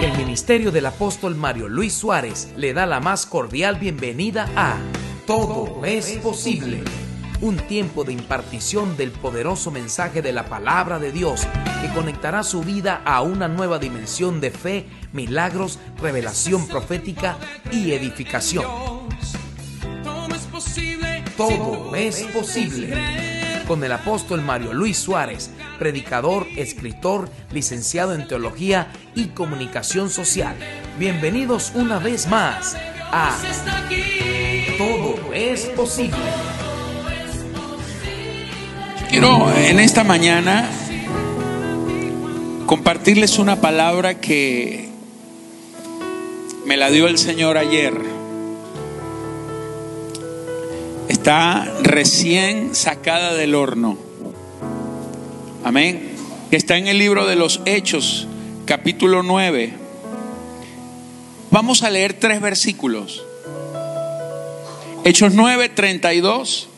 El 0.00 0.16
Ministerio 0.16 0.72
del 0.72 0.86
Apóstol 0.86 1.34
Mario 1.34 1.68
Luis 1.68 1.92
Suárez 1.92 2.48
le 2.56 2.72
da 2.72 2.86
la 2.86 3.00
más 3.00 3.26
cordial 3.26 3.76
bienvenida 3.76 4.48
a 4.56 4.78
Todo 5.26 5.84
es 5.84 6.12
posible. 6.22 6.82
Un 7.42 7.58
tiempo 7.58 8.04
de 8.04 8.14
impartición 8.14 8.96
del 8.96 9.10
poderoso 9.10 9.70
mensaje 9.70 10.22
de 10.22 10.32
la 10.32 10.46
palabra 10.46 10.98
de 10.98 11.12
Dios 11.12 11.46
que 11.82 11.92
conectará 11.92 12.44
su 12.44 12.62
vida 12.62 13.02
a 13.04 13.20
una 13.20 13.46
nueva 13.46 13.78
dimensión 13.78 14.40
de 14.40 14.50
fe, 14.50 14.86
milagros, 15.12 15.78
revelación 16.00 16.66
profética 16.66 17.36
y 17.70 17.92
edificación. 17.92 18.64
Todo 21.36 21.94
es 21.94 22.22
posible. 22.22 22.94
Con 23.68 23.84
el 23.84 23.92
apóstol 23.92 24.40
Mario 24.40 24.72
Luis 24.72 24.96
Suárez, 24.96 25.50
predicador, 25.80 26.46
escritor, 26.56 27.30
licenciado 27.52 28.14
en 28.14 28.28
teología 28.28 28.88
y 29.14 29.28
comunicación 29.28 30.10
social. 30.10 30.54
Bienvenidos 30.98 31.72
una 31.74 31.98
vez 31.98 32.28
más 32.28 32.76
a 33.10 33.34
Todo 34.76 35.32
es 35.32 35.64
posible. 35.70 36.18
Quiero 39.08 39.50
en 39.56 39.80
esta 39.80 40.04
mañana 40.04 40.68
compartirles 42.66 43.38
una 43.38 43.62
palabra 43.62 44.20
que 44.20 44.90
me 46.66 46.76
la 46.76 46.90
dio 46.90 47.08
el 47.08 47.16
Señor 47.16 47.56
ayer 47.56 47.94
está 51.08 51.64
recién 51.82 52.74
sacada 52.74 53.32
del 53.32 53.54
horno. 53.54 54.09
Amén. 55.62 56.16
Que 56.50 56.56
está 56.56 56.78
en 56.78 56.88
el 56.88 56.98
libro 56.98 57.26
de 57.26 57.36
los 57.36 57.60
Hechos, 57.66 58.26
capítulo 58.64 59.22
9. 59.22 59.72
Vamos 61.50 61.82
a 61.82 61.90
leer 61.90 62.14
tres 62.14 62.40
versículos. 62.40 63.22
Hechos 65.04 65.34
9, 65.34 65.68
32, 65.68 66.68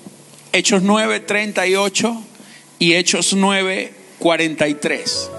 Hechos 0.52 0.82
9, 0.82 1.20
38 1.20 2.22
y 2.80 2.94
Hechos 2.94 3.34
9, 3.34 3.94
43. 4.18 5.30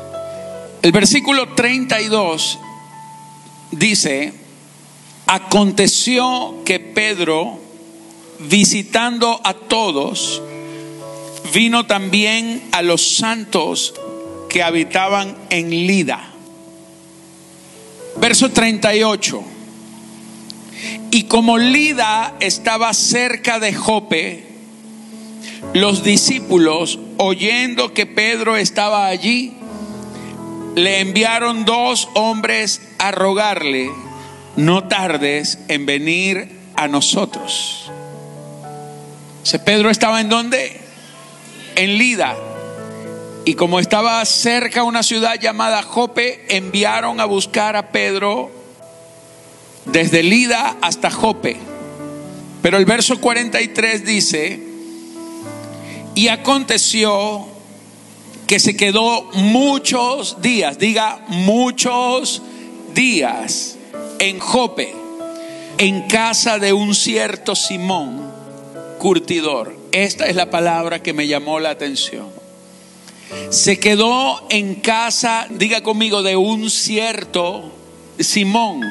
El 0.81 0.91
versículo 0.91 1.49
32 1.49 2.59
dice, 3.71 4.33
aconteció 5.27 6.61
que 6.65 6.79
Pedro 6.79 7.59
visitando 8.39 9.39
a 9.43 9.53
todos, 9.53 10.41
vino 11.53 11.85
también 11.85 12.61
a 12.71 12.81
los 12.81 13.17
santos 13.17 13.93
que 14.49 14.63
habitaban 14.63 15.35
en 15.49 15.69
Lida. 15.69 16.29
Verso 18.17 18.49
38. 18.51 19.43
Y 21.11 21.23
como 21.23 21.57
Lida 21.57 22.35
estaba 22.39 22.93
cerca 22.93 23.59
de 23.59 23.73
Jope, 23.73 24.47
los 25.73 26.03
discípulos, 26.03 26.99
oyendo 27.17 27.93
que 27.93 28.05
Pedro 28.05 28.57
estaba 28.57 29.07
allí, 29.07 29.53
le 30.75 30.99
enviaron 30.99 31.65
dos 31.65 32.09
hombres 32.15 32.81
a 32.97 33.11
rogarle, 33.11 33.91
no 34.55 34.87
tardes 34.87 35.59
en 35.67 35.85
venir 35.85 36.59
a 36.75 36.87
nosotros. 36.87 37.91
Pedro 39.65 39.89
estaba 39.89 40.19
en 40.19 40.29
dónde? 40.29 40.82
En 41.75 41.97
Lida. 41.97 42.35
Y 43.45 43.55
como 43.55 43.79
estaba 43.79 44.23
cerca 44.25 44.83
una 44.83 45.03
ciudad 45.03 45.39
llamada 45.39 45.83
Jope, 45.83 46.45
enviaron 46.49 47.19
a 47.19 47.25
buscar 47.25 47.75
a 47.75 47.91
Pedro 47.91 48.51
desde 49.85 50.23
Lida 50.23 50.77
hasta 50.81 51.11
Jope. 51.11 51.57
Pero 52.61 52.77
el 52.77 52.85
verso 52.85 53.19
43 53.19 54.05
dice, 54.05 54.59
y 56.15 56.29
aconteció 56.29 57.45
que 58.47 58.59
se 58.59 58.77
quedó 58.77 59.23
muchos 59.33 60.41
días, 60.41 60.79
diga 60.79 61.25
muchos 61.27 62.41
días, 62.93 63.77
en 64.19 64.39
Jope, 64.39 64.93
en 65.77 66.07
casa 66.07 66.59
de 66.59 66.71
un 66.71 66.95
cierto 66.95 67.55
Simón 67.55 68.31
curtidor. 68.99 69.82
Esta 69.93 70.25
es 70.25 70.35
la 70.35 70.49
palabra 70.49 71.03
que 71.03 71.13
me 71.13 71.27
llamó 71.27 71.59
la 71.59 71.69
atención. 71.69 72.27
Se 73.51 73.77
quedó 73.77 74.47
en 74.49 74.73
casa, 74.73 75.45
diga 75.51 75.81
conmigo, 75.81 76.23
de 76.23 76.35
un 76.35 76.71
cierto 76.71 77.71
Simón, 78.19 78.81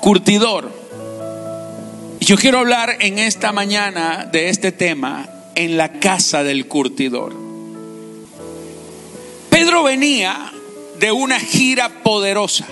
curtidor. 0.00 0.72
Yo 2.20 2.36
quiero 2.36 2.60
hablar 2.60 2.96
en 3.00 3.18
esta 3.18 3.52
mañana 3.52 4.26
de 4.32 4.48
este 4.48 4.72
tema, 4.72 5.28
en 5.56 5.76
la 5.76 5.92
casa 5.92 6.42
del 6.42 6.68
curtidor. 6.68 7.34
Pedro 9.50 9.82
venía 9.82 10.50
de 10.98 11.12
una 11.12 11.38
gira 11.38 12.02
poderosa. 12.02 12.66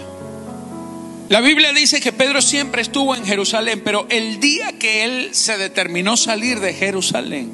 La 1.31 1.41
Biblia 1.41 1.73
dice 1.73 2.01
que 2.01 2.13
Pedro 2.13 2.43
siempre 2.43 2.83
estuvo 2.83 3.15
en 3.15 3.25
Jerusalén, 3.25 3.83
pero 3.85 4.05
el 4.11 4.41
día 4.41 4.73
que 4.81 5.05
él 5.05 5.29
se 5.31 5.57
determinó 5.59 6.17
salir 6.17 6.59
de 6.59 6.75
Jerusalén, 6.75 7.53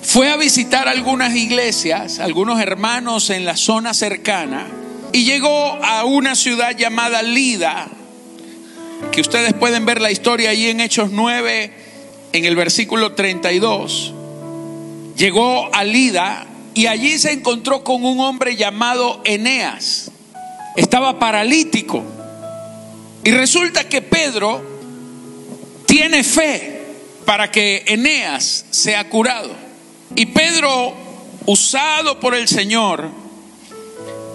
fue 0.00 0.30
a 0.30 0.36
visitar 0.36 0.86
algunas 0.86 1.34
iglesias, 1.34 2.20
algunos 2.20 2.60
hermanos 2.60 3.30
en 3.30 3.44
la 3.44 3.56
zona 3.56 3.94
cercana, 3.94 4.68
y 5.12 5.24
llegó 5.24 5.50
a 5.82 6.04
una 6.04 6.36
ciudad 6.36 6.76
llamada 6.76 7.20
Lida, 7.22 7.88
que 9.10 9.20
ustedes 9.20 9.52
pueden 9.52 9.84
ver 9.86 10.00
la 10.00 10.12
historia 10.12 10.50
ahí 10.50 10.68
en 10.68 10.80
Hechos 10.80 11.10
9, 11.10 11.72
en 12.32 12.44
el 12.44 12.54
versículo 12.54 13.14
32. 13.14 14.14
Llegó 15.16 15.74
a 15.74 15.82
Lida 15.82 16.46
y 16.74 16.86
allí 16.86 17.18
se 17.18 17.32
encontró 17.32 17.82
con 17.82 18.04
un 18.04 18.20
hombre 18.20 18.54
llamado 18.54 19.20
Eneas 19.24 20.12
estaba 20.76 21.18
paralítico. 21.18 22.04
Y 23.24 23.30
resulta 23.32 23.88
que 23.88 24.02
Pedro 24.02 24.62
tiene 25.86 26.22
fe 26.22 26.84
para 27.24 27.50
que 27.50 27.82
Eneas 27.86 28.66
sea 28.70 29.08
curado. 29.08 29.50
Y 30.14 30.26
Pedro, 30.26 30.94
usado 31.46 32.20
por 32.20 32.34
el 32.34 32.46
Señor, 32.46 33.10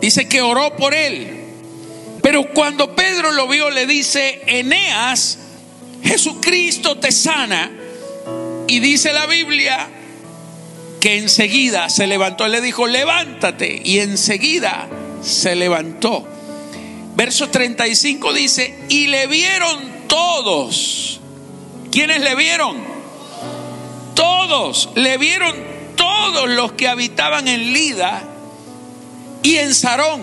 dice 0.01 0.27
que 0.27 0.41
oró 0.41 0.75
por 0.75 0.93
él. 0.93 1.37
Pero 2.21 2.51
cuando 2.53 2.95
Pedro 2.95 3.31
lo 3.31 3.47
vio, 3.47 3.69
le 3.69 3.85
dice, 3.85 4.41
Eneas, 4.45 5.39
Jesucristo 6.03 6.97
te 6.97 7.11
sana. 7.11 7.71
Y 8.67 8.79
dice 8.79 9.13
la 9.13 9.25
Biblia 9.25 9.87
que 10.99 11.17
enseguida 11.17 11.89
se 11.89 12.07
levantó. 12.07 12.47
Le 12.47 12.61
dijo, 12.61 12.87
levántate. 12.87 13.81
Y 13.83 13.99
enseguida 13.99 14.87
se 15.21 15.55
levantó. 15.55 16.27
Verso 17.15 17.49
35 17.49 18.33
dice, 18.33 18.85
y 18.89 19.07
le 19.07 19.27
vieron 19.27 20.07
todos. 20.07 21.19
¿Quiénes 21.91 22.21
le 22.21 22.35
vieron? 22.35 22.77
Todos, 24.15 24.89
le 24.95 25.17
vieron 25.17 25.55
todos 25.95 26.49
los 26.49 26.73
que 26.73 26.87
habitaban 26.87 27.47
en 27.47 27.73
Lida 27.73 28.23
y 29.43 29.57
en 29.57 29.73
Sarón, 29.73 30.21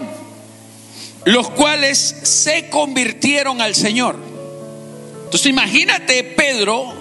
los 1.24 1.50
cuales 1.50 1.98
se 2.22 2.68
convirtieron 2.68 3.60
al 3.60 3.74
Señor. 3.74 4.16
Entonces 5.24 5.46
imagínate 5.46 6.24
Pedro, 6.24 6.94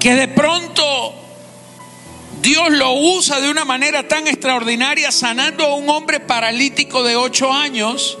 que 0.00 0.14
de 0.14 0.28
pronto 0.28 1.14
Dios 2.44 2.70
lo 2.72 2.92
usa 2.92 3.40
de 3.40 3.50
una 3.50 3.64
manera 3.64 4.06
tan 4.06 4.26
extraordinaria 4.26 5.10
sanando 5.10 5.64
a 5.64 5.76
un 5.76 5.88
hombre 5.88 6.20
paralítico 6.20 7.02
de 7.02 7.16
ocho 7.16 7.50
años 7.50 8.18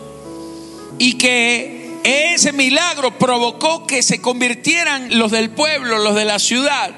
y 0.98 1.18
que 1.18 2.00
ese 2.04 2.54
milagro 2.54 3.18
provocó 3.18 3.86
que 3.86 4.02
se 4.02 4.22
convirtieran 4.22 5.18
los 5.18 5.30
del 5.30 5.50
pueblo, 5.50 5.98
los 5.98 6.14
de 6.14 6.24
la 6.24 6.38
ciudad 6.38 6.90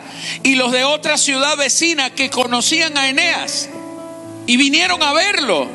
y 0.45 0.55
los 0.55 0.71
de 0.71 0.85
otra 0.85 1.19
ciudad 1.19 1.57
vecina 1.57 2.11
que 2.11 2.31
conocían 2.31 2.97
a 2.97 3.09
Eneas 3.09 3.71
y 4.47 4.57
vinieron 4.57 5.03
a 5.03 5.13
verlo. 5.13 5.67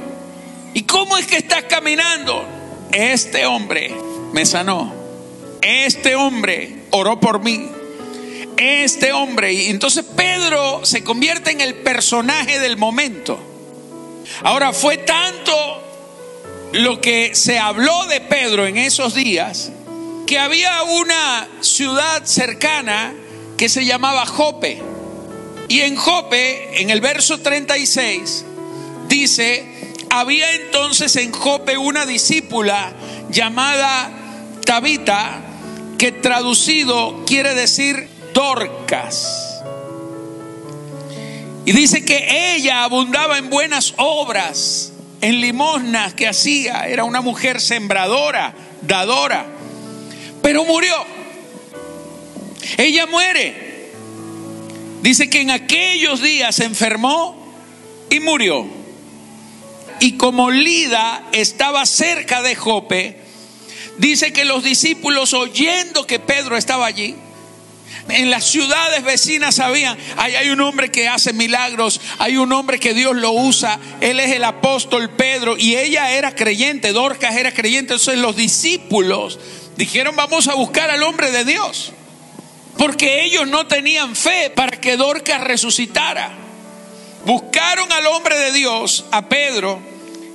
¿Y 0.74 0.84
cómo 0.84 1.18
es 1.18 1.28
que 1.28 1.36
estás 1.36 1.64
caminando? 1.64 2.46
Este 2.94 3.46
hombre 3.46 3.94
me 4.32 4.46
sanó. 4.46 4.94
Este 5.62 6.16
hombre 6.16 6.84
oró 6.92 7.20
por 7.20 7.44
mí 7.44 7.68
este 8.62 9.12
hombre. 9.12 9.54
Y 9.54 9.70
entonces 9.70 10.06
Pedro 10.16 10.86
se 10.86 11.04
convierte 11.04 11.52
en 11.52 11.62
el 11.62 11.76
personaje 11.76 12.60
del 12.60 12.78
momento. 12.78 13.40
Ahora 14.44 14.72
fue 14.74 14.98
tanto 14.98 15.82
lo 16.74 17.02
que 17.02 17.36
se 17.36 17.60
habló 17.60 18.06
de 18.06 18.22
Pedro 18.22 18.66
en 18.66 18.78
esos 18.78 19.14
días 19.14 19.72
que 20.26 20.40
había 20.40 20.84
una 20.84 21.48
ciudad 21.60 22.24
cercana 22.24 23.14
que 23.58 23.68
se 23.68 23.86
llamaba 23.86 24.26
Jope. 24.26 24.82
Y 25.68 25.82
en 25.82 25.98
Jope, 25.98 26.82
en 26.82 26.90
el 26.90 27.02
verso 27.02 27.40
36, 27.40 28.46
dice, 29.10 29.94
había 30.10 30.54
entonces 30.54 31.18
en 31.18 31.34
Jope 31.34 31.78
una 31.78 32.06
discípula 32.06 32.94
llamada 33.30 34.10
Tabita, 34.66 35.42
que 35.98 36.14
traducido 36.14 37.26
quiere 37.26 37.54
decir 37.54 38.08
Dorcas. 38.34 39.62
Y 41.66 41.74
dice 41.74 42.04
que 42.04 42.56
ella 42.56 42.84
abundaba 42.84 43.38
en 43.38 43.50
buenas 43.50 43.94
obras, 43.98 44.94
en 45.22 45.40
limosnas 45.42 46.14
que 46.14 46.28
hacía, 46.28 46.88
era 46.88 47.04
una 47.04 47.22
mujer 47.22 47.62
sembradora, 47.62 48.54
dadora, 48.82 49.46
pero 50.42 50.66
murió. 50.66 50.96
Ella 52.78 53.06
muere. 53.06 53.92
Dice 55.02 55.30
que 55.30 55.42
en 55.42 55.52
aquellos 55.52 56.22
días 56.22 56.56
se 56.56 56.66
enfermó 56.66 57.54
y 58.10 58.20
murió. 58.20 58.66
Y 60.00 60.14
como 60.18 60.50
Lida 60.50 61.24
estaba 61.32 61.86
cerca 61.86 62.42
de 62.42 62.56
Jope, 62.56 63.18
dice 63.98 64.34
que 64.34 64.46
los 64.46 64.64
discípulos 64.64 65.34
oyendo 65.34 66.08
que 66.08 66.20
Pedro 66.20 66.58
estaba 66.58 66.88
allí, 66.88 67.16
en 68.10 68.30
las 68.30 68.46
ciudades 68.46 69.04
vecinas 69.04 69.56
sabían, 69.56 69.98
ahí 70.18 70.36
hay 70.36 70.50
un 70.50 70.62
hombre 70.62 70.92
que 70.92 71.08
hace 71.08 71.34
milagros, 71.34 72.02
hay 72.20 72.38
un 72.38 72.52
hombre 72.52 72.80
que 72.80 72.94
Dios 72.94 73.16
lo 73.16 73.32
usa, 73.32 73.80
él 74.02 74.20
es 74.20 74.32
el 74.32 74.44
apóstol 74.44 75.10
Pedro 75.10 75.58
y 75.58 75.76
ella 75.76 76.12
era 76.12 76.36
creyente, 76.36 76.94
Dorcas 76.94 77.36
era 77.36 77.54
creyente, 77.54 77.94
entonces 77.94 78.20
los 78.20 78.36
discípulos 78.36 79.40
dijeron 79.78 80.16
vamos 80.16 80.48
a 80.48 80.56
buscar 80.56 80.90
al 80.90 81.04
hombre 81.04 81.32
de 81.32 81.46
Dios, 81.46 81.94
porque 82.78 83.24
ellos 83.24 83.48
no 83.48 83.68
tenían 83.68 84.16
fe 84.16 84.52
para 84.56 84.80
que 84.80 84.98
Dorcas 84.98 85.44
resucitara. 85.44 86.38
Buscaron 87.26 87.92
al 87.92 88.08
hombre 88.08 88.36
de 88.36 88.52
Dios, 88.52 89.06
a 89.12 89.30
Pedro, 89.30 89.80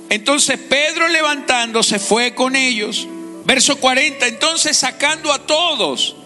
entonces 0.09 0.57
Pedro 0.57 1.07
levantándose 1.09 1.99
fue 1.99 2.33
con 2.33 2.55
ellos. 2.55 3.07
Verso 3.45 3.77
40, 3.77 4.27
entonces 4.27 4.75
sacando 4.75 5.31
a 5.31 5.39
todos 5.39 6.16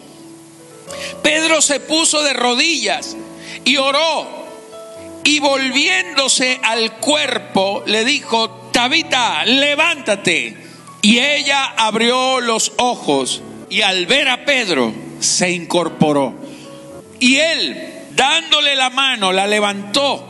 Pedro 1.22 1.60
se 1.62 1.80
puso 1.80 2.22
de 2.22 2.32
rodillas 2.32 3.16
y 3.64 3.76
oró. 3.76 4.42
Y 5.24 5.38
volviéndose 5.38 6.58
al 6.62 6.94
cuerpo, 6.94 7.84
le 7.86 8.04
dijo, 8.04 8.70
Tabita, 8.72 9.44
levántate. 9.44 10.56
Y 11.02 11.18
ella 11.18 11.74
abrió 11.76 12.40
los 12.40 12.72
ojos 12.78 13.42
y 13.68 13.82
al 13.82 14.06
ver 14.06 14.28
a 14.28 14.44
Pedro 14.44 14.92
se 15.20 15.50
incorporó. 15.50 16.34
Y 17.20 17.36
él, 17.36 18.06
dándole 18.14 18.74
la 18.76 18.90
mano, 18.90 19.32
la 19.32 19.46
levantó. 19.46 20.28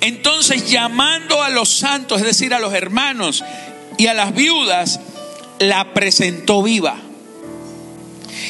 Entonces 0.00 0.68
llamando 0.68 1.42
a 1.42 1.50
los 1.50 1.68
santos, 1.68 2.20
es 2.20 2.26
decir, 2.26 2.54
a 2.54 2.58
los 2.58 2.74
hermanos 2.74 3.44
y 3.96 4.06
a 4.06 4.14
las 4.14 4.34
viudas, 4.34 5.00
la 5.58 5.92
presentó 5.94 6.62
viva. 6.62 6.96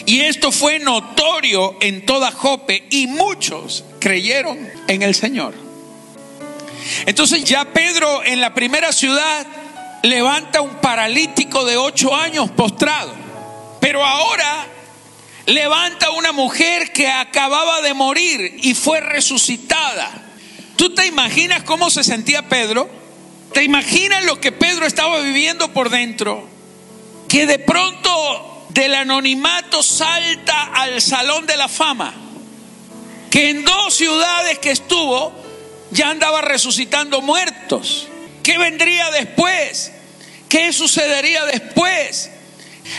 Y 0.07 0.21
esto 0.21 0.53
fue 0.53 0.79
notorio 0.79 1.77
en 1.81 2.05
toda 2.05 2.31
Jope 2.31 2.87
y 2.91 3.07
muchos 3.07 3.85
creyeron 4.01 4.59
en 4.87 5.03
el 5.03 5.15
Señor. 5.15 5.55
Entonces 7.07 7.45
ya 7.45 7.67
Pedro 7.73 8.25
en 8.25 8.41
la 8.41 8.55
primera 8.55 8.93
ciudad 8.93 9.47
levanta 10.03 10.61
un 10.61 10.77
paralítico 10.77 11.65
de 11.65 11.77
ocho 11.77 12.15
años 12.15 12.51
postrado. 12.51 13.13
Pero 13.81 14.05
ahora 14.05 14.67
levanta 15.47 16.11
una 16.11 16.33
mujer 16.33 16.93
que 16.93 17.09
acababa 17.09 17.81
de 17.81 17.95
morir 17.95 18.59
y 18.63 18.75
fue 18.75 19.01
resucitada. 19.01 20.11
¿Tú 20.77 20.95
te 20.95 21.07
imaginas 21.07 21.63
cómo 21.63 21.91
se 21.91 22.05
sentía 22.05 22.49
Pedro? 22.49 22.89
¿Te 23.53 23.65
imaginas 23.65 24.25
lo 24.25 24.41
que 24.41 24.53
Pedro 24.53 24.87
estaba 24.87 25.21
viviendo 25.21 25.73
por 25.73 25.91
dentro? 25.91 26.47
Que 27.29 27.47
de 27.47 27.59
pronto 27.59 28.58
del 28.71 28.95
anonimato 28.95 29.83
salta 29.83 30.73
al 30.75 31.01
salón 31.01 31.47
de 31.47 31.57
la 31.57 31.69
fama, 31.69 32.15
que 33.31 33.51
en 33.51 33.65
dos 33.65 33.95
ciudades 33.95 34.59
que 34.59 34.71
estuvo 34.71 35.33
ya 35.91 36.11
andaba 36.11 36.41
resucitando 36.43 37.21
muertos. 37.21 38.09
¿Qué 38.43 38.59
vendría 38.59 39.11
después? 39.11 39.93
¿Qué 40.49 40.73
sucedería 40.73 41.45
después? 41.45 42.31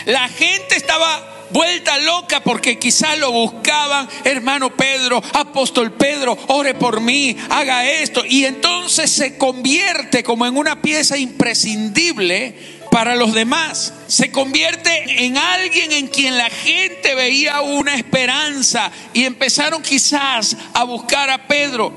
La 0.06 0.28
gente 0.28 0.76
estaba 0.76 1.46
vuelta 1.50 1.98
loca 1.98 2.40
porque 2.40 2.78
quizás 2.78 3.18
lo 3.18 3.32
buscaban, 3.32 4.08
hermano 4.24 4.74
Pedro, 4.76 5.22
apóstol 5.32 5.92
Pedro, 5.92 6.38
ore 6.48 6.74
por 6.74 7.00
mí, 7.00 7.36
haga 7.48 7.88
esto. 7.90 8.24
Y 8.24 8.44
entonces 8.44 9.10
se 9.10 9.36
convierte 9.36 10.22
como 10.22 10.46
en 10.46 10.56
una 10.56 10.80
pieza 10.80 11.18
imprescindible 11.18 12.79
para 12.90 13.14
los 13.14 13.32
demás. 13.32 13.92
Se 14.08 14.30
convierte 14.30 15.24
en 15.24 15.38
alguien 15.38 15.92
en 15.92 16.08
quien 16.08 16.36
la 16.36 16.50
gente 16.50 17.14
veía 17.14 17.60
una 17.62 17.94
esperanza 17.94 18.90
y 19.14 19.24
empezaron 19.24 19.82
quizás 19.82 20.56
a 20.74 20.84
buscar 20.84 21.30
a 21.30 21.46
Pedro. 21.46 21.92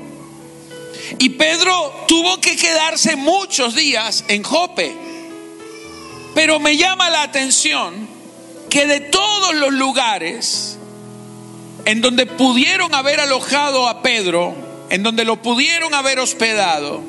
Y 1.18 1.30
Pedro 1.30 2.04
tuvo 2.08 2.40
que 2.40 2.56
quedarse 2.56 3.16
muchos 3.16 3.74
días 3.74 4.24
en 4.28 4.42
Jope. 4.42 4.94
Pero 6.34 6.58
me 6.58 6.76
llama 6.76 7.10
la 7.10 7.22
atención 7.22 8.08
que 8.70 8.86
de 8.86 9.00
todos 9.00 9.54
los 9.54 9.72
lugares 9.72 10.78
en 11.84 12.00
donde 12.00 12.26
pudieron 12.26 12.94
haber 12.94 13.20
alojado 13.20 13.88
a 13.88 14.02
Pedro, 14.02 14.54
en 14.90 15.02
donde 15.02 15.24
lo 15.24 15.42
pudieron 15.42 15.94
haber 15.94 16.18
hospedado, 16.18 17.02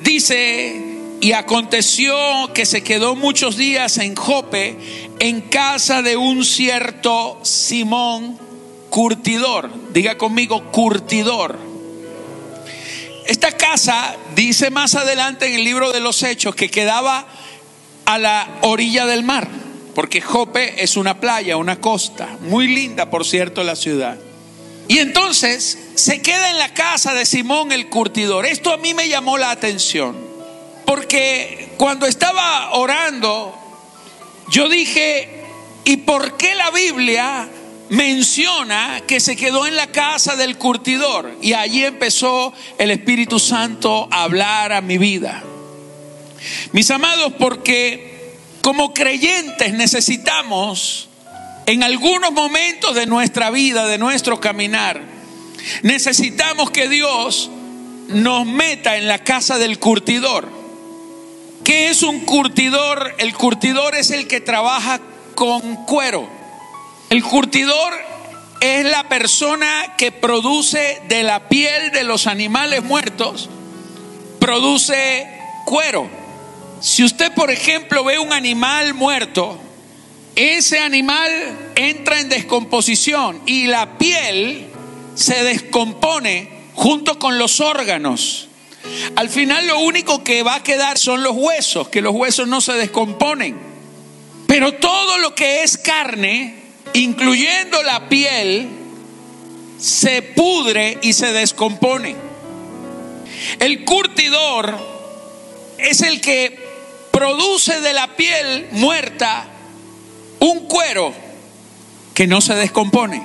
dice 0.00 0.91
y 1.22 1.34
aconteció 1.34 2.16
que 2.52 2.66
se 2.66 2.82
quedó 2.82 3.14
muchos 3.14 3.56
días 3.56 3.98
en 3.98 4.16
Jope, 4.16 4.76
en 5.20 5.40
casa 5.42 6.02
de 6.02 6.16
un 6.16 6.44
cierto 6.44 7.38
Simón 7.44 8.36
curtidor. 8.90 9.70
Diga 9.92 10.18
conmigo, 10.18 10.72
curtidor. 10.72 11.60
Esta 13.24 13.52
casa 13.52 14.16
dice 14.34 14.70
más 14.70 14.96
adelante 14.96 15.46
en 15.46 15.54
el 15.54 15.62
libro 15.62 15.92
de 15.92 16.00
los 16.00 16.24
Hechos 16.24 16.56
que 16.56 16.68
quedaba 16.68 17.24
a 18.04 18.18
la 18.18 18.58
orilla 18.62 19.06
del 19.06 19.22
mar, 19.22 19.46
porque 19.94 20.20
Jope 20.20 20.82
es 20.82 20.96
una 20.96 21.20
playa, 21.20 21.56
una 21.56 21.80
costa, 21.80 22.36
muy 22.40 22.66
linda, 22.66 23.10
por 23.10 23.24
cierto, 23.24 23.62
la 23.62 23.76
ciudad. 23.76 24.18
Y 24.88 24.98
entonces 24.98 25.78
se 25.94 26.20
queda 26.20 26.50
en 26.50 26.58
la 26.58 26.74
casa 26.74 27.14
de 27.14 27.26
Simón 27.26 27.70
el 27.70 27.88
curtidor. 27.88 28.44
Esto 28.44 28.72
a 28.72 28.76
mí 28.76 28.92
me 28.92 29.08
llamó 29.08 29.38
la 29.38 29.52
atención. 29.52 30.31
Porque 30.94 31.70
cuando 31.78 32.04
estaba 32.04 32.72
orando, 32.72 33.56
yo 34.50 34.68
dije, 34.68 35.42
¿y 35.86 35.96
por 35.96 36.36
qué 36.36 36.54
la 36.54 36.70
Biblia 36.70 37.48
menciona 37.88 39.00
que 39.06 39.18
se 39.18 39.34
quedó 39.34 39.66
en 39.66 39.74
la 39.74 39.86
casa 39.86 40.36
del 40.36 40.58
curtidor? 40.58 41.34
Y 41.40 41.54
allí 41.54 41.82
empezó 41.82 42.52
el 42.76 42.90
Espíritu 42.90 43.38
Santo 43.38 44.06
a 44.10 44.24
hablar 44.24 44.74
a 44.74 44.82
mi 44.82 44.98
vida. 44.98 45.42
Mis 46.72 46.90
amados, 46.90 47.32
porque 47.38 48.34
como 48.60 48.92
creyentes 48.92 49.72
necesitamos 49.72 51.08
en 51.64 51.84
algunos 51.84 52.32
momentos 52.32 52.94
de 52.94 53.06
nuestra 53.06 53.50
vida, 53.50 53.86
de 53.86 53.96
nuestro 53.96 54.40
caminar, 54.40 55.00
necesitamos 55.82 56.70
que 56.70 56.90
Dios 56.90 57.50
nos 58.08 58.44
meta 58.44 58.98
en 58.98 59.08
la 59.08 59.20
casa 59.20 59.56
del 59.56 59.78
curtidor. 59.78 60.60
¿Qué 61.64 61.90
es 61.90 62.02
un 62.02 62.20
curtidor? 62.20 63.14
El 63.18 63.34
curtidor 63.34 63.94
es 63.94 64.10
el 64.10 64.26
que 64.26 64.40
trabaja 64.40 65.00
con 65.34 65.84
cuero. 65.86 66.28
El 67.10 67.22
curtidor 67.22 67.92
es 68.60 68.84
la 68.84 69.08
persona 69.08 69.94
que 69.96 70.12
produce 70.12 71.02
de 71.08 71.22
la 71.22 71.48
piel 71.48 71.92
de 71.92 72.04
los 72.04 72.26
animales 72.26 72.82
muertos, 72.82 73.48
produce 74.38 75.28
cuero. 75.64 76.08
Si 76.80 77.04
usted, 77.04 77.32
por 77.34 77.50
ejemplo, 77.50 78.04
ve 78.04 78.18
un 78.18 78.32
animal 78.32 78.94
muerto, 78.94 79.58
ese 80.34 80.78
animal 80.78 81.30
entra 81.74 82.20
en 82.20 82.28
descomposición 82.28 83.40
y 83.46 83.66
la 83.66 83.98
piel 83.98 84.68
se 85.14 85.42
descompone 85.44 86.48
junto 86.74 87.18
con 87.18 87.38
los 87.38 87.60
órganos. 87.60 88.48
Al 89.16 89.28
final 89.28 89.66
lo 89.66 89.80
único 89.80 90.24
que 90.24 90.42
va 90.42 90.56
a 90.56 90.62
quedar 90.62 90.98
son 90.98 91.22
los 91.22 91.34
huesos, 91.36 91.88
que 91.88 92.00
los 92.00 92.14
huesos 92.14 92.48
no 92.48 92.60
se 92.60 92.72
descomponen. 92.72 93.58
Pero 94.46 94.72
todo 94.72 95.18
lo 95.18 95.34
que 95.34 95.62
es 95.62 95.78
carne, 95.78 96.54
incluyendo 96.92 97.82
la 97.82 98.08
piel, 98.08 98.68
se 99.78 100.22
pudre 100.22 100.98
y 101.02 101.12
se 101.12 101.32
descompone. 101.32 102.16
El 103.58 103.84
curtidor 103.84 104.78
es 105.78 106.02
el 106.02 106.20
que 106.20 106.58
produce 107.10 107.80
de 107.80 107.92
la 107.92 108.16
piel 108.16 108.68
muerta 108.72 109.46
un 110.40 110.66
cuero 110.66 111.12
que 112.14 112.26
no 112.26 112.40
se 112.40 112.54
descompone. 112.54 113.22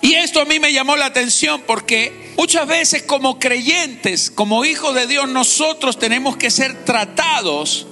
Y 0.00 0.14
esto 0.14 0.40
a 0.40 0.44
mí 0.44 0.58
me 0.58 0.72
llamó 0.72 0.96
la 0.96 1.06
atención 1.06 1.62
porque 1.66 2.25
muchas 2.36 2.66
veces 2.66 3.02
como 3.02 3.38
creyentes, 3.38 4.30
como 4.30 4.64
hijos 4.64 4.94
de 4.94 5.06
Dios, 5.06 5.28
nosotros 5.28 5.98
tenemos 5.98 6.36
que 6.36 6.50
ser 6.50 6.84
tratados 6.84 7.86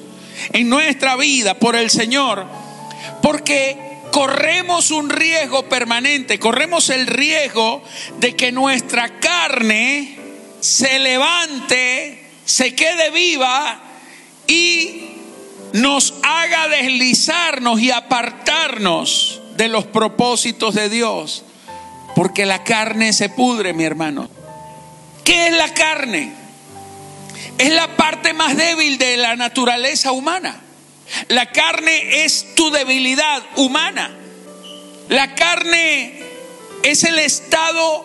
en 0.52 0.68
nuestra 0.68 1.16
vida 1.16 1.54
por 1.58 1.76
el 1.76 1.90
Señor 1.90 2.46
porque 3.22 3.78
corremos 4.12 4.90
un 4.90 5.10
riesgo 5.10 5.68
permanente, 5.68 6.38
corremos 6.38 6.90
el 6.90 7.06
riesgo 7.06 7.82
de 8.18 8.36
que 8.36 8.52
nuestra 8.52 9.18
carne 9.18 10.18
se 10.60 10.98
levante, 10.98 12.30
se 12.44 12.74
quede 12.74 13.10
viva 13.10 13.82
y 14.46 15.14
nos 15.72 16.14
haga 16.22 16.68
deslizarnos 16.68 17.80
y 17.80 17.90
apartarnos 17.90 19.40
de 19.56 19.68
los 19.68 19.86
propósitos 19.86 20.74
de 20.74 20.88
Dios. 20.88 21.44
Porque 22.14 22.46
la 22.46 22.62
carne 22.64 23.12
se 23.12 23.28
pudre, 23.28 23.72
mi 23.72 23.84
hermano. 23.84 24.28
¿Qué 25.24 25.48
es 25.48 25.52
la 25.52 25.72
carne? 25.72 26.32
Es 27.58 27.72
la 27.72 27.96
parte 27.96 28.32
más 28.32 28.56
débil 28.56 28.98
de 28.98 29.16
la 29.16 29.36
naturaleza 29.36 30.12
humana. 30.12 30.60
La 31.28 31.50
carne 31.50 32.24
es 32.24 32.54
tu 32.54 32.70
debilidad 32.70 33.42
humana. 33.56 34.10
La 35.08 35.34
carne 35.34 36.20
es 36.82 37.04
el 37.04 37.18
estado 37.18 38.04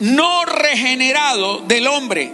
no 0.00 0.44
regenerado 0.44 1.58
del 1.60 1.86
hombre. 1.86 2.32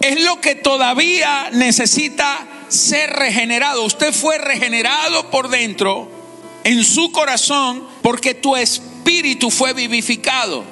Es 0.00 0.20
lo 0.22 0.40
que 0.40 0.54
todavía 0.54 1.48
necesita 1.52 2.46
ser 2.68 3.10
regenerado. 3.10 3.84
Usted 3.84 4.12
fue 4.12 4.38
regenerado 4.38 5.30
por 5.30 5.48
dentro, 5.48 6.10
en 6.64 6.84
su 6.84 7.12
corazón, 7.12 7.86
porque 8.02 8.34
tu 8.34 8.56
espíritu 8.56 8.93
fue 9.50 9.72
vivificado. 9.72 10.64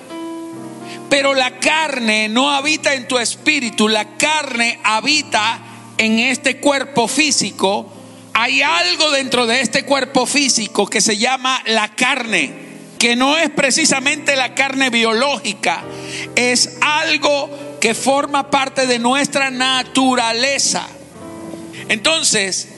Pero 1.08 1.34
la 1.34 1.58
carne 1.58 2.28
no 2.28 2.50
habita 2.50 2.94
en 2.94 3.06
tu 3.06 3.18
espíritu, 3.18 3.88
la 3.88 4.16
carne 4.16 4.78
habita 4.82 5.60
en 5.98 6.18
este 6.18 6.56
cuerpo 6.56 7.06
físico. 7.06 7.92
Hay 8.34 8.62
algo 8.62 9.10
dentro 9.10 9.46
de 9.46 9.60
este 9.60 9.84
cuerpo 9.84 10.24
físico 10.26 10.86
que 10.86 11.02
se 11.02 11.18
llama 11.18 11.62
la 11.66 11.94
carne, 11.94 12.52
que 12.98 13.14
no 13.14 13.36
es 13.36 13.50
precisamente 13.50 14.36
la 14.36 14.54
carne 14.54 14.88
biológica, 14.88 15.84
es 16.34 16.78
algo 16.80 17.76
que 17.78 17.94
forma 17.94 18.50
parte 18.50 18.86
de 18.86 18.98
nuestra 18.98 19.50
naturaleza. 19.50 20.88
Entonces, 21.88 22.68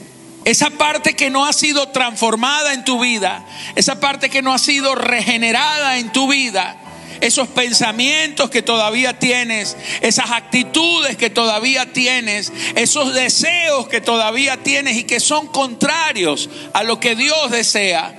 esa 0.45 0.69
parte 0.69 1.15
que 1.15 1.29
no 1.29 1.45
ha 1.45 1.53
sido 1.53 1.89
transformada 1.89 2.73
en 2.73 2.85
tu 2.85 2.99
vida, 2.99 3.45
esa 3.75 3.99
parte 3.99 4.29
que 4.29 4.41
no 4.41 4.53
ha 4.53 4.59
sido 4.59 4.95
regenerada 4.95 5.97
en 5.97 6.11
tu 6.11 6.27
vida, 6.29 6.77
esos 7.19 7.47
pensamientos 7.47 8.49
que 8.49 8.61
todavía 8.61 9.17
tienes, 9.17 9.75
esas 10.01 10.31
actitudes 10.31 11.17
que 11.17 11.29
todavía 11.29 11.91
tienes, 11.91 12.53
esos 12.75 13.13
deseos 13.13 13.87
que 13.87 14.01
todavía 14.01 14.57
tienes 14.57 14.97
y 14.97 15.03
que 15.03 15.19
son 15.19 15.47
contrarios 15.47 16.49
a 16.73 16.83
lo 16.83 16.99
que 16.99 17.15
Dios 17.15 17.51
desea, 17.51 18.13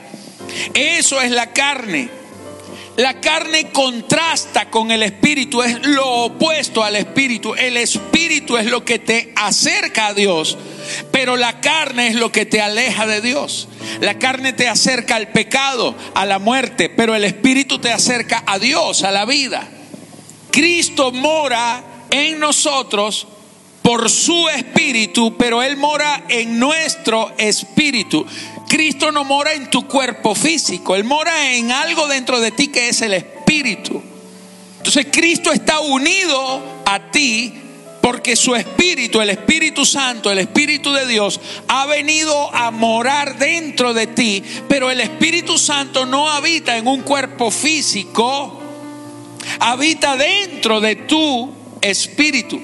eso 0.74 1.20
es 1.20 1.30
la 1.30 1.52
carne. 1.52 2.10
La 2.96 3.20
carne 3.20 3.70
contrasta 3.72 4.70
con 4.70 4.90
el 4.90 5.02
espíritu, 5.02 5.62
es 5.62 5.86
lo 5.86 6.08
opuesto 6.24 6.82
al 6.82 6.96
espíritu. 6.96 7.54
El 7.54 7.76
espíritu 7.76 8.56
es 8.56 8.64
lo 8.66 8.86
que 8.86 8.98
te 8.98 9.34
acerca 9.36 10.06
a 10.06 10.14
Dios, 10.14 10.56
pero 11.10 11.36
la 11.36 11.60
carne 11.60 12.08
es 12.08 12.14
lo 12.14 12.32
que 12.32 12.46
te 12.46 12.60
aleja 12.60 13.06
de 13.06 13.20
Dios. 13.20 13.68
La 14.00 14.18
carne 14.18 14.52
te 14.52 14.68
acerca 14.68 15.16
al 15.16 15.28
pecado, 15.28 15.94
a 16.14 16.26
la 16.26 16.38
muerte, 16.38 16.88
pero 16.88 17.14
el 17.14 17.24
espíritu 17.24 17.78
te 17.78 17.92
acerca 17.92 18.42
a 18.46 18.58
Dios, 18.58 19.02
a 19.02 19.10
la 19.10 19.24
vida. 19.24 19.68
Cristo 20.50 21.12
mora 21.12 21.82
en 22.10 22.38
nosotros 22.38 23.26
por 23.82 24.10
su 24.10 24.48
espíritu, 24.48 25.36
pero 25.36 25.62
Él 25.62 25.76
mora 25.76 26.24
en 26.28 26.58
nuestro 26.58 27.32
espíritu. 27.38 28.26
Cristo 28.68 29.12
no 29.12 29.24
mora 29.24 29.52
en 29.52 29.70
tu 29.70 29.86
cuerpo 29.86 30.34
físico, 30.34 30.96
Él 30.96 31.04
mora 31.04 31.52
en 31.52 31.70
algo 31.70 32.08
dentro 32.08 32.40
de 32.40 32.50
ti 32.50 32.68
que 32.68 32.88
es 32.88 33.00
el 33.02 33.14
Espíritu. 33.14 34.02
Entonces 34.78 35.06
Cristo 35.10 35.52
está 35.52 35.80
unido 35.80 36.62
a 36.84 37.10
ti 37.10 37.52
porque 38.06 38.36
su 38.36 38.54
Espíritu, 38.54 39.20
el 39.20 39.30
Espíritu 39.30 39.84
Santo, 39.84 40.30
el 40.30 40.38
Espíritu 40.38 40.92
de 40.92 41.08
Dios, 41.08 41.40
ha 41.66 41.86
venido 41.86 42.54
a 42.54 42.70
morar 42.70 43.36
dentro 43.36 43.94
de 43.94 44.06
ti, 44.06 44.44
pero 44.68 44.92
el 44.92 45.00
Espíritu 45.00 45.58
Santo 45.58 46.06
no 46.06 46.30
habita 46.30 46.76
en 46.76 46.86
un 46.86 47.02
cuerpo 47.02 47.50
físico, 47.50 48.62
habita 49.58 50.16
dentro 50.16 50.80
de 50.80 50.94
tu 50.94 51.52
espíritu. 51.80 52.60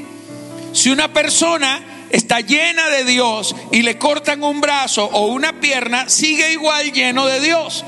Si 0.72 0.90
una 0.90 1.12
persona 1.12 2.06
está 2.11 2.38
llena 2.38 2.88
de 2.90 3.04
Dios 3.04 3.56
y 3.72 3.82
le 3.82 3.99
cortan 3.99 4.44
un 4.44 4.61
brazo 4.61 5.06
o 5.12 5.26
una 5.26 5.58
pierna, 5.58 6.08
sigue 6.08 6.52
igual 6.52 6.92
lleno 6.92 7.26
de 7.26 7.40
Dios. 7.40 7.84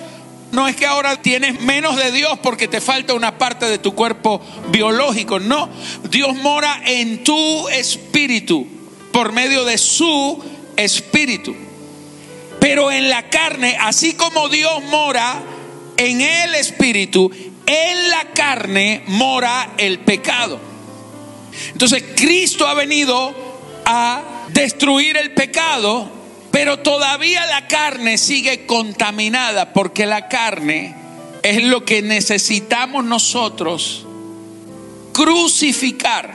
No 0.54 0.68
es 0.68 0.76
que 0.76 0.87
ahora 0.87 1.20
tienes 1.20 1.61
menos 1.61 1.96
de 1.96 2.12
Dios 2.12 2.38
porque 2.40 2.68
te 2.68 2.80
falta 2.80 3.12
una 3.14 3.38
parte 3.38 3.66
de 3.66 3.78
tu 3.78 3.94
cuerpo 3.94 4.40
biológico. 4.68 5.40
No, 5.40 5.68
Dios 6.08 6.37
mora 6.37 6.80
en 6.84 7.25
tu 7.25 7.68
espíritu 7.68 8.66
por 9.12 9.32
medio 9.32 9.64
de 9.64 9.76
su 9.78 10.42
espíritu. 10.76 11.56
Pero 12.61 12.92
en 12.92 13.11
la 13.11 13.28
carne, 13.28 13.76
así 13.80 14.14
como 14.14 14.49
Dios 14.49 14.82
mora 14.84 15.42
en 15.96 16.20
el 16.20 16.54
espíritu, 16.54 17.30
en 17.66 18.08
la 18.11 18.30
carne 18.32 19.02
mora 19.08 19.73
el 19.76 19.99
pecado. 19.99 20.61
Entonces 21.73 22.04
Cristo 22.14 22.66
ha 22.66 22.75
venido 22.75 23.34
a 23.84 24.23
destruir 24.49 25.16
el 25.16 25.32
pecado, 25.32 26.08
pero 26.54 26.78
todavía 26.78 27.44
la 27.46 27.66
carne 27.66 28.16
sigue 28.16 28.64
contaminada 28.64 29.73
porque 29.73 30.06
la 30.06 30.28
carne 30.28 30.94
es 31.42 31.64
lo 31.64 31.84
que 31.84 32.00
necesitamos 32.00 33.04
nosotros 33.04 34.06
crucificar, 35.12 36.32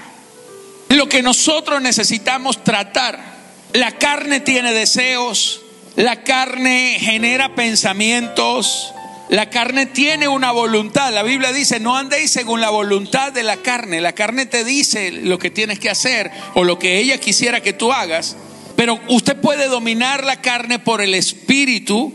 lo 0.89 1.07
que 1.07 1.23
nosotros 1.23 1.81
necesitamos 1.81 2.65
tratar. 2.65 3.17
La 3.71 3.93
carne 3.93 4.41
tiene 4.41 4.73
deseos, 4.73 5.61
la 5.95 6.21
carne 6.25 6.97
genera 6.99 7.55
pensamientos, 7.55 8.91
la 9.29 9.49
carne 9.49 9.85
tiene 9.85 10.27
una 10.27 10.51
voluntad. 10.51 11.13
La 11.13 11.23
Biblia 11.23 11.53
dice, 11.53 11.79
no 11.79 11.95
andéis 11.95 12.29
según 12.29 12.59
la 12.59 12.71
voluntad 12.71 13.31
de 13.31 13.43
la 13.43 13.55
carne. 13.55 14.01
La 14.01 14.11
carne 14.11 14.45
te 14.45 14.65
dice 14.65 15.13
lo 15.13 15.39
que 15.39 15.49
tienes 15.49 15.79
que 15.79 15.89
hacer 15.89 16.29
o 16.55 16.65
lo 16.65 16.77
que 16.77 16.97
ella 16.97 17.21
quisiera 17.21 17.61
que 17.61 17.71
tú 17.71 17.93
hagas. 17.93 18.35
Pero 18.79 18.97
usted 19.09 19.35
puede 19.35 19.67
dominar 19.67 20.23
la 20.23 20.39
carne 20.39 20.79
por 20.79 21.01
el 21.01 21.13
espíritu 21.13 22.13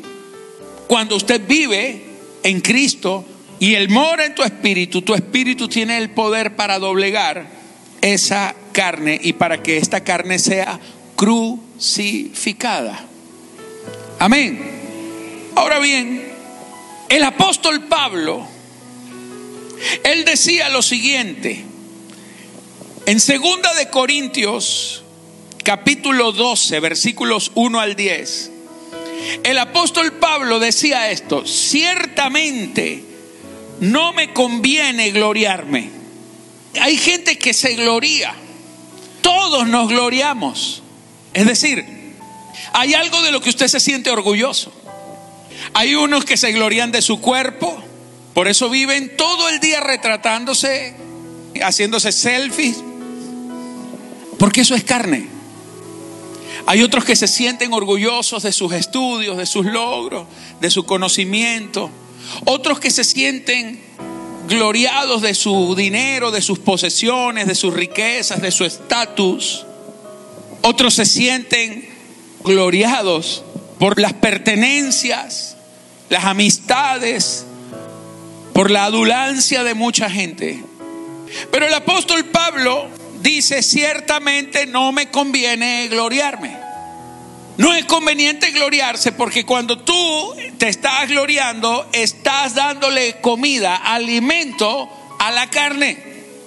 cuando 0.87 1.15
usted 1.15 1.43
vive 1.47 2.03
en 2.43 2.63
Cristo 2.63 3.23
y 3.61 3.75
Él 3.75 3.91
mora 3.91 4.25
en 4.25 4.35
tu 4.35 4.43
espíritu. 4.43 5.03
Tu 5.03 5.13
espíritu 5.13 5.69
tiene 5.69 5.99
el 5.99 6.09
poder 6.09 6.57
para 6.57 6.79
doblegar 6.79 7.47
esa 8.01 8.55
carne 8.73 9.21
y 9.23 9.35
para 9.35 9.63
que 9.63 9.77
esta 9.77 10.05
carne 10.05 10.39
sea 10.39 10.81
crucificada. 11.17 12.99
Amén. 14.19 14.59
Ahora 15.57 15.81
bien, 15.81 16.33
el 17.11 17.25
apóstol 17.25 17.83
Pablo, 17.89 18.43
él 20.03 20.25
decía 20.25 20.71
lo 20.71 20.81
siguiente, 20.81 21.63
en 23.05 23.21
segunda 23.21 23.75
de 23.75 23.91
Corintios, 23.91 25.04
capítulo 25.65 26.31
12, 26.31 26.79
versículos 26.79 27.51
1 27.55 27.81
al 27.81 27.97
10, 27.97 28.51
el 29.43 29.59
apóstol 29.59 30.13
Pablo 30.13 30.61
decía 30.61 31.11
esto, 31.11 31.47
ciertamente 31.47 33.03
no 33.81 34.13
me 34.13 34.33
conviene 34.33 35.11
gloriarme. 35.11 35.91
Hay 36.81 36.97
gente 36.97 37.39
que 37.39 37.55
se 37.55 37.75
gloria, 37.75 38.35
todos 39.23 39.67
nos 39.67 39.89
gloriamos. 39.89 40.83
Es 41.33 41.47
decir, 41.47 41.85
hay 42.73 42.95
algo 42.95 43.23
de 43.23 43.33
lo 43.33 43.41
que 43.41 43.51
usted 43.51 43.69
se 43.69 43.81
siente 43.81 44.11
orgulloso. 44.11 44.73
Hay 45.73 45.95
unos 45.95 46.25
que 46.25 46.37
se 46.37 46.53
glorían 46.53 46.93
de 46.93 47.01
su 47.01 47.21
cuerpo, 47.21 47.83
por 48.35 48.49
eso 48.49 48.69
viven 48.69 49.17
todo 49.17 49.49
el 49.49 49.61
día 49.61 49.81
retratándose, 49.81 50.95
haciéndose 51.63 52.13
selfies, 52.13 52.77
porque 54.39 54.61
eso 54.61 54.75
es 54.75 54.85
carne. 54.85 55.34
Hay 56.67 56.83
otros 56.83 57.05
que 57.05 57.17
se 57.17 57.29
sienten 57.29 57.73
orgullosos 57.73 58.43
de 58.43 58.53
sus 58.53 58.73
estudios, 58.73 59.37
de 59.37 59.47
sus 59.47 59.67
logros, 59.67 60.27
de 60.61 60.71
su 60.71 60.85
conocimiento. 60.85 61.91
Otros 62.47 62.81
que 62.81 62.91
se 62.91 63.05
sienten 63.05 63.81
gloriados 64.49 65.23
de 65.23 65.35
su 65.35 65.75
dinero, 65.75 66.31
de 66.31 66.43
sus 66.43 66.59
posesiones, 66.59 67.47
de 67.47 67.55
sus 67.55 67.75
riquezas, 67.75 68.41
de 68.41 68.51
su 68.51 68.65
estatus. 68.65 69.67
Otros 70.63 70.95
se 70.95 71.05
sienten 71.05 71.89
gloriados 72.43 73.45
por 73.79 74.01
las 74.01 74.15
pertenencias, 74.15 75.57
las 76.09 76.25
amistades, 76.25 77.45
por 78.55 78.71
la 78.71 78.85
adulancia 78.85 79.65
de 79.65 79.75
mucha 79.75 80.09
gente. 80.09 80.63
Pero 81.51 81.67
el 81.67 81.75
apóstol 81.75 82.25
Pablo 82.27 82.89
dice, 83.25 83.63
ciertamente 83.63 84.67
no 84.67 84.93
me 84.93 85.09
conviene 85.09 85.89
gloriarme. 85.89 86.55
No 87.57 87.75
es 87.75 87.87
conveniente 87.87 88.51
gloriarse 88.51 89.13
porque 89.13 89.47
cuando 89.47 89.79
tú 89.79 90.35
te 90.59 90.69
estás 90.69 91.09
gloriando, 91.09 91.89
estás 91.93 92.55
dándole 92.55 93.21
comida, 93.21 93.77
alimento 93.77 94.91
a 95.19 95.31
la 95.31 95.49
carne 95.49 95.97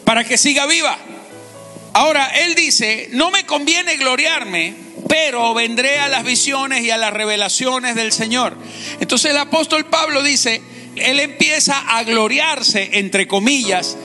para 0.06 0.24
que 0.24 0.38
siga 0.38 0.68
viva. 0.68 0.98
Ahora, 1.94 2.28
él 2.28 2.54
dice, 2.54 3.10
no 3.14 3.32
me 3.32 3.46
conviene 3.46 3.96
gloriarme, 3.96 4.76
pero 5.10 5.56
vendré 5.56 5.98
a 6.00 6.10
las 6.10 6.24
visiones 6.24 6.84
y 6.84 6.92
a 6.92 6.98
las 6.98 7.12
revelaciones 7.12 7.96
del 7.96 8.12
Señor. 8.12 8.56
Entonces 9.00 9.32
el 9.32 9.38
apóstol 9.38 9.86
Pablo 9.86 10.22
dice, 10.22 10.62
él 10.96 11.20
empieza 11.20 11.98
a 11.98 12.04
gloriarse, 12.04 13.00
entre 13.00 13.28
comillas, 13.28 13.98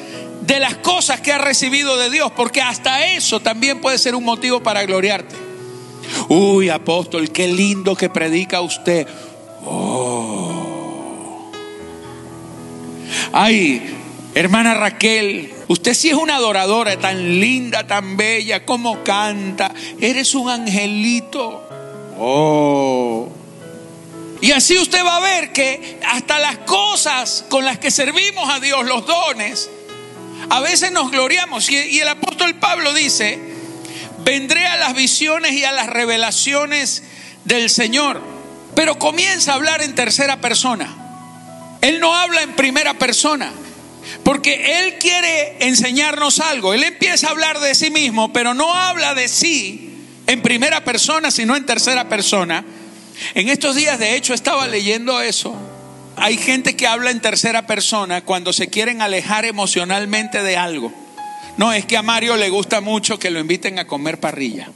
de 0.46 0.58
las 0.58 0.76
cosas 0.76 1.20
que 1.20 1.32
ha 1.32 1.38
recibido 1.38 1.96
de 1.96 2.10
Dios, 2.10 2.32
porque 2.32 2.60
hasta 2.60 3.06
eso 3.06 3.40
también 3.40 3.80
puede 3.80 3.98
ser 3.98 4.14
un 4.14 4.24
motivo 4.24 4.62
para 4.62 4.84
gloriarte. 4.84 5.34
Uy, 6.28 6.68
apóstol, 6.68 7.30
qué 7.30 7.48
lindo 7.48 7.94
que 7.94 8.08
predica 8.10 8.60
usted. 8.60 9.06
Oh. 9.64 11.50
Ay, 13.32 13.96
hermana 14.34 14.74
Raquel, 14.74 15.52
usted 15.68 15.94
sí 15.94 16.10
es 16.10 16.14
una 16.14 16.36
adoradora, 16.36 16.98
tan 16.98 17.40
linda, 17.40 17.86
tan 17.86 18.16
bella, 18.16 18.64
como 18.66 19.02
canta. 19.04 19.72
Eres 20.00 20.34
un 20.34 20.50
angelito. 20.50 21.62
Oh. 22.18 23.28
Y 24.40 24.50
así 24.50 24.76
usted 24.76 25.04
va 25.04 25.18
a 25.18 25.20
ver 25.20 25.52
que 25.52 26.00
hasta 26.10 26.40
las 26.40 26.58
cosas 26.58 27.44
con 27.48 27.64
las 27.64 27.78
que 27.78 27.92
servimos 27.92 28.50
a 28.50 28.58
Dios, 28.58 28.84
los 28.86 29.06
dones, 29.06 29.70
a 30.50 30.60
veces 30.60 30.92
nos 30.92 31.10
gloriamos. 31.10 31.68
Y, 31.70 32.00
el 32.00 32.08
apóstol 32.08 32.54
Pablo 32.56 32.92
dice, 32.94 33.38
vendré 34.24 34.66
a 34.66 34.76
las 34.76 34.94
visiones 34.94 35.52
y 35.52 35.64
a 35.64 35.72
las 35.72 35.88
revelaciones 35.88 37.02
del 37.44 37.70
Señor. 37.70 38.22
Pero 38.74 38.98
comienza 38.98 39.52
a 39.52 39.54
hablar 39.56 39.82
en 39.82 39.94
tercera 39.94 40.40
persona. 40.40 40.96
Él 41.80 42.00
no 42.00 42.14
habla 42.14 42.42
en 42.42 42.54
primera 42.54 42.94
persona. 42.94 43.52
Porque 44.24 44.80
Él 44.80 44.98
quiere 44.98 45.66
enseñarnos 45.66 46.40
algo. 46.40 46.74
Él 46.74 46.82
empieza 46.82 47.28
a 47.28 47.30
hablar 47.30 47.60
de 47.60 47.74
sí 47.74 47.90
mismo, 47.90 48.32
pero 48.32 48.54
no 48.54 48.72
habla 48.72 49.14
de 49.14 49.28
sí 49.28 49.92
en 50.26 50.42
primera 50.42 50.84
persona, 50.84 51.30
sino 51.30 51.56
en 51.56 51.66
tercera 51.66 52.08
persona. 52.08 52.64
En 53.34 53.48
estos 53.48 53.76
días, 53.76 53.98
de 53.98 54.16
hecho, 54.16 54.34
estaba 54.34 54.66
leyendo 54.66 55.20
eso. 55.20 55.56
Hay 56.22 56.36
gente 56.36 56.76
que 56.76 56.86
habla 56.86 57.10
en 57.10 57.20
tercera 57.20 57.66
persona 57.66 58.20
cuando 58.20 58.52
se 58.52 58.68
quieren 58.68 59.02
alejar 59.02 59.44
emocionalmente 59.44 60.44
de 60.44 60.56
algo. 60.56 60.92
No, 61.56 61.72
es 61.72 61.84
que 61.84 61.96
a 61.96 62.02
Mario 62.02 62.36
le 62.36 62.48
gusta 62.48 62.80
mucho 62.80 63.18
que 63.18 63.32
lo 63.32 63.40
inviten 63.40 63.80
a 63.80 63.88
comer 63.88 64.20
parrilla. 64.20 64.70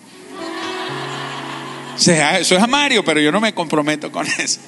Eso 1.96 2.56
es 2.56 2.62
a 2.62 2.66
Mario, 2.66 3.04
pero 3.04 3.20
yo 3.20 3.30
no 3.30 3.40
me 3.40 3.54
comprometo 3.54 4.10
con 4.10 4.26
eso. 4.26 4.58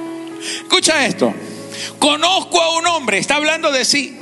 Escucha 0.62 1.04
esto. 1.04 1.34
Conozco 1.98 2.58
a 2.58 2.78
un 2.78 2.86
hombre, 2.86 3.18
está 3.18 3.36
hablando 3.36 3.70
de 3.70 3.84
sí. 3.84 4.18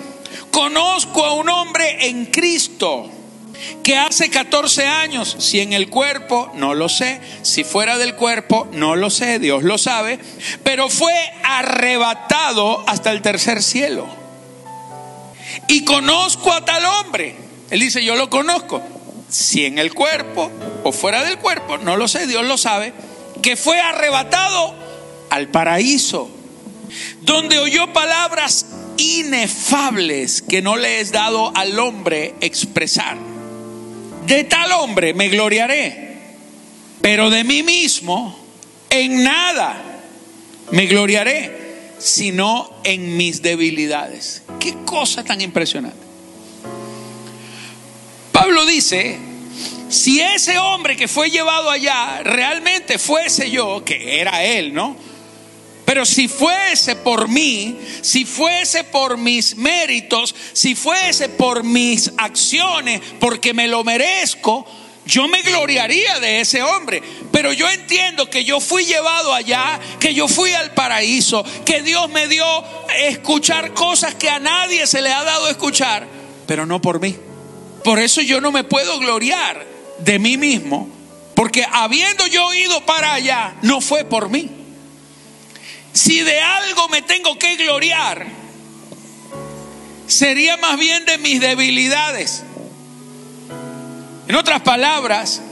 Conozco 0.51 1.25
a 1.25 1.35
un 1.35 1.49
hombre 1.49 2.09
en 2.09 2.27
Cristo 2.27 3.09
que 3.83 3.97
hace 3.97 4.31
14 4.31 4.87
años, 4.87 5.37
si 5.39 5.61
en 5.61 5.73
el 5.73 5.89
cuerpo, 5.89 6.51
no 6.55 6.75
lo 6.75 6.89
sé, 6.89 7.21
si 7.43 7.65
fuera 7.65 7.99
del 7.99 8.15
cuerpo, 8.15 8.69
no 8.73 8.97
lo 8.97 9.11
sé, 9.11 9.39
Dios 9.39 9.63
lo 9.63 9.79
sabe, 9.79 10.19
pero 10.63 10.89
fue 10.89 11.15
arrebatado 11.45 12.85
hasta 12.87 13.11
el 13.11 13.23
tercer 13.23 13.63
cielo. 13.63 14.07
Y 15.69 15.85
conozco 15.85 16.53
a 16.53 16.65
tal 16.65 16.85
hombre. 16.85 17.37
Él 17.71 17.81
dice, 17.81 18.05
yo 18.05 18.17
lo 18.17 18.31
conozco. 18.31 18.83
Si 19.29 19.65
en 19.65 19.79
el 19.79 19.95
cuerpo 19.95 20.51
o 20.85 20.93
fuera 20.93 21.25
del 21.25 21.39
cuerpo, 21.39 21.79
no 21.79 21.97
lo 21.97 22.09
sé, 22.09 22.27
Dios 22.27 22.45
lo 22.45 22.59
sabe, 22.59 22.93
que 23.41 23.57
fue 23.57 23.81
arrebatado 23.81 24.75
al 25.31 25.49
paraíso, 25.49 26.31
donde 27.23 27.59
oyó 27.59 27.93
palabras 27.93 28.67
inefables 28.99 30.43
que 30.43 30.61
no 30.61 30.77
le 30.77 31.01
es 31.01 31.13
dado 31.13 31.53
al 31.57 31.79
hombre 31.79 32.35
expresar. 32.41 33.32
De 34.27 34.45
tal 34.45 34.73
hombre 34.73 35.15
me 35.15 35.29
gloriaré, 35.29 36.17
pero 37.01 37.31
de 37.31 37.45
mí 37.45 37.63
mismo 37.63 38.39
en 38.91 39.25
nada 39.25 39.83
me 40.71 40.87
gloriaré, 40.87 41.95
sino 41.99 42.71
en 42.85 43.17
mis 43.17 43.43
debilidades. 43.43 44.43
Qué 44.61 44.75
cosa 44.85 45.25
tan 45.25 45.41
impresionante. 45.41 45.99
Pablo 48.33 48.65
dice, 48.67 49.19
si 49.89 50.21
ese 50.21 50.59
hombre 50.59 50.97
que 50.97 51.09
fue 51.09 51.31
llevado 51.31 51.71
allá 51.71 52.23
realmente 52.23 52.99
fuese 52.99 53.51
yo, 53.51 53.85
que 53.85 54.21
era 54.21 54.43
él, 54.43 54.73
¿no? 54.73 54.97
Pero 55.93 56.07
si 56.07 56.27
fuese 56.27 56.97
por 56.97 57.29
mí, 57.29 57.77
si 58.01 58.25
fuese 58.25 58.83
por 58.83 59.19
mis 59.19 59.57
méritos, 59.57 60.35
si 60.55 60.75
fuese 60.75 61.29
por 61.29 61.65
mis 61.65 62.11
acciones, 62.17 63.03
porque 63.21 63.53
me 63.53 63.69
lo 63.69 63.85
merezco, 63.85 64.65
yo 65.05 65.29
me 65.29 65.43
gloriaría 65.43 66.19
de 66.19 66.41
ese 66.41 66.63
hombre. 66.63 67.03
Pero 67.31 67.53
yo 67.53 67.69
entiendo 67.69 68.31
que 68.31 68.43
yo 68.43 68.59
fui 68.59 68.87
llevado 68.87 69.35
allá, 69.35 69.79
que 70.01 70.15
yo 70.15 70.29
fui 70.29 70.55
al 70.55 70.73
paraíso, 70.73 71.45
que 71.67 71.83
Dios 71.83 72.09
me 72.09 72.27
dio 72.27 72.47
escuchar 73.09 73.75
cosas 73.75 74.15
que 74.15 74.31
a 74.31 74.39
nadie 74.39 74.87
se 74.87 75.03
le 75.03 75.13
ha 75.13 75.25
dado 75.25 75.51
escuchar, 75.51 76.09
pero 76.47 76.65
no 76.65 76.81
por 76.81 77.03
mí. 77.03 77.15
Por 77.85 77.99
eso 77.99 78.23
yo 78.23 78.41
no 78.41 78.51
me 78.51 78.65
puedo 78.65 78.99
gloriar 78.99 79.67
de 79.99 80.19
mí 80.19 80.39
mismo, 80.39 80.89
porque 81.35 81.67
habiendo 81.71 82.27
yo 82.29 82.55
ido 82.55 82.81
para 82.87 83.13
allá, 83.13 83.57
no 83.61 83.83
fue 83.83 84.07
por 84.07 84.31
mí. 84.31 84.62
Si 85.93 86.21
de 86.21 86.41
algo 86.41 86.89
me 86.89 87.03
tengo 87.03 87.39
que 87.39 87.57
gloriar, 87.57 88.27
sería 90.07 90.57
más 90.57 90.79
bien 90.79 91.05
de 91.05 91.19
mis 91.19 91.41
debilidades. 91.41 92.45
En 94.29 94.37
otras 94.37 94.63
palabras, 94.63 95.43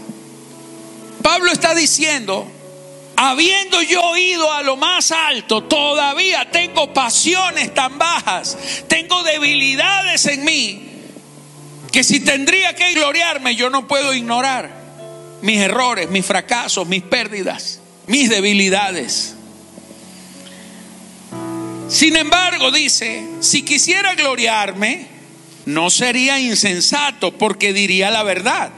Pablo 1.23 1.53
está 1.53 1.75
diciendo, 1.75 2.51
habiendo 3.17 3.83
yo 3.83 4.17
ido 4.17 4.51
a 4.53 4.63
lo 4.63 4.77
más 4.77 5.13
alto, 5.13 5.65
todavía 5.65 6.51
tengo 6.51 6.95
pasiones 6.95 7.75
tan 7.75 7.99
bajas, 7.99 8.57
tengo 8.89 9.23
debilidades 9.23 10.25
en 10.27 10.45
mí, 10.45 10.89
que 11.93 12.03
si 12.03 12.21
tendría 12.21 12.75
que 12.75 12.95
gloriarme, 12.95 13.57
yo 13.57 13.69
no 13.69 13.87
puedo 13.87 14.15
ignorar 14.15 14.71
mis 15.43 15.59
errores, 15.59 16.09
mis 16.09 16.25
fracasos, 16.25 16.87
mis 16.87 17.03
pérdidas, 17.03 17.81
mis 18.07 18.31
debilidades. 18.31 19.37
Sin 21.91 22.17
embargo, 22.17 22.71
dice, 22.71 23.21
si 23.41 23.63
quisiera 23.63 24.15
gloriarme, 24.15 25.07
no 25.67 25.91
sería 25.91 26.39
insensato 26.39 27.33
porque 27.33 27.73
diría 27.73 28.13
la 28.13 28.23
verdad. 28.23 28.71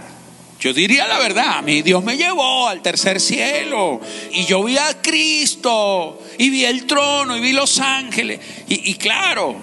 Yo 0.59 0.73
diría 0.73 1.07
la 1.07 1.19
verdad, 1.19 1.63
mi 1.63 1.83
Dios 1.83 2.03
me 2.03 2.17
llevó 2.17 2.69
al 2.69 2.81
tercer 2.81 3.21
cielo 3.21 4.01
y 4.31 4.47
yo 4.47 4.65
vi 4.65 4.79
a 4.79 5.03
Cristo 5.03 6.23
y 6.39 6.49
vi 6.49 6.65
el 6.65 6.87
trono 6.87 7.37
y 7.37 7.41
vi 7.41 7.53
los 7.53 7.81
ángeles. 7.81 8.41
Y, 8.69 8.91
y 8.91 8.95
claro, 8.95 9.57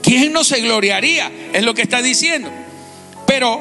¿quién 0.00 0.32
no 0.32 0.44
se 0.44 0.60
gloriaría? 0.60 1.32
Es 1.52 1.64
lo 1.64 1.74
que 1.74 1.82
está 1.82 2.00
diciendo. 2.00 2.48
Pero 3.26 3.60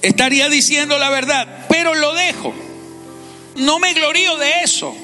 estaría 0.00 0.48
diciendo 0.48 0.98
la 0.98 1.10
verdad, 1.10 1.66
pero 1.68 1.94
lo 1.94 2.14
dejo. 2.14 2.54
No 3.56 3.78
me 3.80 3.92
glorío 3.92 4.38
de 4.38 4.62
eso, 4.62 4.96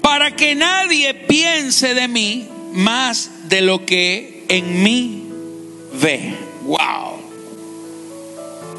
para 0.00 0.34
que 0.36 0.54
nadie 0.54 1.12
piense 1.12 1.92
de 1.92 2.08
mí 2.08 2.48
más 2.72 3.48
de 3.48 3.60
lo 3.60 3.84
que 3.86 4.44
en 4.48 4.82
mí 4.82 5.28
ve. 5.94 6.34
Wow. 6.64 7.22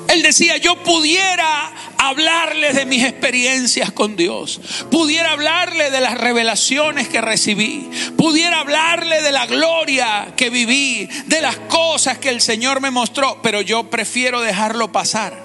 Él 0.08 0.22
decía, 0.22 0.58
yo 0.58 0.76
pudiera 0.84 1.72
hablarle 1.98 2.74
de 2.74 2.86
mis 2.86 3.04
experiencias 3.04 3.92
con 3.92 4.16
Dios, 4.16 4.60
pudiera 4.92 5.32
hablarle 5.32 5.90
de 5.90 6.02
las 6.02 6.18
revelaciones 6.18 7.08
que 7.08 7.22
recibí, 7.22 7.90
pudiera 8.18 8.60
hablarle 8.60 9.22
de 9.22 9.32
la 9.32 9.48
gloria 9.48 10.34
que 10.36 10.50
viví, 10.50 11.10
de 11.26 11.42
las 11.42 11.56
cosas 11.56 12.18
que 12.18 12.30
el 12.30 12.42
Señor 12.42 12.82
me 12.82 12.92
mostró, 12.92 13.40
pero 13.42 13.62
yo 13.62 13.90
prefiero 13.90 14.42
dejarlo 14.42 14.92
pasar. 14.92 15.42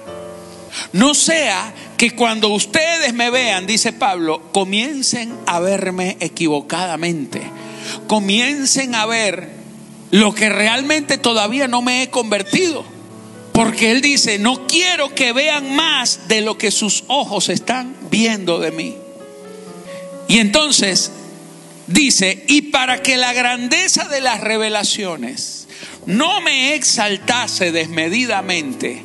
No 0.93 1.15
sea 1.15 1.73
que 1.97 2.11
cuando 2.11 2.49
ustedes 2.49 3.13
me 3.13 3.31
vean, 3.31 3.65
dice 3.65 3.91
Pablo, 3.91 4.51
comiencen 4.51 5.35
a 5.47 5.59
verme 5.59 6.17
equivocadamente 6.19 7.41
comiencen 8.07 8.95
a 8.95 9.05
ver 9.05 9.49
lo 10.11 10.33
que 10.33 10.49
realmente 10.49 11.17
todavía 11.17 11.67
no 11.67 11.81
me 11.81 12.03
he 12.03 12.09
convertido. 12.09 12.83
Porque 13.53 13.91
Él 13.91 14.01
dice, 14.01 14.39
no 14.39 14.67
quiero 14.67 15.13
que 15.13 15.33
vean 15.33 15.75
más 15.75 16.27
de 16.27 16.41
lo 16.41 16.57
que 16.57 16.71
sus 16.71 17.03
ojos 17.07 17.49
están 17.49 17.95
viendo 18.09 18.59
de 18.59 18.71
mí. 18.71 18.95
Y 20.27 20.39
entonces 20.39 21.11
dice, 21.87 22.45
y 22.47 22.63
para 22.63 23.01
que 23.01 23.17
la 23.17 23.33
grandeza 23.33 24.07
de 24.07 24.21
las 24.21 24.41
revelaciones 24.41 25.67
no 26.05 26.39
me 26.41 26.75
exaltase 26.75 27.71
desmedidamente, 27.71 29.03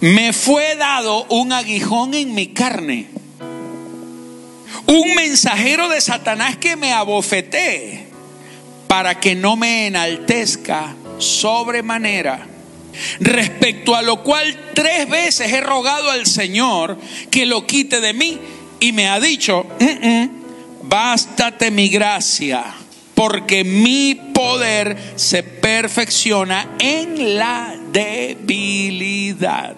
me 0.00 0.32
fue 0.32 0.76
dado 0.76 1.24
un 1.30 1.52
aguijón 1.52 2.14
en 2.14 2.34
mi 2.34 2.48
carne, 2.48 3.08
un 4.86 5.14
mensajero 5.14 5.88
de 5.88 6.00
Satanás 6.00 6.58
que 6.58 6.76
me 6.76 6.92
abofetee 6.92 8.03
para 8.94 9.18
que 9.18 9.34
no 9.34 9.56
me 9.56 9.88
enaltezca 9.88 10.94
sobremanera. 11.18 12.46
Respecto 13.18 13.96
a 13.96 14.02
lo 14.02 14.22
cual 14.22 14.70
tres 14.72 15.08
veces 15.08 15.52
he 15.52 15.60
rogado 15.60 16.12
al 16.12 16.26
Señor 16.26 16.96
que 17.28 17.44
lo 17.44 17.66
quite 17.66 18.00
de 18.00 18.12
mí 18.12 18.38
y 18.78 18.92
me 18.92 19.08
ha 19.08 19.18
dicho, 19.18 19.66
mm, 19.80 20.06
mm, 20.06 20.30
bástate 20.82 21.72
mi 21.72 21.88
gracia, 21.88 22.62
porque 23.16 23.64
mi 23.64 24.14
poder 24.32 24.96
se 25.16 25.42
perfecciona 25.42 26.76
en 26.78 27.36
la 27.36 27.76
debilidad. 27.90 29.74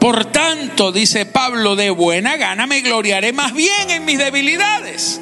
Por 0.00 0.24
tanto, 0.32 0.92
dice 0.92 1.26
Pablo, 1.26 1.76
de 1.76 1.90
buena 1.90 2.38
gana 2.38 2.66
me 2.66 2.80
gloriaré 2.80 3.34
más 3.34 3.52
bien 3.52 3.90
en 3.90 4.06
mis 4.06 4.16
debilidades, 4.16 5.20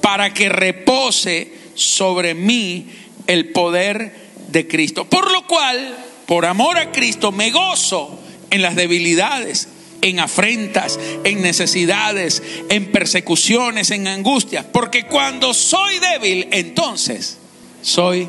para 0.00 0.32
que 0.32 0.48
repose 0.48 1.63
sobre 1.74 2.34
mí 2.34 2.86
el 3.26 3.50
poder 3.50 4.12
de 4.48 4.66
Cristo. 4.66 5.04
Por 5.04 5.30
lo 5.30 5.46
cual, 5.46 5.96
por 6.26 6.46
amor 6.46 6.78
a 6.78 6.92
Cristo, 6.92 7.32
me 7.32 7.50
gozo 7.50 8.18
en 8.50 8.62
las 8.62 8.76
debilidades, 8.76 9.68
en 10.00 10.20
afrentas, 10.20 10.98
en 11.24 11.42
necesidades, 11.42 12.42
en 12.68 12.92
persecuciones, 12.92 13.90
en 13.90 14.06
angustias. 14.06 14.64
Porque 14.70 15.06
cuando 15.06 15.54
soy 15.54 15.98
débil, 15.98 16.48
entonces 16.52 17.38
soy 17.82 18.28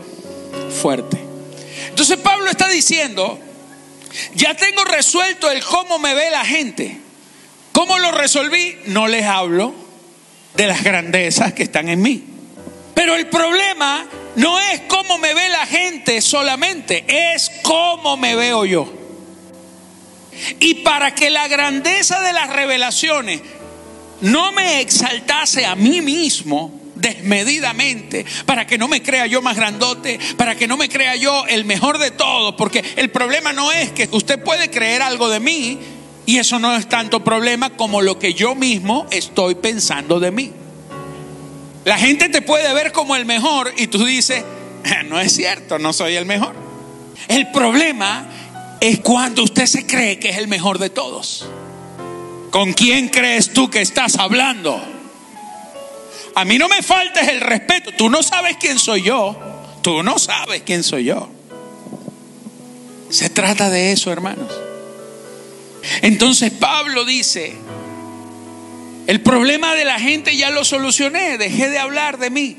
fuerte. 0.82 1.18
Entonces 1.90 2.18
Pablo 2.18 2.50
está 2.50 2.68
diciendo, 2.70 3.40
ya 4.36 4.56
tengo 4.56 4.84
resuelto 4.84 5.52
el 5.52 5.64
cómo 5.64 6.00
me 6.00 6.14
ve 6.14 6.30
la 6.32 6.46
gente. 6.46 6.98
¿Cómo 7.72 8.00
lo 8.00 8.12
resolví? 8.12 8.78
No 8.88 9.08
les 9.08 9.26
hablo 9.26 9.74
de 10.56 10.68
las 10.68 10.84
grandezas 10.84 11.54
que 11.54 11.64
están 11.64 11.90
en 11.90 12.02
mí. 12.02 12.24
Pero 12.96 13.16
el 13.16 13.28
problema 13.28 14.08
no 14.38 14.60
es 14.60 14.82
cómo 14.88 15.20
me 15.20 15.36
ve 15.36 15.50
la 15.50 15.68
gente 15.68 16.22
solamente, 16.22 17.06
es 17.08 17.52
cómo 17.62 18.18
me 18.18 18.36
veo 18.36 18.66
yo. 18.66 18.92
Y 20.60 20.76
para 20.76 21.14
que 21.14 21.30
la 21.30 21.48
grandeza 21.48 22.22
de 22.22 22.34
las 22.34 22.50
revelaciones 22.50 23.42
no 24.22 24.52
me 24.54 24.82
exaltase 24.82 25.66
a 25.66 25.76
mí 25.76 26.02
mismo 26.02 26.82
desmedidamente, 26.96 28.26
para 28.46 28.66
que 28.66 28.78
no 28.78 28.88
me 28.88 29.04
crea 29.04 29.28
yo 29.28 29.42
más 29.42 29.58
grandote, 29.58 30.20
para 30.38 30.56
que 30.56 30.68
no 30.68 30.78
me 30.78 30.90
crea 30.90 31.16
yo 31.16 31.46
el 31.48 31.66
mejor 31.66 31.98
de 31.98 32.12
todos, 32.12 32.56
porque 32.56 32.84
el 32.96 33.12
problema 33.12 33.54
no 33.54 33.72
es 33.72 33.92
que 33.92 34.08
usted 34.12 34.42
puede 34.42 34.72
creer 34.72 35.02
algo 35.02 35.30
de 35.30 35.40
mí 35.40 35.80
y 36.26 36.38
eso 36.38 36.58
no 36.58 36.76
es 36.76 36.88
tanto 36.88 37.24
problema 37.24 37.72
como 37.72 38.02
lo 38.02 38.18
que 38.18 38.34
yo 38.34 38.56
mismo 38.56 39.06
estoy 39.12 39.56
pensando 39.56 40.20
de 40.20 40.32
mí. 40.32 40.52
La 41.86 41.98
gente 42.00 42.30
te 42.30 42.42
puede 42.42 42.74
ver 42.74 42.92
como 42.92 43.16
el 43.16 43.26
mejor 43.26 43.72
y 43.78 43.88
tú 43.88 44.04
dices, 44.04 44.44
ah, 44.86 45.04
no 45.04 45.20
es 45.20 45.34
cierto, 45.34 45.78
no 45.78 45.94
soy 45.94 46.16
el 46.16 46.26
mejor. 46.26 46.56
El 47.28 47.52
problema 47.52 48.28
es 48.82 49.00
cuando 49.00 49.44
usted 49.44 49.68
se 49.68 49.86
cree 49.86 50.20
que 50.20 50.30
es 50.30 50.38
el 50.38 50.48
mejor 50.48 50.80
de 50.80 50.90
todos. 50.90 51.46
¿Con 52.50 52.74
quién 52.74 53.10
crees 53.10 53.54
tú 53.54 53.70
que 53.70 53.82
estás 53.82 54.18
hablando? 54.18 54.82
A 56.34 56.44
mí 56.44 56.58
no 56.58 56.68
me 56.68 56.82
faltes 56.82 57.28
el 57.28 57.40
respeto. 57.40 57.92
Tú 57.98 58.10
no 58.10 58.24
sabes 58.24 58.58
quién 58.60 58.80
soy 58.80 59.04
yo. 59.04 59.36
Tú 59.82 60.02
no 60.02 60.18
sabes 60.18 60.64
quién 60.66 60.84
soy 60.84 61.06
yo. 61.06 61.30
Se 63.10 63.30
trata 63.30 63.70
de 63.70 63.92
eso, 63.92 64.12
hermanos. 64.12 64.52
Entonces 66.02 66.52
Pablo 66.52 67.06
dice, 67.06 67.56
el 69.08 69.22
problema 69.22 69.76
de 69.76 69.86
la 69.86 70.00
gente 70.00 70.36
ya 70.36 70.50
lo 70.50 70.66
solucioné, 70.66 71.38
dejé 71.38 71.70
de 71.70 71.80
hablar 71.80 72.18
de 72.18 72.30
mí. 72.30 72.58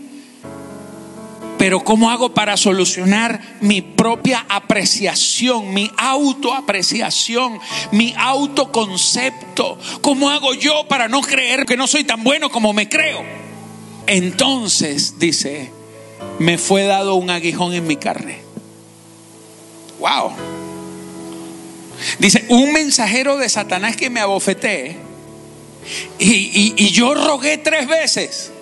Pero 1.59 1.83
¿cómo 1.83 2.11
hago 2.11 2.35
para 2.35 2.57
solucionar 2.57 3.41
mi 3.61 3.81
propia 3.81 4.45
apreciación, 4.49 5.73
mi 5.73 5.91
autoapreciación, 5.97 7.59
mi 7.93 8.15
autoconcepto? 8.17 9.79
¿Cómo 10.03 10.31
hago 10.31 10.55
yo 10.55 10.87
para 10.87 11.09
no 11.09 11.23
creer 11.23 11.67
que 11.67 11.77
no 11.77 11.87
soy 11.87 12.05
tan 12.05 12.23
bueno 12.23 12.51
como 12.51 12.73
me 12.73 12.89
creo? 12.89 13.25
Entonces, 14.07 15.19
dice, 15.19 15.73
me 16.39 16.59
fue 16.59 16.85
dado 16.85 17.15
un 17.15 17.31
aguijón 17.31 17.73
en 17.73 17.87
mi 17.87 17.97
carne. 17.97 18.39
Wow. 19.99 20.33
Dice, 22.19 22.45
un 22.51 22.73
mensajero 22.73 23.39
de 23.39 23.49
Satanás 23.49 23.97
que 23.97 24.11
me 24.11 24.21
abofetee 24.21 25.06
y, 26.19 26.91
yo 26.91 27.15
rogué 27.15 27.59
tres 27.59 27.87
veces. 27.87 28.53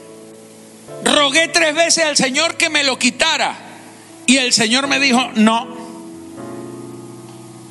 Rogué 1.04 1.48
tres 1.48 1.74
veces 1.74 2.04
al 2.04 2.16
Señor 2.16 2.56
que 2.56 2.70
me 2.70 2.84
lo 2.84 2.98
quitara. 2.98 3.56
Y 4.26 4.38
el 4.38 4.52
Señor 4.52 4.87
me 4.87 4.98
dijo, 4.98 5.30
no. 5.34 5.66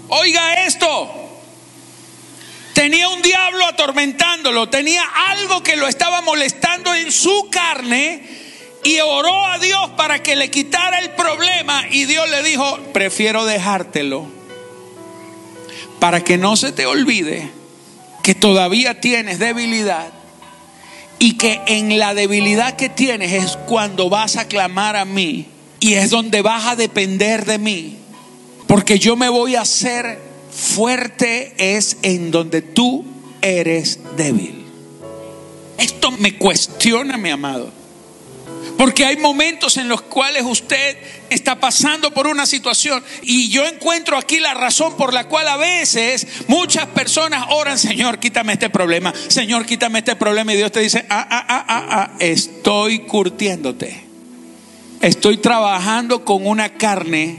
Oiga 0.10 0.66
esto. 0.66 1.20
Tenía 2.74 3.08
un 3.10 3.22
diablo 3.22 3.66
atormentándolo, 3.66 4.68
tenía 4.68 5.04
algo 5.30 5.62
que 5.62 5.76
lo 5.76 5.88
estaba 5.88 6.22
molestando 6.22 6.94
en 6.96 7.12
su 7.12 7.50
carne 7.52 8.28
y 8.84 9.00
oró 9.00 9.46
a 9.46 9.60
Dios 9.60 9.92
para 9.96 10.24
que 10.24 10.36
le 10.36 10.50
quitara 10.50 11.00
el 11.00 11.12
problema 11.12 11.86
y 11.92 12.06
Dios 12.06 12.28
le 12.30 12.42
dijo, 12.42 12.80
prefiero 12.92 13.46
dejártelo 13.46 14.28
para 16.00 16.24
que 16.24 16.38
no 16.38 16.58
se 16.58 16.72
te 16.72 16.86
olvide 16.88 17.63
que 18.24 18.34
todavía 18.34 19.00
tienes 19.00 19.38
debilidad 19.38 20.08
y 21.20 21.38
que 21.38 21.62
en 21.68 22.00
la 22.00 22.14
debilidad 22.14 22.76
que 22.76 22.90
tienes 22.90 23.32
es 23.34 23.58
cuando 23.68 24.10
vas 24.10 24.38
a 24.38 24.48
clamar 24.48 24.96
a 24.96 25.06
mí 25.06 25.46
y 25.80 25.94
es 25.94 26.10
donde 26.10 26.42
vas 26.42 26.66
a 26.66 26.76
depender 26.76 27.46
de 27.46 27.60
mí. 27.60 27.98
Porque 28.66 28.98
yo 28.98 29.16
me 29.16 29.30
voy 29.30 29.56
a 29.56 29.62
hacer 29.62 30.20
fuerte 30.52 31.54
es 31.58 31.98
en 32.02 32.32
donde 32.32 32.62
tú 32.62 33.06
eres 33.42 34.00
débil. 34.16 34.66
Esto 35.78 36.12
me 36.12 36.38
cuestiona, 36.38 37.18
mi 37.18 37.30
amado. 37.30 37.83
Porque 38.78 39.06
hay 39.06 39.18
momentos 39.18 39.78
en 39.78 39.88
los 39.88 40.02
cuales 40.02 40.44
usted 40.44 40.98
está 41.30 41.60
pasando 41.60 42.12
por 42.12 42.28
una 42.28 42.46
situación 42.46 43.04
y 43.22 43.50
yo 43.50 43.66
encuentro 43.66 44.18
aquí 44.18 44.40
la 44.40 44.54
razón 44.54 44.96
por 44.98 45.14
la 45.14 45.28
cual 45.28 45.48
a 45.48 45.58
veces 45.58 46.28
muchas 46.48 46.88
personas 46.88 47.46
oran, 47.50 47.78
Señor, 47.78 48.20
quítame 48.20 48.54
este 48.54 48.70
problema, 48.70 49.14
Señor, 49.28 49.66
quítame 49.66 50.00
este 50.00 50.16
problema 50.16 50.54
y 50.54 50.58
Dios 50.58 50.72
te 50.72 50.80
dice, 50.80 51.06
ah, 51.10 51.28
ah, 51.30 51.46
ah, 51.48 51.66
ah, 51.68 51.88
ah, 51.90 52.12
estoy 52.20 53.00
curtiéndote. 53.00 54.04
Estoy 55.02 55.38
trabajando 55.38 56.24
con 56.24 56.48
una 56.48 56.76
carne 56.76 57.38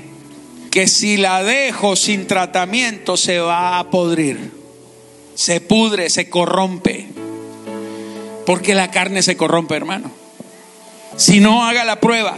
que 0.70 0.87
si 0.87 1.16
la 1.16 1.42
dejo 1.42 1.97
sin 1.97 2.27
tratamiento 2.27 3.16
se 3.16 3.38
va 3.38 3.79
a 3.79 3.90
podrir, 3.90 4.51
se 5.35 5.61
pudre, 5.61 6.11
se 6.11 6.29
corrompe. 6.29 7.07
Porque 8.44 8.75
la 8.75 8.90
carne 8.90 9.23
se 9.23 9.37
corrompe, 9.37 9.75
hermano. 9.75 10.24
Si 11.16 11.40
no, 11.40 11.64
haga 11.64 11.85
la 11.85 12.00
prueba. 12.00 12.37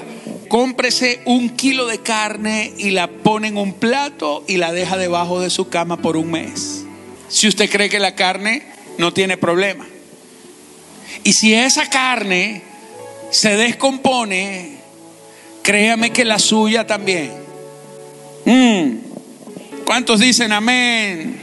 Cómprese 0.48 1.20
un 1.24 1.50
kilo 1.50 1.86
de 1.86 1.98
carne 1.98 2.72
y 2.78 2.90
la 2.90 3.08
pone 3.08 3.48
en 3.48 3.56
un 3.56 3.72
plato 3.72 4.44
y 4.46 4.58
la 4.58 4.72
deja 4.72 4.96
debajo 4.96 5.40
de 5.40 5.50
su 5.50 5.68
cama 5.68 5.96
por 5.96 6.16
un 6.16 6.30
mes. 6.30 6.84
Si 7.28 7.48
usted 7.48 7.68
cree 7.68 7.88
que 7.88 7.98
la 7.98 8.14
carne 8.14 8.62
no 8.98 9.12
tiene 9.12 9.36
problema. 9.36 9.86
Y 11.24 11.32
si 11.32 11.54
esa 11.54 11.88
carne 11.88 12.62
se 13.30 13.56
descompone, 13.56 14.76
créame 15.62 16.12
que 16.12 16.24
la 16.24 16.38
suya 16.38 16.86
también. 16.86 17.32
Mm. 18.44 18.98
¿Cuántos 19.84 20.20
dicen 20.20 20.52
amén? 20.52 21.40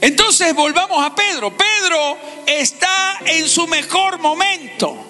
Entonces 0.00 0.54
volvamos 0.54 1.04
a 1.04 1.14
Pedro. 1.14 1.56
Pedro 1.56 2.18
está 2.46 3.20
en 3.26 3.48
su 3.48 3.66
mejor 3.66 4.18
momento. 4.18 5.07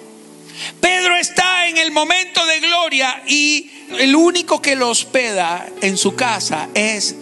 Pedro 0.79 1.15
está 1.15 1.67
en 1.67 1.77
el 1.77 1.91
momento 1.91 2.45
de 2.45 2.59
gloria 2.59 3.23
y 3.27 3.69
el 3.97 4.15
único 4.15 4.61
que 4.61 4.75
lo 4.75 4.89
hospeda 4.89 5.67
en 5.81 5.97
su 5.97 6.15
casa 6.15 6.69
es 6.73 7.15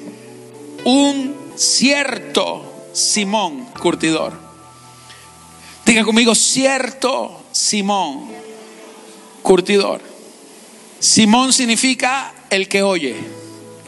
un 0.84 1.36
cierto 1.56 2.90
Simón 2.94 3.66
curtidor. 3.80 4.34
Diga 5.86 6.04
conmigo, 6.04 6.36
cierto 6.36 7.44
Simón 7.52 8.30
curtidor. 9.42 10.02
Simón 11.00 11.54
significa 11.54 12.34
el 12.50 12.68
que 12.68 12.84
oye. 12.84 13.16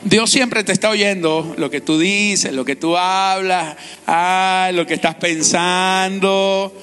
Dios 0.03 0.29
siempre 0.29 0.63
te 0.63 0.71
está 0.71 0.89
oyendo 0.89 1.55
lo 1.57 1.69
que 1.69 1.81
tú 1.81 1.99
dices, 1.99 2.53
lo 2.53 2.63
que 2.63 2.77
tú 2.77 2.95
hablas, 2.95 3.75
ah, 4.07 4.69
lo 4.73 4.85
que 4.85 4.93
estás 4.93 5.15
pensando. 5.15 6.73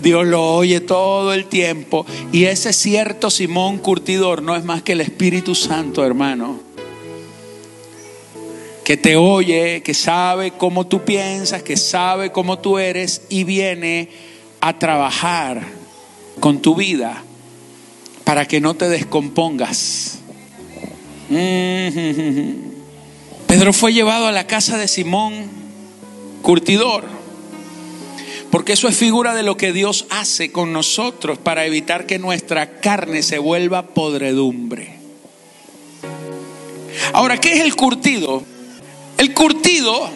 Dios 0.00 0.26
lo 0.26 0.54
oye 0.54 0.80
todo 0.80 1.32
el 1.32 1.46
tiempo. 1.46 2.06
Y 2.32 2.44
ese 2.44 2.72
cierto 2.72 3.30
Simón 3.30 3.78
curtidor 3.78 4.42
no 4.42 4.56
es 4.56 4.64
más 4.64 4.82
que 4.82 4.92
el 4.92 5.00
Espíritu 5.00 5.54
Santo, 5.54 6.04
hermano. 6.04 6.60
Que 8.84 8.96
te 8.96 9.16
oye, 9.16 9.82
que 9.82 9.94
sabe 9.94 10.52
cómo 10.52 10.86
tú 10.86 11.04
piensas, 11.04 11.62
que 11.62 11.76
sabe 11.76 12.30
cómo 12.30 12.58
tú 12.58 12.78
eres 12.78 13.22
y 13.28 13.44
viene 13.44 14.10
a 14.60 14.78
trabajar 14.78 15.62
con 16.40 16.60
tu 16.60 16.74
vida 16.74 17.22
para 18.24 18.46
que 18.46 18.60
no 18.60 18.74
te 18.74 18.88
descompongas. 18.88 20.18
Pedro 23.46 23.72
fue 23.72 23.92
llevado 23.92 24.26
a 24.26 24.32
la 24.32 24.46
casa 24.46 24.78
de 24.78 24.86
Simón 24.88 25.32
curtidor, 26.42 27.04
porque 28.50 28.72
eso 28.72 28.88
es 28.88 28.96
figura 28.96 29.34
de 29.34 29.42
lo 29.42 29.56
que 29.56 29.72
Dios 29.72 30.06
hace 30.10 30.52
con 30.52 30.72
nosotros 30.72 31.38
para 31.38 31.66
evitar 31.66 32.06
que 32.06 32.18
nuestra 32.18 32.80
carne 32.80 33.22
se 33.22 33.38
vuelva 33.38 33.88
podredumbre. 33.88 34.96
Ahora, 37.12 37.38
¿qué 37.38 37.54
es 37.54 37.60
el 37.60 37.74
curtido? 37.76 38.42
El 39.18 39.32
curtido 39.32 40.10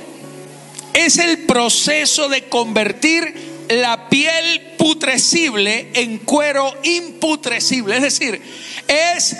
es 0.92 1.18
el 1.18 1.38
proceso 1.38 2.28
de 2.28 2.44
convertir 2.44 3.50
la 3.68 4.08
piel 4.08 4.74
putrecible 4.78 5.88
en 5.94 6.18
cuero 6.18 6.74
imputrecible. 6.82 7.96
Es 7.96 8.02
decir, 8.02 8.40
es 8.88 9.36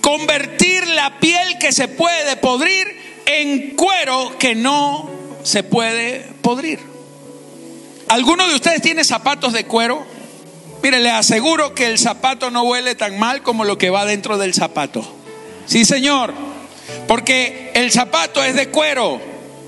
convertir 0.00 0.86
la 0.88 1.18
piel 1.20 1.58
que 1.60 1.72
se 1.72 1.88
puede 1.88 2.36
podrir 2.36 2.86
en 3.26 3.70
cuero 3.70 4.36
que 4.38 4.54
no 4.54 5.10
se 5.42 5.62
puede 5.62 6.26
podrir. 6.42 6.93
¿Alguno 8.14 8.46
de 8.46 8.54
ustedes 8.54 8.80
tiene 8.80 9.02
zapatos 9.02 9.52
de 9.52 9.64
cuero? 9.64 10.06
Mire, 10.84 11.00
le 11.00 11.10
aseguro 11.10 11.74
que 11.74 11.86
el 11.86 11.98
zapato 11.98 12.48
no 12.48 12.62
huele 12.62 12.94
tan 12.94 13.18
mal 13.18 13.42
como 13.42 13.64
lo 13.64 13.76
que 13.76 13.90
va 13.90 14.04
dentro 14.04 14.38
del 14.38 14.54
zapato. 14.54 15.04
Sí, 15.66 15.84
señor. 15.84 16.32
Porque 17.08 17.72
el 17.74 17.90
zapato 17.90 18.44
es 18.44 18.54
de 18.54 18.68
cuero, 18.68 19.20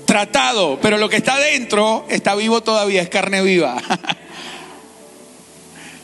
tratado, 0.05 0.79
pero 0.81 0.97
lo 0.97 1.09
que 1.09 1.17
está 1.17 1.37
dentro 1.37 2.05
está 2.07 2.35
vivo 2.35 2.63
todavía, 2.63 3.01
es 3.01 3.09
carne 3.09 3.41
viva. 3.41 3.75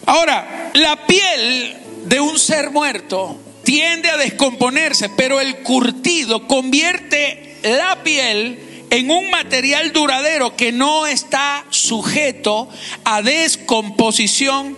Ahora, 0.05 0.71
la 0.73 0.97
piel 1.07 1.77
de 2.03 2.19
un 2.19 2.37
ser 2.37 2.71
muerto 2.71 3.37
tiende 3.63 4.09
a 4.09 4.17
descomponerse, 4.17 5.07
pero 5.15 5.39
el 5.39 5.59
curtido 5.59 6.45
convierte 6.45 7.55
la 7.63 8.03
piel 8.03 8.72
en 8.93 9.09
un 9.09 9.31
material 9.31 9.91
duradero 9.91 10.55
que 10.55 10.71
no 10.71 11.07
está 11.07 11.65
sujeto 11.71 12.69
a 13.03 13.23
descomposición 13.23 14.77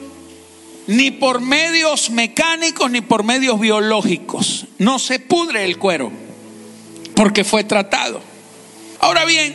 ni 0.88 1.12
por 1.12 1.42
medios 1.42 2.12
mecánicos 2.12 2.90
ni 2.90 3.02
por 3.02 3.26
medios 3.26 3.60
biológicos. 3.60 4.68
No 4.78 5.00
se 5.00 5.20
pudre 5.20 5.66
el 5.66 5.78
cuero 5.78 6.14
porque 7.14 7.44
fue 7.44 7.66
tratado. 7.66 8.22
Ahora 9.02 9.26
bien, 9.26 9.54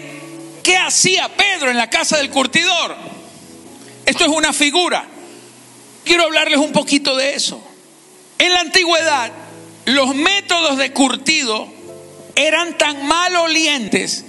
¿qué 0.63 0.77
hacía 0.77 1.31
Pedro 1.35 1.71
en 1.71 1.79
la 1.79 1.89
casa 1.89 2.19
del 2.19 2.29
curtidor? 2.29 2.97
Esto 4.05 4.25
es 4.25 4.31
una 4.31 4.53
figura. 4.53 5.07
Quiero 6.05 6.25
hablarles 6.25 6.59
un 6.59 6.73
poquito 6.73 7.17
de 7.17 7.35
eso. 7.35 7.67
En 8.39 8.53
la 8.53 8.61
antigüedad, 8.61 9.33
los 9.87 10.15
métodos 10.15 10.77
de 10.77 10.93
curtido 10.93 11.67
eran 12.37 12.77
tan 12.77 13.07
malolientes 13.07 14.27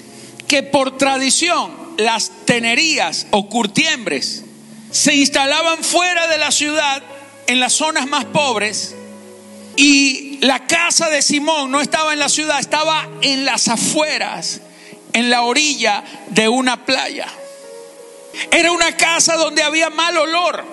que 0.52 0.64
por 0.64 0.98
tradición 0.98 1.72
las 1.96 2.30
tenerías 2.44 3.26
o 3.32 3.48
curtiembres 3.48 4.44
se 4.92 5.16
instalaban 5.16 5.82
fuera 5.82 6.28
de 6.28 6.38
la 6.38 6.52
ciudad, 6.52 7.02
en 7.48 7.62
las 7.62 7.72
zonas 7.72 8.06
más 8.06 8.26
pobres, 8.26 8.94
y 9.78 10.40
la 10.42 10.68
casa 10.68 11.10
de 11.10 11.22
Simón 11.22 11.72
no 11.72 11.80
estaba 11.80 12.12
en 12.12 12.20
la 12.20 12.28
ciudad, 12.28 12.60
estaba 12.60 13.08
en 13.22 13.46
las 13.46 13.70
afueras, 13.70 14.60
en 15.14 15.30
la 15.30 15.44
orilla 15.44 16.04
de 16.32 16.50
una 16.50 16.86
playa. 16.86 17.30
Era 18.52 18.74
una 18.74 18.98
casa 18.98 19.38
donde 19.38 19.64
había 19.64 19.90
mal 19.90 20.18
olor. 20.18 20.66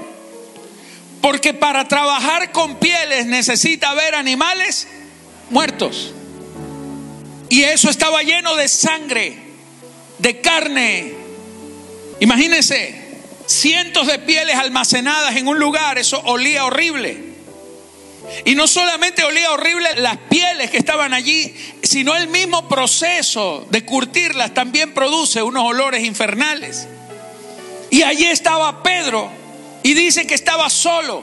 Porque 1.21 1.55
para 1.55 1.87
trabajar 1.87 2.51
con 2.51 2.81
pieles 2.81 3.27
necesita 3.27 3.95
ver 3.95 4.17
animales 4.17 4.89
muertos. 5.51 6.13
Y 7.49 7.63
eso 7.63 7.89
estaba 7.89 8.25
lleno 8.25 8.57
de 8.57 8.67
sangre, 8.67 9.48
de 10.19 10.41
carne. 10.41 11.15
Imagínense, 12.21 12.95
cientos 13.47 14.07
de 14.07 14.19
pieles 14.19 14.57
almacenadas 14.57 15.37
en 15.37 15.49
un 15.49 15.59
lugar, 15.59 15.99
eso 15.99 16.21
olía 16.25 16.65
horrible. 16.65 17.29
Y 18.45 18.55
no 18.55 18.69
solamente 18.69 19.25
olía 19.25 19.53
horrible 19.53 19.89
las 19.97 20.19
pieles 20.29 20.71
que 20.71 20.79
estaban 20.79 21.15
allí, 21.15 21.55
sino 21.83 22.15
el 22.15 22.29
mismo 22.29 22.69
proceso 22.69 23.67
de 23.71 23.85
curtirlas 23.85 24.53
también 24.53 24.93
produce 24.93 25.43
unos 25.43 25.65
olores 25.65 26.05
infernales. 26.05 26.87
Y 27.91 28.03
allí 28.03 28.27
estaba 28.27 28.83
Pedro 28.83 29.31
y 29.83 29.95
dice 29.95 30.27
que 30.27 30.35
estaba 30.35 30.69
solo. 30.69 31.23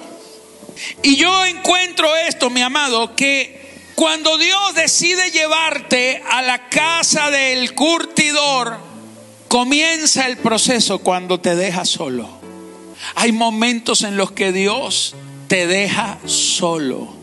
Y 1.03 1.15
yo 1.15 1.45
encuentro 1.45 2.15
esto, 2.15 2.49
mi 2.49 2.61
amado, 2.61 3.15
que 3.15 3.64
cuando 3.95 4.37
Dios 4.37 4.75
decide 4.75 5.31
llevarte 5.31 6.21
a 6.29 6.41
la 6.41 6.69
casa 6.69 7.31
del 7.31 7.73
curtidor, 7.73 8.77
comienza 9.47 10.27
el 10.27 10.37
proceso 10.37 10.99
cuando 10.99 11.39
te 11.39 11.55
deja 11.55 11.85
solo. 11.85 12.29
Hay 13.15 13.31
momentos 13.31 14.03
en 14.03 14.17
los 14.17 14.31
que 14.31 14.51
Dios 14.51 15.15
te 15.47 15.67
deja 15.67 16.19
solo. 16.25 17.13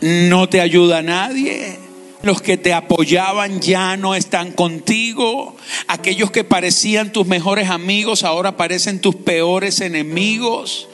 No 0.00 0.48
te 0.48 0.60
ayuda 0.60 1.02
nadie 1.02 1.78
los 2.22 2.42
que 2.42 2.56
te 2.56 2.72
apoyaban 2.72 3.60
ya 3.60 3.96
no 3.96 4.14
están 4.14 4.52
contigo. 4.52 5.56
Aquellos 5.86 6.30
que 6.30 6.44
parecían 6.44 7.12
tus 7.12 7.26
mejores 7.26 7.70
amigos 7.70 8.24
ahora 8.24 8.56
parecen 8.56 9.00
tus 9.00 9.16
peores 9.16 9.80
enemigos. 9.80 10.89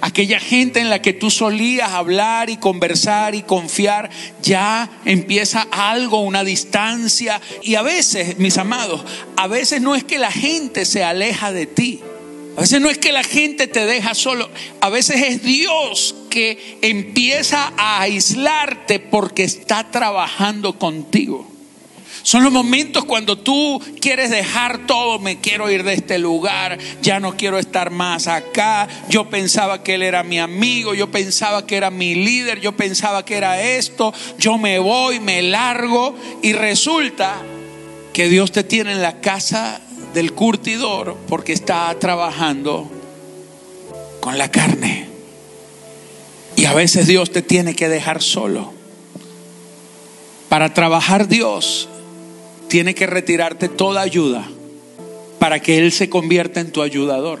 Aquella 0.00 0.40
gente 0.40 0.80
en 0.80 0.90
la 0.90 1.02
que 1.02 1.12
tú 1.12 1.30
solías 1.30 1.90
hablar 1.90 2.50
y 2.50 2.56
conversar 2.56 3.34
y 3.34 3.42
confiar, 3.42 4.10
ya 4.42 4.90
empieza 5.04 5.66
algo, 5.70 6.20
una 6.20 6.44
distancia. 6.44 7.40
Y 7.62 7.74
a 7.74 7.82
veces, 7.82 8.38
mis 8.38 8.58
amados, 8.58 9.04
a 9.36 9.46
veces 9.46 9.80
no 9.80 9.94
es 9.94 10.04
que 10.04 10.18
la 10.18 10.32
gente 10.32 10.84
se 10.84 11.04
aleja 11.04 11.52
de 11.52 11.66
ti. 11.66 12.00
A 12.56 12.60
veces 12.60 12.80
no 12.80 12.88
es 12.88 12.98
que 12.98 13.10
la 13.10 13.24
gente 13.24 13.66
te 13.66 13.84
deja 13.84 14.14
solo, 14.14 14.48
a 14.80 14.88
veces 14.88 15.22
es 15.22 15.42
Dios 15.42 16.14
que 16.30 16.78
empieza 16.82 17.72
a 17.76 18.00
aislarte 18.00 19.00
porque 19.00 19.42
está 19.42 19.90
trabajando 19.90 20.78
contigo. 20.78 21.53
Son 22.24 22.42
los 22.42 22.50
momentos 22.50 23.04
cuando 23.04 23.36
tú 23.36 23.82
quieres 24.00 24.30
dejar 24.30 24.86
todo, 24.86 25.18
me 25.18 25.40
quiero 25.40 25.70
ir 25.70 25.84
de 25.84 25.92
este 25.92 26.18
lugar, 26.18 26.78
ya 27.02 27.20
no 27.20 27.36
quiero 27.36 27.58
estar 27.58 27.90
más 27.90 28.28
acá. 28.28 28.88
Yo 29.10 29.28
pensaba 29.28 29.82
que 29.82 29.96
él 29.96 30.02
era 30.02 30.22
mi 30.22 30.38
amigo, 30.38 30.94
yo 30.94 31.10
pensaba 31.10 31.66
que 31.66 31.76
era 31.76 31.90
mi 31.90 32.14
líder, 32.14 32.60
yo 32.60 32.74
pensaba 32.74 33.26
que 33.26 33.36
era 33.36 33.60
esto, 33.60 34.14
yo 34.38 34.56
me 34.56 34.78
voy, 34.78 35.20
me 35.20 35.42
largo 35.42 36.16
y 36.42 36.54
resulta 36.54 37.42
que 38.14 38.30
Dios 38.30 38.52
te 38.52 38.64
tiene 38.64 38.92
en 38.92 39.02
la 39.02 39.20
casa 39.20 39.82
del 40.14 40.32
curtidor 40.32 41.18
porque 41.28 41.52
está 41.52 41.94
trabajando 41.98 42.90
con 44.20 44.38
la 44.38 44.50
carne. 44.50 45.08
Y 46.56 46.64
a 46.64 46.72
veces 46.72 47.06
Dios 47.06 47.32
te 47.32 47.42
tiene 47.42 47.76
que 47.76 47.90
dejar 47.90 48.22
solo. 48.22 48.72
Para 50.48 50.72
trabajar 50.72 51.28
Dios 51.28 51.90
tiene 52.74 52.96
que 52.96 53.06
retirarte 53.06 53.68
toda 53.68 54.00
ayuda 54.00 54.44
para 55.38 55.60
que 55.60 55.78
Él 55.78 55.92
se 55.92 56.10
convierta 56.10 56.58
en 56.58 56.72
tu 56.72 56.82
ayudador. 56.82 57.38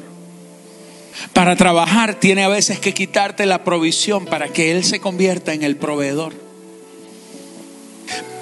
Para 1.32 1.56
trabajar 1.56 2.20
tiene 2.20 2.44
a 2.44 2.48
veces 2.48 2.78
que 2.78 2.94
quitarte 2.94 3.44
la 3.44 3.64
provisión 3.64 4.26
para 4.26 4.50
que 4.50 4.70
Él 4.70 4.84
se 4.84 5.00
convierta 5.00 5.52
en 5.52 5.64
el 5.64 5.74
proveedor. 5.74 6.34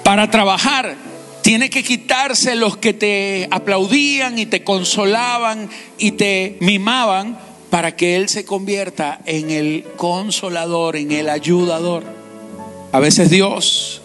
Para 0.03 0.29
trabajar 0.29 0.95
tiene 1.41 1.71
que 1.71 1.81
quitarse 1.81 2.53
los 2.53 2.77
que 2.77 2.93
te 2.93 3.47
aplaudían 3.49 4.37
y 4.37 4.45
te 4.45 4.63
consolaban 4.63 5.71
y 5.97 6.11
te 6.11 6.57
mimaban 6.59 7.39
para 7.71 7.95
que 7.95 8.17
Él 8.17 8.29
se 8.29 8.45
convierta 8.45 9.19
en 9.25 9.49
el 9.49 9.83
consolador, 9.97 10.95
en 10.95 11.11
el 11.11 11.29
ayudador. 11.29 12.03
A 12.91 12.99
veces 12.99 13.31
Dios 13.31 14.03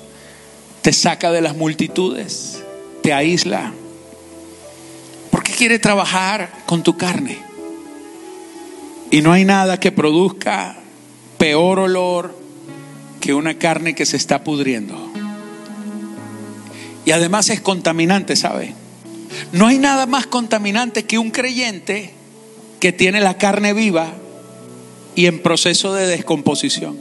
te 0.81 0.95
saca 0.95 1.31
de 1.31 1.43
las 1.43 1.55
multitudes, 1.55 2.63
te 3.09 3.15
aísla, 3.15 3.73
porque 5.31 5.53
quiere 5.53 5.79
trabajar 5.79 6.53
con 6.67 6.83
tu 6.83 6.99
carne. 6.99 7.39
Y 9.11 9.23
no 9.23 9.33
hay 9.33 9.47
nada 9.47 9.81
que 9.81 9.93
produzca 9.93 10.77
peor 11.39 11.79
olor 11.79 12.37
que 13.19 13.33
una 13.33 13.59
carne 13.59 13.95
que 13.95 14.05
se 14.05 14.19
está 14.19 14.45
pudriendo. 14.45 15.11
Y 17.07 17.13
además 17.13 17.49
es 17.49 17.63
contaminante, 17.63 18.37
¿sabe? 18.37 18.75
No 19.53 19.69
hay 19.69 19.79
nada 19.79 20.05
más 20.05 20.27
contaminante 20.27 21.07
que 21.07 21.17
un 21.17 21.31
creyente 21.31 22.13
que 22.79 22.93
tiene 22.93 23.23
la 23.23 23.39
carne 23.39 23.73
viva 23.73 24.13
y 25.15 25.25
en 25.25 25.41
proceso 25.41 25.95
de 25.95 26.07
descomposición. 26.09 26.99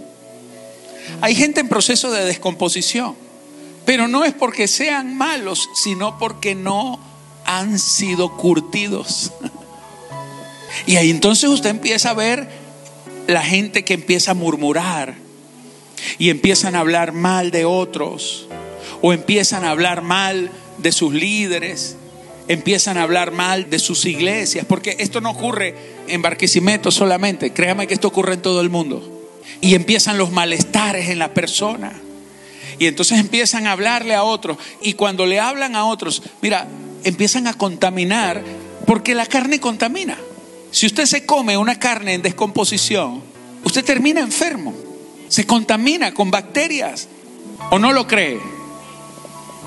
Hay 1.20 1.36
gente 1.36 1.60
en 1.60 1.68
proceso 1.68 2.14
de 2.14 2.24
descomposición, 2.24 3.27
pero 3.88 4.10
no 4.10 4.26
es 4.26 4.34
porque 4.34 4.68
sean 4.68 5.16
malos, 5.16 5.70
sino 5.74 6.20
porque 6.20 6.56
no 6.56 7.00
han 7.46 7.80
sido 7.80 8.36
curtidos. 8.36 9.32
Y 10.86 10.98
ahí 10.98 11.10
entonces 11.10 11.50
usted 11.50 11.70
empieza 11.70 12.10
a 12.10 12.14
ver 12.14 12.50
la 13.28 13.42
gente 13.42 13.86
que 13.86 13.94
empieza 13.94 14.32
a 14.32 14.34
murmurar 14.34 15.16
y 16.18 16.30
empiezan 16.32 16.76
a 16.76 16.82
hablar 16.82 17.14
mal 17.14 17.50
de 17.50 17.64
otros 17.64 18.50
o 19.02 19.14
empiezan 19.14 19.64
a 19.64 19.70
hablar 19.70 20.02
mal 20.02 20.52
de 20.80 20.92
sus 20.92 21.14
líderes, 21.14 21.96
empiezan 22.50 22.98
a 22.98 23.04
hablar 23.04 23.32
mal 23.32 23.70
de 23.70 23.80
sus 23.80 24.04
iglesias, 24.06 24.66
porque 24.68 24.98
esto 25.00 25.22
no 25.22 25.32
ocurre 25.32 25.76
en 26.10 26.22
Barquisimeto 26.22 26.92
solamente, 26.92 27.54
créame 27.54 27.88
que 27.88 27.94
esto 27.94 28.10
ocurre 28.10 28.34
en 28.34 28.42
todo 28.42 28.60
el 28.60 28.70
mundo. 28.70 29.30
Y 29.62 29.76
empiezan 29.76 30.18
los 30.18 30.34
malestares 30.34 31.08
en 31.08 31.20
la 31.20 31.34
persona. 31.34 32.02
Y 32.80 32.86
entonces 32.86 33.20
empiezan 33.20 33.68
a 33.68 33.72
hablarle 33.72 34.14
a 34.14 34.24
otros. 34.24 34.58
Y 34.82 34.94
cuando 34.94 35.26
le 35.26 35.40
hablan 35.40 35.76
a 35.76 35.86
otros, 35.86 36.22
mira, 36.42 36.68
empiezan 37.04 37.48
a 37.48 37.54
contaminar, 37.54 38.44
porque 38.86 39.16
la 39.16 39.26
carne 39.26 39.60
contamina. 39.60 40.18
Si 40.72 40.86
usted 40.86 41.06
se 41.06 41.26
come 41.26 41.58
una 41.58 41.80
carne 41.80 42.14
en 42.14 42.22
descomposición, 42.22 43.24
usted 43.64 43.84
termina 43.84 44.22
enfermo. 44.22 44.74
Se 45.28 45.46
contamina 45.46 46.14
con 46.14 46.32
bacterias. 46.32 47.08
¿O 47.72 47.80
no 47.80 47.92
lo 47.92 48.08
cree? 48.08 48.40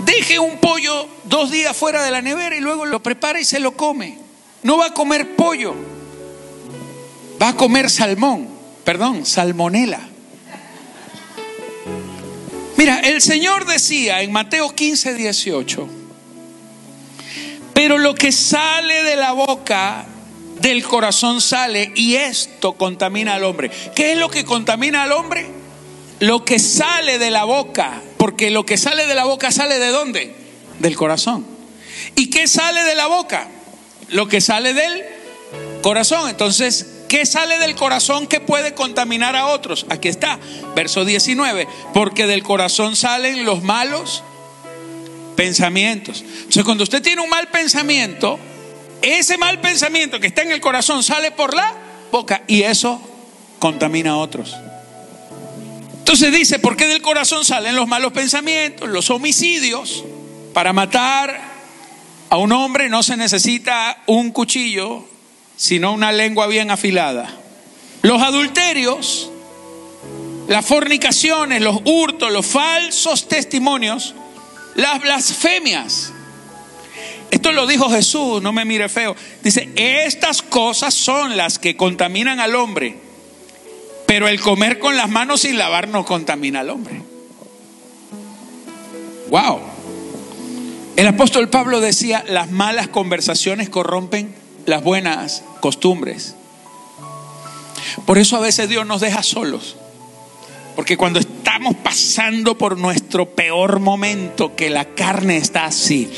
Deje 0.04 0.38
un 0.38 0.58
pollo 0.58 1.08
dos 1.24 1.50
días 1.50 1.76
fuera 1.76 2.02
de 2.02 2.10
la 2.10 2.22
nevera 2.22 2.56
y 2.56 2.60
luego 2.60 2.86
lo 2.86 3.02
prepara 3.02 3.40
y 3.40 3.44
se 3.44 3.60
lo 3.60 3.76
come. 3.76 4.18
No 4.62 4.78
va 4.78 4.86
a 4.86 4.94
comer 4.94 5.34
pollo. 5.36 5.74
Va 7.40 7.48
a 7.48 7.56
comer 7.56 7.90
salmón. 7.90 8.48
Perdón, 8.84 9.26
salmonela. 9.26 10.09
Mira, 12.80 13.00
el 13.00 13.20
Señor 13.20 13.66
decía 13.66 14.22
en 14.22 14.32
Mateo 14.32 14.74
15, 14.74 15.12
18, 15.12 15.86
pero 17.74 17.98
lo 17.98 18.14
que 18.14 18.32
sale 18.32 19.02
de 19.02 19.16
la 19.16 19.32
boca 19.32 20.06
del 20.62 20.82
corazón 20.82 21.42
sale 21.42 21.92
y 21.94 22.14
esto 22.14 22.72
contamina 22.72 23.34
al 23.34 23.44
hombre. 23.44 23.70
¿Qué 23.94 24.12
es 24.12 24.18
lo 24.18 24.30
que 24.30 24.46
contamina 24.46 25.02
al 25.02 25.12
hombre? 25.12 25.46
Lo 26.20 26.42
que 26.42 26.58
sale 26.58 27.18
de 27.18 27.30
la 27.30 27.44
boca, 27.44 28.00
porque 28.16 28.50
lo 28.50 28.64
que 28.64 28.78
sale 28.78 29.06
de 29.06 29.14
la 29.14 29.26
boca 29.26 29.52
sale 29.52 29.78
de 29.78 29.88
dónde? 29.88 30.34
Del 30.78 30.96
corazón. 30.96 31.46
¿Y 32.16 32.30
qué 32.30 32.48
sale 32.48 32.82
de 32.84 32.94
la 32.94 33.08
boca? 33.08 33.46
Lo 34.08 34.26
que 34.26 34.40
sale 34.40 34.72
del 34.72 35.04
corazón. 35.82 36.30
Entonces, 36.30 36.99
¿qué 37.10 37.26
sale 37.26 37.58
del 37.58 37.74
corazón 37.74 38.28
que 38.28 38.38
puede 38.38 38.72
contaminar 38.72 39.34
a 39.34 39.48
otros? 39.48 39.84
Aquí 39.88 40.06
está, 40.06 40.38
verso 40.76 41.04
19, 41.04 41.66
porque 41.92 42.28
del 42.28 42.44
corazón 42.44 42.94
salen 42.94 43.44
los 43.44 43.64
malos 43.64 44.22
pensamientos. 45.34 46.22
Entonces, 46.22 46.62
cuando 46.62 46.84
usted 46.84 47.02
tiene 47.02 47.20
un 47.20 47.28
mal 47.28 47.48
pensamiento, 47.48 48.38
ese 49.02 49.36
mal 49.38 49.60
pensamiento 49.60 50.20
que 50.20 50.28
está 50.28 50.42
en 50.42 50.52
el 50.52 50.60
corazón 50.60 51.02
sale 51.02 51.32
por 51.32 51.52
la 51.52 51.74
boca 52.12 52.42
y 52.46 52.62
eso 52.62 53.02
contamina 53.58 54.12
a 54.12 54.16
otros. 54.16 54.56
Entonces 55.98 56.32
dice, 56.32 56.60
¿por 56.60 56.76
qué 56.76 56.86
del 56.86 57.02
corazón 57.02 57.44
salen 57.44 57.74
los 57.74 57.88
malos 57.88 58.12
pensamientos, 58.12 58.88
los 58.88 59.10
homicidios? 59.10 60.04
Para 60.54 60.72
matar 60.72 61.40
a 62.30 62.36
un 62.36 62.52
hombre 62.52 62.88
no 62.88 63.02
se 63.02 63.16
necesita 63.16 64.00
un 64.06 64.30
cuchillo, 64.30 65.09
sino 65.60 65.92
una 65.92 66.10
lengua 66.10 66.46
bien 66.46 66.70
afilada. 66.70 67.28
Los 68.00 68.22
adulterios, 68.22 69.30
las 70.48 70.64
fornicaciones, 70.64 71.60
los 71.60 71.82
hurtos, 71.84 72.32
los 72.32 72.46
falsos 72.46 73.28
testimonios, 73.28 74.14
las 74.74 75.02
blasfemias, 75.02 76.14
esto 77.30 77.52
lo 77.52 77.66
dijo 77.66 77.90
Jesús, 77.90 78.40
no 78.40 78.54
me 78.54 78.64
mire 78.64 78.88
feo. 78.88 79.14
Dice, 79.42 79.68
estas 79.76 80.40
cosas 80.40 80.94
son 80.94 81.36
las 81.36 81.58
que 81.58 81.76
contaminan 81.76 82.40
al 82.40 82.54
hombre, 82.54 82.96
pero 84.06 84.28
el 84.28 84.40
comer 84.40 84.78
con 84.78 84.96
las 84.96 85.10
manos 85.10 85.42
sin 85.42 85.58
lavar 85.58 85.88
no 85.88 86.06
contamina 86.06 86.60
al 86.60 86.70
hombre. 86.70 87.02
Wow. 89.28 89.60
El 90.96 91.06
apóstol 91.06 91.50
Pablo 91.50 91.80
decía, 91.80 92.24
las 92.26 92.50
malas 92.50 92.88
conversaciones 92.88 93.68
corrompen 93.68 94.40
las 94.66 94.82
buenas 94.82 95.42
costumbres. 95.60 96.34
Por 98.06 98.18
eso 98.18 98.36
a 98.36 98.40
veces 98.40 98.68
Dios 98.68 98.86
nos 98.86 99.00
deja 99.00 99.22
solos. 99.22 99.76
Porque 100.76 100.96
cuando 100.96 101.18
estamos 101.18 101.74
pasando 101.76 102.56
por 102.56 102.78
nuestro 102.78 103.30
peor 103.30 103.80
momento, 103.80 104.54
que 104.54 104.70
la 104.70 104.84
carne 104.86 105.36
está 105.36 105.66
así, 105.66 106.08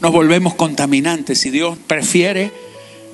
nos 0.00 0.12
volvemos 0.12 0.54
contaminantes 0.54 1.44
y 1.46 1.50
Dios 1.50 1.76
prefiere 1.86 2.52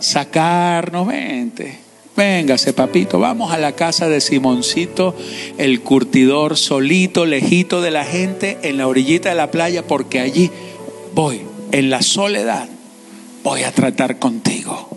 sacarnos, 0.00 1.06
vente, 1.06 1.78
véngase 2.16 2.74
papito, 2.74 3.18
vamos 3.18 3.52
a 3.52 3.58
la 3.58 3.72
casa 3.72 4.08
de 4.08 4.20
Simoncito, 4.20 5.16
el 5.56 5.80
curtidor 5.80 6.58
solito, 6.58 7.24
lejito 7.24 7.80
de 7.80 7.90
la 7.90 8.04
gente, 8.04 8.58
en 8.62 8.76
la 8.76 8.86
orillita 8.86 9.30
de 9.30 9.34
la 9.34 9.50
playa, 9.50 9.86
porque 9.86 10.20
allí 10.20 10.50
voy, 11.14 11.42
en 11.74 11.90
la 11.90 12.02
soledad, 12.02 12.68
voy 13.42 13.64
a 13.64 13.72
tratar 13.72 14.20
contigo. 14.20 14.88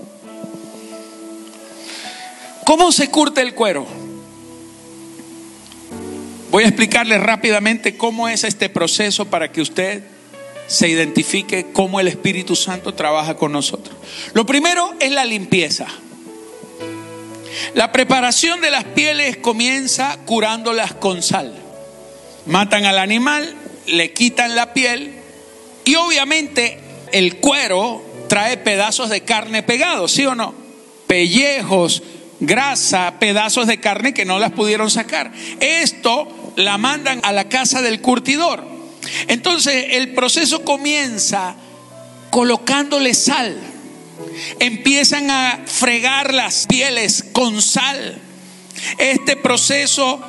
¿Cómo 2.66 2.92
se 2.92 3.10
curte 3.10 3.42
el 3.42 3.56
cuero? 3.56 3.88
Voy 6.52 6.66
a 6.66 6.68
explicarle 6.68 7.18
rápidamente 7.18 7.98
cómo 7.98 8.30
es 8.30 8.44
este 8.44 8.70
proceso 8.70 9.26
para 9.26 9.52
que 9.52 9.62
usted 9.62 10.04
se 10.68 10.88
identifique 10.88 11.72
cómo 11.74 12.00
el 12.00 12.08
Espíritu 12.08 12.56
Santo 12.56 12.94
trabaja 12.94 13.38
con 13.38 13.54
nosotros. 13.54 13.98
Lo 14.36 14.46
primero 14.46 14.94
es 15.00 15.12
la 15.12 15.26
limpieza. 15.26 15.88
La 17.74 17.92
preparación 17.92 18.62
de 18.62 18.70
las 18.70 18.84
pieles 18.84 19.38
comienza 19.38 20.16
curándolas 20.28 20.94
con 20.94 21.24
sal. 21.24 21.56
Matan 22.46 22.86
al 22.86 23.00
animal, 23.00 23.56
le 23.88 24.14
quitan 24.14 24.56
la 24.56 24.76
piel 24.76 25.24
y 25.88 25.96
obviamente 25.96 26.78
el 27.14 27.38
cuero 27.38 28.04
trae 28.28 28.58
pedazos 28.58 29.10
de 29.10 29.22
carne 29.22 29.64
pegados, 29.64 30.12
¿sí 30.12 30.26
o 30.26 30.36
no? 30.36 30.54
Pellejos, 31.08 32.04
grasa, 32.42 33.14
pedazos 33.22 33.68
de 33.68 33.80
carne 33.80 34.14
que 34.14 34.26
no 34.26 34.38
las 34.38 34.52
pudieron 34.52 34.92
sacar. 34.92 35.32
Esto 35.62 36.28
la 36.58 36.78
mandan 36.78 37.22
a 37.24 37.32
la 37.32 37.48
casa 37.48 37.82
del 37.82 38.02
curtidor. 38.02 38.66
Entonces 39.30 39.86
el 39.92 40.14
proceso 40.14 40.66
comienza 40.66 41.56
colocándole 42.32 43.14
sal. 43.14 43.58
Empiezan 44.60 45.32
a 45.32 45.62
fregar 45.66 46.34
las 46.34 46.68
pieles 46.68 47.24
con 47.32 47.62
sal. 47.62 48.22
Este 48.98 49.38
proceso 49.38 50.22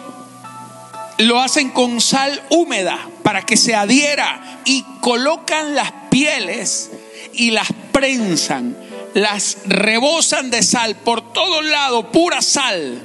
lo 1.19 1.41
hacen 1.41 1.71
con 1.71 2.01
sal 2.01 2.43
húmeda 2.51 2.99
para 3.23 3.45
que 3.45 3.57
se 3.57 3.75
adhiera 3.75 4.61
y 4.65 4.85
colocan 5.01 5.75
las 5.75 5.93
pieles 6.11 6.91
y 7.35 7.51
las 7.51 7.69
prensan, 7.93 8.77
las 9.15 9.59
rebosan 9.67 10.51
de 10.51 10.63
sal 10.63 10.97
por 10.97 11.33
todo 11.33 11.63
lado, 11.63 12.11
pura 12.13 12.41
sal, 12.41 13.03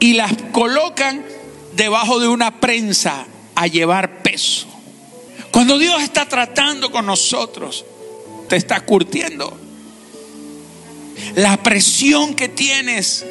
y 0.00 0.14
las 0.14 0.32
colocan 0.52 1.24
debajo 1.74 2.18
de 2.20 2.28
una 2.28 2.60
prensa 2.60 3.26
a 3.54 3.66
llevar 3.66 4.22
peso. 4.22 4.66
Cuando 5.50 5.78
Dios 5.78 6.02
está 6.02 6.26
tratando 6.26 6.90
con 6.90 7.04
nosotros, 7.06 7.84
te 8.48 8.56
está 8.56 8.80
curtiendo. 8.80 9.58
La 11.36 11.62
presión 11.62 12.34
que 12.34 12.48
tienes 12.48 13.24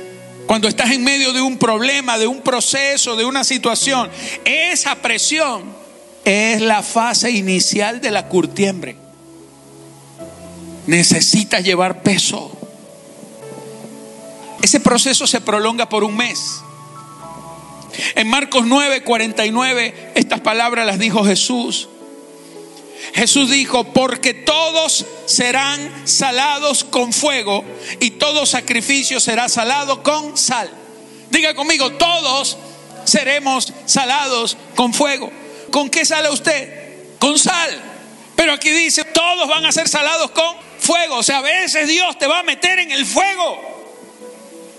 cuando 0.52 0.68
estás 0.68 0.92
en 0.92 1.02
medio 1.02 1.32
de 1.32 1.40
un 1.40 1.58
problema, 1.58 2.18
de 2.18 2.28
un 2.28 2.42
proceso, 2.42 3.16
de 3.16 3.24
una 3.24 3.46
situación, 3.46 4.12
esa 4.44 4.96
presión 4.96 5.64
es 6.26 6.60
la 6.60 6.84
fase 6.84 7.32
inicial 7.32 8.02
de 8.02 8.12
la 8.12 8.28
curtiembre. 8.28 8.98
Necesitas 10.88 11.64
llevar 11.64 12.04
peso. 12.04 12.52
Ese 14.62 14.82
proceso 14.82 15.26
se 15.26 15.40
prolonga 15.40 15.88
por 15.88 16.04
un 16.04 16.18
mes. 16.18 16.62
En 18.16 18.28
Marcos 18.28 18.66
9, 18.66 19.04
49, 19.04 20.12
estas 20.16 20.42
palabras 20.42 20.86
las 20.86 21.00
dijo 21.00 21.24
Jesús. 21.24 21.88
Jesús 23.14 23.50
dijo, 23.50 23.84
porque 23.86 24.34
todos 24.34 25.06
serán 25.26 26.08
salados 26.08 26.84
con 26.84 27.14
fuego 27.14 27.64
y 28.00 28.12
todo 28.12 28.46
sacrificio 28.46 29.20
será 29.20 29.50
salado 29.50 30.04
con 30.04 30.38
sal. 30.38 30.70
Diga 31.30 31.54
conmigo, 31.54 31.92
todos 31.94 32.58
seremos 33.06 33.74
salados 33.86 34.58
con 34.76 34.94
fuego. 34.94 35.32
¿Con 35.72 35.90
qué 35.90 36.06
sale 36.06 36.30
usted? 36.30 37.18
Con 37.20 37.38
sal. 37.40 37.82
Pero 38.36 38.54
aquí 38.54 38.70
dice, 38.70 39.04
todos 39.06 39.48
van 39.48 39.66
a 39.66 39.72
ser 39.72 39.88
salados 39.88 40.32
con 40.32 40.56
fuego. 40.80 41.18
O 41.18 41.24
sea, 41.24 41.40
a 41.40 41.42
veces 41.42 41.88
Dios 41.88 42.18
te 42.18 42.28
va 42.28 42.40
a 42.40 42.44
meter 42.44 42.80
en 42.80 42.92
el 42.92 43.06
fuego. 43.06 43.60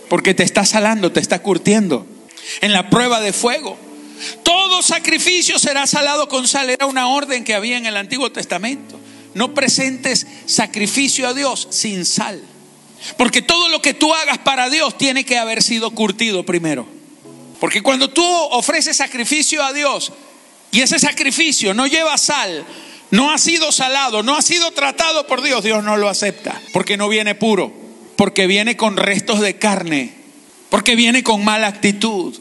Porque 0.08 0.34
te 0.34 0.42
está 0.42 0.64
salando, 0.64 1.12
te 1.12 1.20
está 1.20 1.40
curtiendo. 1.40 2.06
En 2.60 2.72
la 2.72 2.90
prueba 2.90 3.20
de 3.20 3.32
fuego. 3.32 3.78
Todo 4.42 4.82
sacrificio 4.82 5.58
será 5.58 5.86
salado 5.86 6.28
con 6.28 6.46
sal. 6.48 6.70
Era 6.70 6.86
una 6.86 7.08
orden 7.08 7.44
que 7.44 7.54
había 7.54 7.76
en 7.76 7.86
el 7.86 7.96
Antiguo 7.96 8.30
Testamento. 8.32 8.98
No 9.34 9.54
presentes 9.54 10.26
sacrificio 10.46 11.28
a 11.28 11.34
Dios 11.34 11.68
sin 11.70 12.04
sal. 12.04 12.42
Porque 13.16 13.42
todo 13.42 13.68
lo 13.68 13.82
que 13.82 13.94
tú 13.94 14.12
hagas 14.14 14.38
para 14.38 14.70
Dios 14.70 14.96
tiene 14.96 15.24
que 15.24 15.38
haber 15.38 15.62
sido 15.62 15.90
curtido 15.90 16.44
primero. 16.44 16.86
Porque 17.60 17.82
cuando 17.82 18.10
tú 18.10 18.24
ofreces 18.24 18.96
sacrificio 18.96 19.64
a 19.64 19.72
Dios 19.72 20.12
y 20.70 20.80
ese 20.80 20.98
sacrificio 20.98 21.74
no 21.74 21.86
lleva 21.86 22.18
sal, 22.18 22.64
no 23.10 23.30
ha 23.30 23.38
sido 23.38 23.72
salado, 23.72 24.22
no 24.22 24.36
ha 24.36 24.42
sido 24.42 24.70
tratado 24.72 25.26
por 25.26 25.42
Dios, 25.42 25.62
Dios 25.62 25.84
no 25.84 25.96
lo 25.96 26.08
acepta. 26.08 26.60
Porque 26.72 26.96
no 26.96 27.08
viene 27.08 27.34
puro, 27.34 27.72
porque 28.16 28.46
viene 28.46 28.76
con 28.76 28.96
restos 28.96 29.40
de 29.40 29.58
carne, 29.58 30.12
porque 30.70 30.96
viene 30.96 31.22
con 31.22 31.44
mala 31.44 31.66
actitud, 31.66 32.38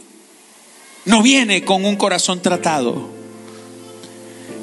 no 1.06 1.22
viene 1.22 1.64
con 1.64 1.86
un 1.86 1.95
corazón 1.95 2.41
tratado. 2.41 3.10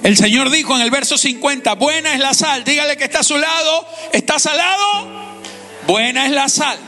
El 0.03 0.17
Señor 0.17 0.51
dijo 0.51 0.75
en 0.77 0.83
el 0.83 0.91
verso 0.91 1.19
50, 1.19 1.75
buena 1.75 2.15
es 2.15 2.21
la 2.21 2.33
sal, 2.35 2.65
dígale 2.65 2.97
que 2.97 3.05
está 3.05 3.21
a 3.21 3.25
su 3.25 3.37
lado, 3.37 3.87
está 4.13 4.39
salado, 4.39 5.09
buena 5.87 6.27
es 6.27 6.33
la 6.33 6.49
sal. 6.49 6.79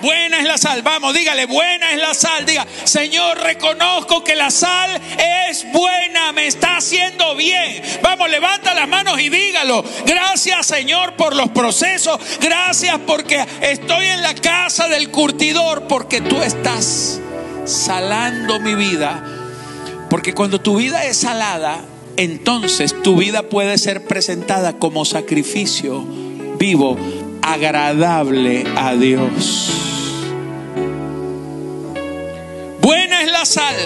Buena 0.00 0.38
es 0.38 0.46
la 0.46 0.56
sal, 0.56 0.80
vamos, 0.80 1.12
dígale, 1.12 1.44
buena 1.44 1.92
es 1.92 1.98
la 1.98 2.14
sal, 2.14 2.46
diga, 2.46 2.66
Señor, 2.84 3.38
reconozco 3.38 4.24
que 4.24 4.34
la 4.34 4.50
sal 4.50 4.98
es 5.50 5.70
buena, 5.72 6.32
me 6.32 6.46
está 6.46 6.78
haciendo 6.78 7.36
bien. 7.36 7.82
Vamos, 8.00 8.30
levanta 8.30 8.72
las 8.72 8.88
manos 8.88 9.20
y 9.20 9.28
dígalo. 9.28 9.84
Gracias, 10.06 10.68
Señor, 10.68 11.16
por 11.16 11.36
los 11.36 11.50
procesos, 11.50 12.18
gracias 12.40 12.98
porque 13.06 13.44
estoy 13.60 14.06
en 14.06 14.22
la 14.22 14.34
casa 14.34 14.88
del 14.88 15.10
curtidor, 15.10 15.86
porque 15.86 16.22
tú 16.22 16.40
estás 16.40 17.20
salando 17.70 18.60
mi 18.60 18.74
vida. 18.74 19.24
Porque 20.08 20.34
cuando 20.34 20.60
tu 20.60 20.76
vida 20.76 21.04
es 21.04 21.18
salada, 21.18 21.84
entonces 22.16 22.94
tu 23.02 23.16
vida 23.16 23.44
puede 23.44 23.78
ser 23.78 24.04
presentada 24.04 24.74
como 24.74 25.04
sacrificio 25.04 26.04
vivo, 26.58 26.96
agradable 27.42 28.64
a 28.76 28.94
Dios. 28.94 29.70
Buena 32.82 33.22
es 33.22 33.30
la 33.30 33.44
sal. 33.46 33.76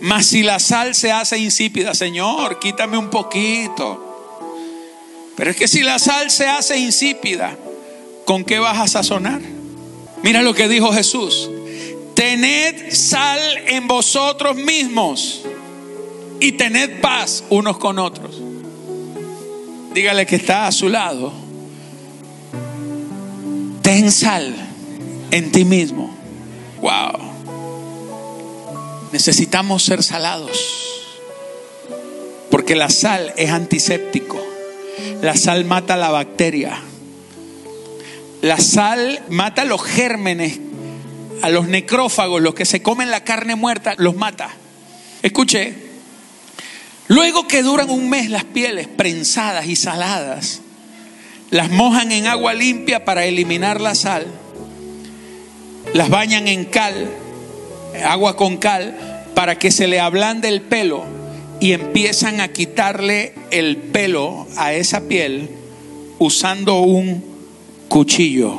Mas 0.00 0.26
si 0.26 0.42
la 0.42 0.58
sal 0.58 0.94
se 0.94 1.12
hace 1.12 1.38
insípida, 1.38 1.94
Señor, 1.94 2.58
quítame 2.58 2.96
un 2.96 3.10
poquito. 3.10 4.00
Pero 5.36 5.50
es 5.50 5.56
que 5.56 5.68
si 5.68 5.82
la 5.82 5.98
sal 5.98 6.30
se 6.30 6.46
hace 6.46 6.78
insípida, 6.78 7.56
¿con 8.24 8.44
qué 8.44 8.58
vas 8.58 8.78
a 8.78 8.86
sazonar? 8.86 9.40
Mira 10.24 10.40
lo 10.40 10.54
que 10.54 10.68
dijo 10.68 10.90
Jesús. 10.90 11.50
Tened 12.14 12.94
sal 12.94 13.38
en 13.66 13.86
vosotros 13.86 14.56
mismos 14.56 15.42
y 16.40 16.52
tened 16.52 17.02
paz 17.02 17.44
unos 17.50 17.76
con 17.76 17.98
otros. 17.98 18.40
Dígale 19.92 20.24
que 20.24 20.36
está 20.36 20.66
a 20.66 20.72
su 20.72 20.88
lado. 20.88 21.30
Ten 23.82 24.10
sal 24.10 24.54
en 25.30 25.52
ti 25.52 25.66
mismo. 25.66 26.16
Wow. 26.80 27.20
Necesitamos 29.12 29.82
ser 29.82 30.02
salados. 30.02 30.58
Porque 32.50 32.74
la 32.74 32.88
sal 32.88 33.34
es 33.36 33.50
antiséptico. 33.50 34.42
La 35.20 35.36
sal 35.36 35.66
mata 35.66 35.98
la 35.98 36.08
bacteria. 36.08 36.82
La 38.44 38.58
sal 38.58 39.22
mata 39.30 39.64
los 39.64 39.82
gérmenes, 39.82 40.60
a 41.40 41.48
los 41.48 41.66
necrófagos, 41.66 42.42
los 42.42 42.54
que 42.54 42.66
se 42.66 42.82
comen 42.82 43.10
la 43.10 43.24
carne 43.24 43.54
muerta, 43.54 43.94
los 43.96 44.16
mata. 44.16 44.50
Escuche, 45.22 45.72
luego 47.08 47.48
que 47.48 47.62
duran 47.62 47.88
un 47.88 48.10
mes 48.10 48.28
las 48.28 48.44
pieles 48.44 48.86
prensadas 48.86 49.66
y 49.66 49.76
saladas, 49.76 50.60
las 51.48 51.70
mojan 51.70 52.12
en 52.12 52.26
agua 52.26 52.52
limpia 52.52 53.06
para 53.06 53.24
eliminar 53.24 53.80
la 53.80 53.94
sal, 53.94 54.26
las 55.94 56.10
bañan 56.10 56.46
en 56.46 56.66
cal, 56.66 57.08
agua 58.04 58.36
con 58.36 58.58
cal, 58.58 59.24
para 59.34 59.58
que 59.58 59.70
se 59.70 59.86
le 59.86 60.00
ablande 60.00 60.48
el 60.48 60.60
pelo 60.60 61.06
y 61.60 61.72
empiezan 61.72 62.42
a 62.42 62.48
quitarle 62.48 63.32
el 63.50 63.78
pelo 63.78 64.46
a 64.58 64.74
esa 64.74 65.08
piel 65.08 65.48
usando 66.18 66.80
un 66.80 67.33
cuchillo, 67.94 68.58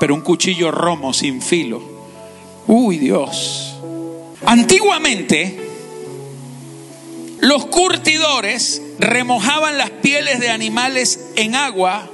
pero 0.00 0.16
un 0.16 0.22
cuchillo 0.22 0.72
romo 0.72 1.14
sin 1.14 1.40
filo. 1.40 1.80
Uy, 2.66 2.98
Dios. 2.98 3.76
Antiguamente, 4.44 5.60
los 7.38 7.66
curtidores 7.66 8.82
remojaban 8.98 9.78
las 9.78 9.90
pieles 9.90 10.40
de 10.40 10.50
animales 10.50 11.20
en 11.36 11.54
agua 11.54 12.10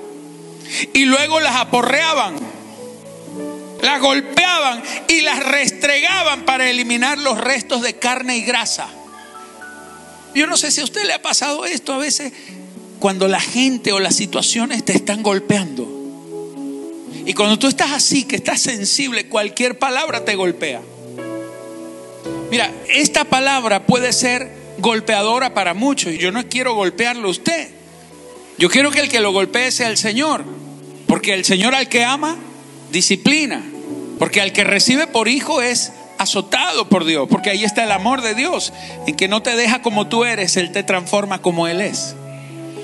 y 0.92 1.06
luego 1.06 1.40
las 1.40 1.56
aporreaban, 1.56 2.34
las 3.80 4.02
golpeaban 4.02 4.82
y 5.08 5.22
las 5.22 5.42
restregaban 5.42 6.44
para 6.44 6.68
eliminar 6.68 7.16
los 7.16 7.38
restos 7.38 7.80
de 7.80 7.94
carne 7.94 8.36
y 8.36 8.42
grasa. 8.42 8.86
Yo 10.34 10.46
no 10.46 10.58
sé 10.58 10.70
si 10.70 10.82
a 10.82 10.84
usted 10.84 11.06
le 11.06 11.14
ha 11.14 11.22
pasado 11.22 11.64
esto 11.64 11.94
a 11.94 11.96
veces 11.96 12.34
cuando 12.98 13.28
la 13.28 13.40
gente 13.40 13.92
o 13.92 13.98
las 13.98 14.14
situaciones 14.14 14.84
te 14.84 14.92
están 14.92 15.22
golpeando. 15.22 15.99
Y 17.30 17.32
cuando 17.32 17.60
tú 17.60 17.68
estás 17.68 17.92
así, 17.92 18.24
que 18.24 18.34
estás 18.34 18.60
sensible, 18.60 19.28
cualquier 19.28 19.78
palabra 19.78 20.24
te 20.24 20.34
golpea. 20.34 20.80
Mira, 22.50 22.72
esta 22.88 23.22
palabra 23.24 23.86
puede 23.86 24.12
ser 24.12 24.50
golpeadora 24.78 25.54
para 25.54 25.72
muchos 25.72 26.12
y 26.12 26.18
yo 26.18 26.32
no 26.32 26.48
quiero 26.48 26.74
golpearlo 26.74 27.28
a 27.28 27.30
usted. 27.30 27.68
Yo 28.58 28.68
quiero 28.68 28.90
que 28.90 28.98
el 28.98 29.08
que 29.08 29.20
lo 29.20 29.30
golpee 29.30 29.70
sea 29.70 29.90
el 29.90 29.96
Señor. 29.96 30.44
Porque 31.06 31.32
el 31.32 31.44
Señor 31.44 31.76
al 31.76 31.88
que 31.88 32.02
ama, 32.02 32.36
disciplina. 32.90 33.62
Porque 34.18 34.40
al 34.40 34.52
que 34.52 34.64
recibe 34.64 35.06
por 35.06 35.28
hijo 35.28 35.62
es 35.62 35.92
azotado 36.18 36.88
por 36.88 37.04
Dios. 37.04 37.28
Porque 37.30 37.50
ahí 37.50 37.62
está 37.62 37.84
el 37.84 37.92
amor 37.92 38.22
de 38.22 38.34
Dios. 38.34 38.72
En 39.06 39.14
que 39.14 39.28
no 39.28 39.40
te 39.40 39.54
deja 39.54 39.82
como 39.82 40.08
tú 40.08 40.24
eres, 40.24 40.56
Él 40.56 40.72
te 40.72 40.82
transforma 40.82 41.40
como 41.40 41.68
Él 41.68 41.80
es. 41.80 42.16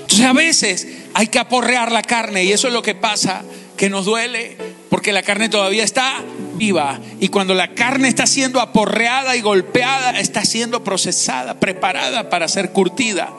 Entonces 0.03 0.25
a 0.25 0.31
veces 0.31 0.87
hay 1.13 1.27
que 1.27 1.37
aporrear 1.37 1.91
la 1.91 2.01
carne 2.01 2.45
y 2.45 2.53
eso 2.53 2.69
es 2.69 2.73
lo 2.73 2.81
que 2.81 2.95
pasa 2.95 3.43
que 3.77 3.89
nos 3.89 4.05
duele 4.05 4.57
porque 4.89 5.13
la 5.13 5.21
carne 5.21 5.47
todavía 5.47 5.83
está 5.83 6.23
viva 6.55 6.99
y 7.19 7.29
cuando 7.29 7.53
la 7.53 7.75
carne 7.75 8.07
está 8.07 8.25
siendo 8.25 8.59
aporreada 8.59 9.35
y 9.35 9.41
golpeada, 9.41 10.19
está 10.19 10.43
siendo 10.43 10.83
procesada, 10.83 11.59
preparada 11.59 12.29
para 12.29 12.47
ser 12.47 12.71
curtida. 12.71 13.31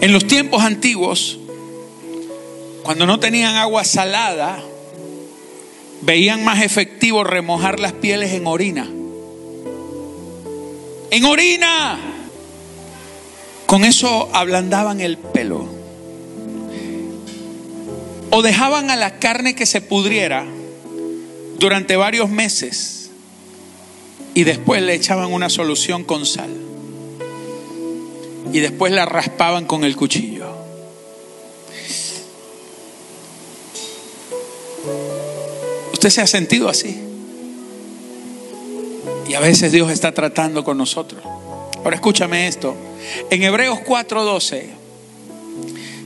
En 0.00 0.12
los 0.12 0.26
tiempos 0.26 0.62
antiguos, 0.62 1.38
cuando 2.82 3.06
no 3.06 3.20
tenían 3.20 3.56
agua 3.56 3.84
salada, 3.84 4.62
veían 6.00 6.44
más 6.44 6.62
efectivo 6.62 7.24
remojar 7.24 7.78
las 7.78 7.92
pieles 7.92 8.32
en 8.32 8.46
orina. 8.46 8.88
En 11.10 11.24
orina. 11.24 11.98
Con 13.66 13.84
eso 13.84 14.30
ablandaban 14.32 15.00
el 15.00 15.16
pelo 15.18 15.73
o 18.36 18.42
dejaban 18.42 18.90
a 18.90 18.96
la 18.96 19.20
carne 19.20 19.54
que 19.54 19.64
se 19.64 19.80
pudriera 19.80 20.44
durante 21.56 21.94
varios 21.94 22.28
meses 22.30 23.10
y 24.34 24.42
después 24.42 24.82
le 24.82 24.92
echaban 24.92 25.32
una 25.32 25.48
solución 25.48 26.02
con 26.02 26.26
sal 26.26 26.50
y 28.52 28.58
después 28.58 28.92
la 28.92 29.06
raspaban 29.06 29.66
con 29.66 29.84
el 29.84 29.94
cuchillo. 29.94 30.48
¿Usted 35.92 36.10
se 36.10 36.20
ha 36.20 36.26
sentido 36.26 36.68
así? 36.68 37.00
Y 39.28 39.34
a 39.34 39.40
veces 39.40 39.70
Dios 39.70 39.92
está 39.92 40.10
tratando 40.10 40.64
con 40.64 40.76
nosotros. 40.76 41.22
Ahora 41.84 41.94
escúchame 41.94 42.48
esto. 42.48 42.74
En 43.30 43.44
Hebreos 43.44 43.78
4:12 43.86 44.83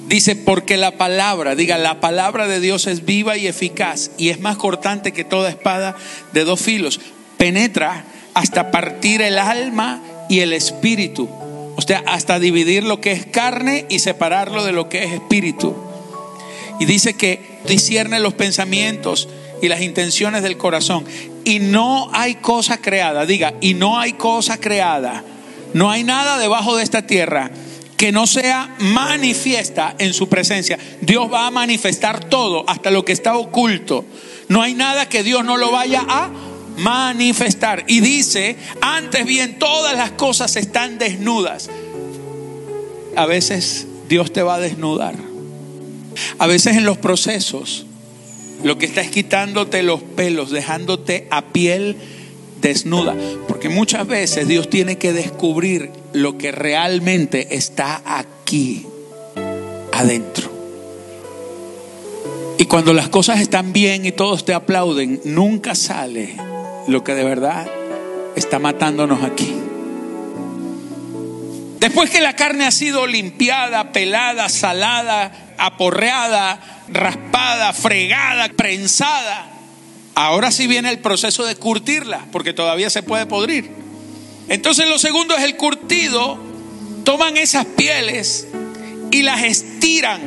Dice, 0.08 0.36
porque 0.36 0.78
la 0.78 0.92
palabra, 0.92 1.54
diga, 1.54 1.76
la 1.76 2.00
palabra 2.00 2.46
de 2.46 2.60
Dios 2.60 2.86
es 2.86 3.04
viva 3.04 3.36
y 3.36 3.46
eficaz 3.46 4.10
y 4.16 4.30
es 4.30 4.40
más 4.40 4.56
cortante 4.56 5.12
que 5.12 5.22
toda 5.22 5.50
espada 5.50 5.96
de 6.32 6.44
dos 6.44 6.60
filos. 6.60 6.98
Penetra 7.36 8.04
hasta 8.32 8.70
partir 8.70 9.20
el 9.20 9.38
alma 9.38 10.02
y 10.30 10.40
el 10.40 10.54
espíritu. 10.54 11.28
O 11.76 11.82
sea, 11.82 12.02
hasta 12.06 12.38
dividir 12.38 12.84
lo 12.84 13.02
que 13.02 13.12
es 13.12 13.26
carne 13.26 13.84
y 13.90 13.98
separarlo 13.98 14.64
de 14.64 14.72
lo 14.72 14.88
que 14.88 15.04
es 15.04 15.12
espíritu. 15.12 15.76
Y 16.80 16.86
dice 16.86 17.12
que 17.12 17.58
discierne 17.66 18.18
los 18.18 18.32
pensamientos 18.32 19.28
y 19.60 19.68
las 19.68 19.82
intenciones 19.82 20.42
del 20.42 20.56
corazón. 20.56 21.04
Y 21.44 21.58
no 21.58 22.08
hay 22.14 22.36
cosa 22.36 22.78
creada, 22.78 23.26
diga, 23.26 23.54
y 23.60 23.74
no 23.74 23.98
hay 23.98 24.14
cosa 24.14 24.58
creada 24.58 25.24
No 25.74 25.90
hay 25.90 26.02
nada 26.02 26.38
debajo 26.38 26.76
de 26.76 26.82
esta 26.82 27.06
tierra 27.06 27.50
que 27.98 28.12
no 28.12 28.28
sea 28.28 28.74
manifiesta 28.78 29.96
en 29.98 30.14
su 30.14 30.28
presencia. 30.28 30.78
Dios 31.00 31.30
va 31.30 31.48
a 31.48 31.50
manifestar 31.50 32.30
todo, 32.30 32.64
hasta 32.68 32.92
lo 32.92 33.04
que 33.04 33.12
está 33.12 33.36
oculto. 33.36 34.04
No 34.48 34.62
hay 34.62 34.72
nada 34.72 35.08
que 35.08 35.24
Dios 35.24 35.44
no 35.44 35.56
lo 35.56 35.72
vaya 35.72 36.04
a 36.08 36.30
manifestar. 36.78 37.84
Y 37.88 37.98
dice, 37.98 38.56
antes 38.80 39.26
bien, 39.26 39.58
todas 39.58 39.96
las 39.96 40.12
cosas 40.12 40.54
están 40.54 40.98
desnudas. 40.98 41.68
A 43.16 43.26
veces 43.26 43.88
Dios 44.08 44.32
te 44.32 44.42
va 44.42 44.54
a 44.54 44.60
desnudar. 44.60 45.16
A 46.38 46.46
veces 46.46 46.76
en 46.76 46.84
los 46.84 46.98
procesos, 46.98 47.84
lo 48.62 48.78
que 48.78 48.86
está 48.86 49.00
es 49.00 49.10
quitándote 49.10 49.82
los 49.82 50.02
pelos, 50.02 50.50
dejándote 50.50 51.26
a 51.32 51.46
piel 51.46 51.96
desnuda. 52.60 53.14
Porque 53.46 53.68
muchas 53.68 54.06
veces 54.06 54.48
Dios 54.48 54.68
tiene 54.70 54.98
que 54.98 55.12
descubrir 55.12 55.90
lo 56.12 56.38
que 56.38 56.52
realmente 56.52 57.56
está 57.56 58.02
aquí, 58.04 58.86
adentro. 59.92 60.50
Y 62.58 62.64
cuando 62.64 62.92
las 62.92 63.08
cosas 63.08 63.40
están 63.40 63.72
bien 63.72 64.04
y 64.04 64.12
todos 64.12 64.44
te 64.44 64.52
aplauden, 64.52 65.20
nunca 65.24 65.74
sale 65.74 66.34
lo 66.88 67.04
que 67.04 67.14
de 67.14 67.24
verdad 67.24 67.68
está 68.34 68.58
matándonos 68.58 69.22
aquí. 69.22 69.54
Después 71.78 72.10
que 72.10 72.20
la 72.20 72.34
carne 72.34 72.66
ha 72.66 72.72
sido 72.72 73.06
limpiada, 73.06 73.92
pelada, 73.92 74.48
salada, 74.48 75.54
aporreada, 75.58 76.58
raspada, 76.88 77.72
fregada, 77.72 78.48
prensada, 78.48 79.46
ahora 80.18 80.50
sí 80.50 80.66
viene 80.66 80.90
el 80.90 80.98
proceso 80.98 81.44
de 81.44 81.56
curtirla, 81.56 82.26
porque 82.32 82.52
todavía 82.52 82.90
se 82.90 83.02
puede 83.02 83.26
podrir. 83.26 83.70
Entonces 84.48 84.88
lo 84.88 84.98
segundo 84.98 85.36
es 85.36 85.44
el 85.44 85.56
curtido. 85.56 86.38
Toman 87.04 87.36
esas 87.36 87.64
pieles 87.64 88.48
y 89.10 89.22
las 89.22 89.42
estiran 89.42 90.20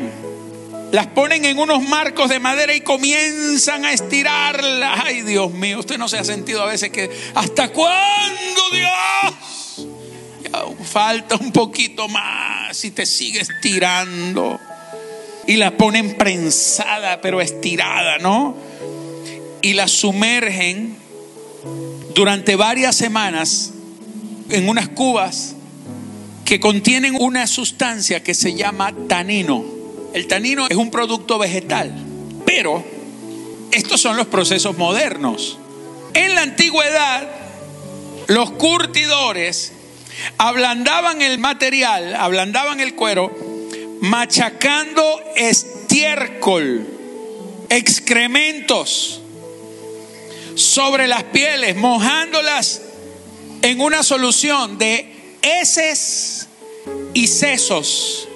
las 0.92 1.08
ponen 1.08 1.46
en 1.46 1.58
unos 1.58 1.82
marcos 1.84 2.30
de 2.30 2.40
madera 2.40 2.74
y 2.74 2.82
comienzan 2.82 3.86
a 3.86 3.94
estirarlas. 3.94 5.00
Ay, 5.06 5.22
Dios 5.22 5.54
mío, 5.54 5.80
usted 5.80 5.98
no 5.98 6.10
se 6.10 6.18
ha 6.18 6.24
sentido 6.26 6.62
a 6.62 6.66
veces 6.66 6.90
que, 6.90 7.10
¿hasta 7.34 7.70
cuándo, 7.70 8.62
Dios? 8.74 9.88
Falta 10.84 11.38
un 11.38 11.54
poquito 11.54 12.10
más 12.10 12.84
y 12.84 12.92
te 12.92 13.06
sigue 13.06 13.40
estirando. 13.40 14.60
Y 15.48 15.56
las 15.56 15.72
ponen 15.72 16.18
prensada, 16.18 17.22
pero 17.22 17.40
estirada, 17.40 18.18
¿no? 18.18 18.71
Y 19.62 19.74
las 19.74 19.92
sumergen 19.92 20.98
durante 22.14 22.56
varias 22.56 22.96
semanas 22.96 23.72
en 24.50 24.68
unas 24.68 24.90
cubas 24.90 25.56
que 26.46 26.60
contienen 26.60 27.16
una 27.18 27.48
sustancia 27.48 28.24
que 28.24 28.34
se 28.34 28.56
llama 28.56 28.94
tanino. 29.08 29.64
El 30.14 30.28
tanino 30.28 30.68
es 30.68 30.76
un 30.76 30.92
producto 30.92 31.38
vegetal, 31.38 31.94
pero 32.46 32.84
estos 33.72 34.02
son 34.02 34.18
los 34.18 34.28
procesos 34.28 34.78
modernos. 34.78 35.58
En 36.14 36.36
la 36.36 36.42
antigüedad, 36.42 37.30
los 38.28 38.52
curtidores 38.52 39.72
ablandaban 40.38 41.22
el 41.22 41.40
material, 41.40 42.16
ablandaban 42.16 42.82
el 42.82 42.96
cuero, 42.96 43.34
machacando 44.02 45.22
estiércol, 45.38 46.86
excrementos 47.70 49.21
sobre 50.56 51.08
las 51.08 51.24
pieles, 51.24 51.76
mojándolas 51.76 52.82
en 53.62 53.82
una 53.82 54.04
solución 54.04 54.78
de 54.78 55.36
heces 55.42 56.48
y 57.14 57.28
sesos 57.28 58.28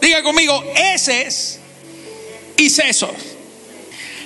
Diga 0.00 0.22
conmigo, 0.22 0.64
heces 0.76 1.58
y 2.56 2.70
sesos. 2.70 3.10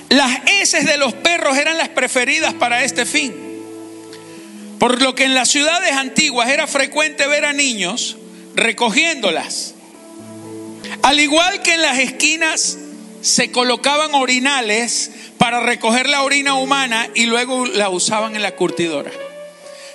Las 0.09 0.39
heces 0.47 0.85
de 0.85 0.97
los 0.97 1.13
perros 1.13 1.57
eran 1.57 1.77
las 1.77 1.89
preferidas 1.89 2.53
para 2.53 2.83
este 2.83 3.05
fin. 3.05 3.33
Por 4.79 5.01
lo 5.01 5.15
que 5.15 5.25
en 5.25 5.33
las 5.33 5.49
ciudades 5.49 5.91
antiguas 5.93 6.49
era 6.49 6.67
frecuente 6.67 7.27
ver 7.27 7.45
a 7.45 7.53
niños 7.53 8.17
recogiéndolas. 8.55 9.73
Al 11.01 11.19
igual 11.19 11.61
que 11.61 11.73
en 11.73 11.81
las 11.81 11.99
esquinas 11.99 12.77
se 13.25 13.49
colocaban 13.49 14.13
orinales 14.13 15.09
para 15.39 15.59
recoger 15.59 16.07
la 16.07 16.21
orina 16.21 16.53
humana 16.53 17.09
y 17.15 17.25
luego 17.25 17.65
la 17.65 17.89
usaban 17.89 18.35
en 18.35 18.43
la 18.43 18.55
curtidora. 18.55 19.11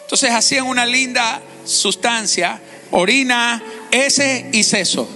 Entonces 0.02 0.32
hacían 0.32 0.66
una 0.66 0.84
linda 0.84 1.40
sustancia, 1.64 2.60
orina, 2.90 3.62
heces 3.92 4.46
y 4.52 4.64
sesos. 4.64 5.06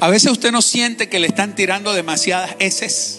A 0.00 0.08
veces 0.08 0.32
usted 0.32 0.50
no 0.50 0.62
siente 0.62 1.10
que 1.10 1.18
le 1.18 1.26
están 1.26 1.54
tirando 1.54 1.92
demasiadas 1.92 2.56
heces. 2.58 3.18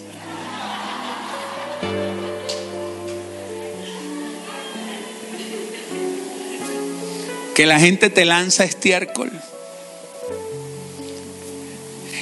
Que 7.53 7.67
la 7.67 7.79
gente 7.79 8.09
te 8.09 8.25
lanza 8.25 8.63
estiércol. 8.63 9.31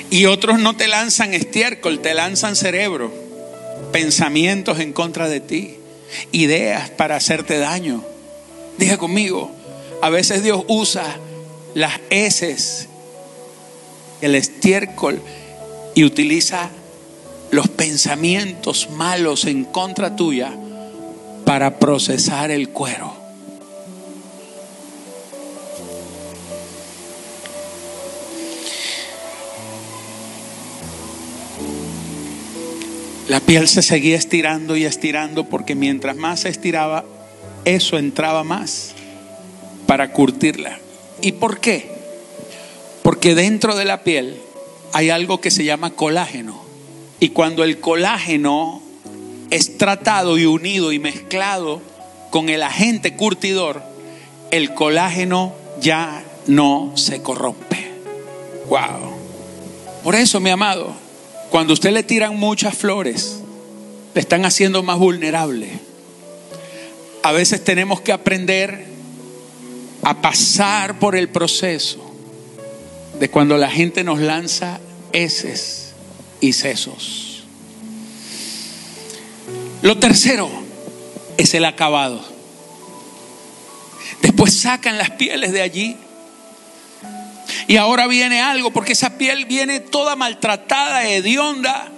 Y 0.10 0.26
otros 0.26 0.60
no 0.60 0.76
te 0.76 0.88
lanzan 0.88 1.34
estiércol, 1.34 2.00
te 2.00 2.14
lanzan 2.14 2.56
cerebro, 2.56 3.12
pensamientos 3.92 4.80
en 4.80 4.94
contra 4.94 5.28
de 5.28 5.40
ti, 5.40 5.78
ideas 6.32 6.90
para 6.90 7.16
hacerte 7.16 7.58
daño. 7.58 8.04
Diga 8.78 8.98
conmigo, 8.98 9.52
a 10.02 10.10
veces 10.10 10.44
Dios 10.44 10.64
usa 10.68 11.04
las 11.74 12.00
heces 12.10 12.88
el 14.22 14.36
estiércol 14.36 15.22
y 15.96 16.04
utiliza 16.04 16.70
los 17.50 17.68
pensamientos 17.68 18.90
malos 18.92 19.46
en 19.46 19.66
contra 19.66 20.16
tuya 20.16 20.54
para 21.44 21.80
procesar 21.80 22.52
el 22.52 22.70
cuero. 22.70 23.21
La 33.32 33.40
piel 33.40 33.70
se 33.70 33.82
seguía 33.82 34.18
estirando 34.18 34.76
y 34.76 34.84
estirando 34.84 35.46
porque 35.46 35.74
mientras 35.74 36.18
más 36.18 36.42
se 36.42 36.50
estiraba, 36.50 37.06
eso 37.64 37.98
entraba 37.98 38.44
más 38.44 38.92
para 39.88 40.12
curtirla. 40.12 40.80
¿Y 41.22 41.32
por 41.32 41.62
qué? 41.62 41.90
Porque 43.04 43.34
dentro 43.34 43.78
de 43.78 43.86
la 43.86 44.04
piel 44.04 44.36
hay 44.92 45.12
algo 45.12 45.40
que 45.40 45.50
se 45.50 45.64
llama 45.64 45.92
colágeno. 45.92 46.62
Y 47.22 47.30
cuando 47.30 47.64
el 47.64 47.80
colágeno 47.80 48.82
es 49.50 49.78
tratado 49.78 50.38
y 50.38 50.46
unido 50.46 50.92
y 50.92 51.00
mezclado 51.00 51.82
con 52.32 52.50
el 52.50 52.62
agente 52.64 53.16
curtidor, 53.16 53.82
el 54.52 54.74
colágeno 54.74 55.54
ya 55.80 56.22
no 56.48 56.92
se 56.96 57.22
corrompe. 57.22 57.94
Wow. 58.68 59.16
Por 60.04 60.16
eso, 60.16 60.42
mi 60.42 60.50
amado, 60.50 60.94
cuando 61.52 61.74
usted 61.74 61.92
le 61.92 62.02
tiran 62.02 62.38
muchas 62.38 62.78
flores, 62.78 63.42
le 64.16 64.22
están 64.22 64.46
haciendo 64.46 64.84
más 64.84 64.98
vulnerable. 64.98 65.70
A 67.24 67.34
veces 67.34 67.62
tenemos 67.64 68.00
que 68.00 68.14
aprender 68.14 68.86
a 70.02 70.22
pasar 70.22 70.98
por 70.98 71.16
el 71.16 71.28
proceso 71.28 72.00
de 73.20 73.30
cuando 73.30 73.58
la 73.58 73.70
gente 73.70 74.04
nos 74.06 74.20
lanza 74.20 74.80
heces 75.12 75.92
y 76.40 76.54
sesos. 76.54 77.44
Lo 79.82 79.98
tercero 79.98 80.50
es 81.38 81.54
el 81.54 81.66
acabado. 81.66 82.24
Después 84.22 84.54
sacan 84.56 84.98
las 84.98 85.12
pieles 85.12 85.52
de 85.52 85.62
allí. 85.62 85.98
Y 87.72 87.78
ahora 87.78 88.06
viene 88.06 88.42
algo, 88.42 88.72
porque 88.72 88.92
esa 88.92 89.18
piel 89.18 89.46
viene 89.46 89.80
toda 89.80 90.18
maltratada, 90.18 91.08
hedionda. 91.08 91.90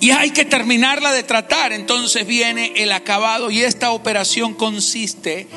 Y 0.00 0.10
hay 0.10 0.32
que 0.32 0.44
terminarla 0.44 1.12
de 1.12 1.22
tratar. 1.22 1.72
Entonces 1.72 2.26
viene 2.26 2.74
el 2.76 2.92
acabado. 2.92 3.50
Y 3.50 3.62
esta 3.62 3.90
operación 3.92 4.52
consiste 4.52 5.48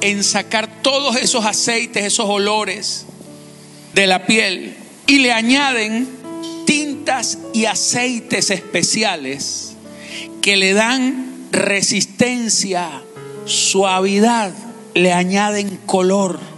en 0.00 0.22
sacar 0.22 0.80
todos 0.80 1.16
esos 1.16 1.44
aceites, 1.44 2.04
esos 2.04 2.26
olores 2.26 3.06
de 3.94 4.06
la 4.06 4.26
piel 4.26 4.76
y 5.08 5.18
le 5.18 5.32
añaden 5.32 6.08
tintas 6.66 7.38
y 7.52 7.64
aceites 7.64 8.50
especiales 8.50 9.72
que 10.40 10.56
le 10.56 10.72
dan 10.72 11.48
resistencia, 11.50 13.02
suavidad, 13.44 14.52
le 14.94 15.12
añaden 15.12 15.80
color 15.84 16.53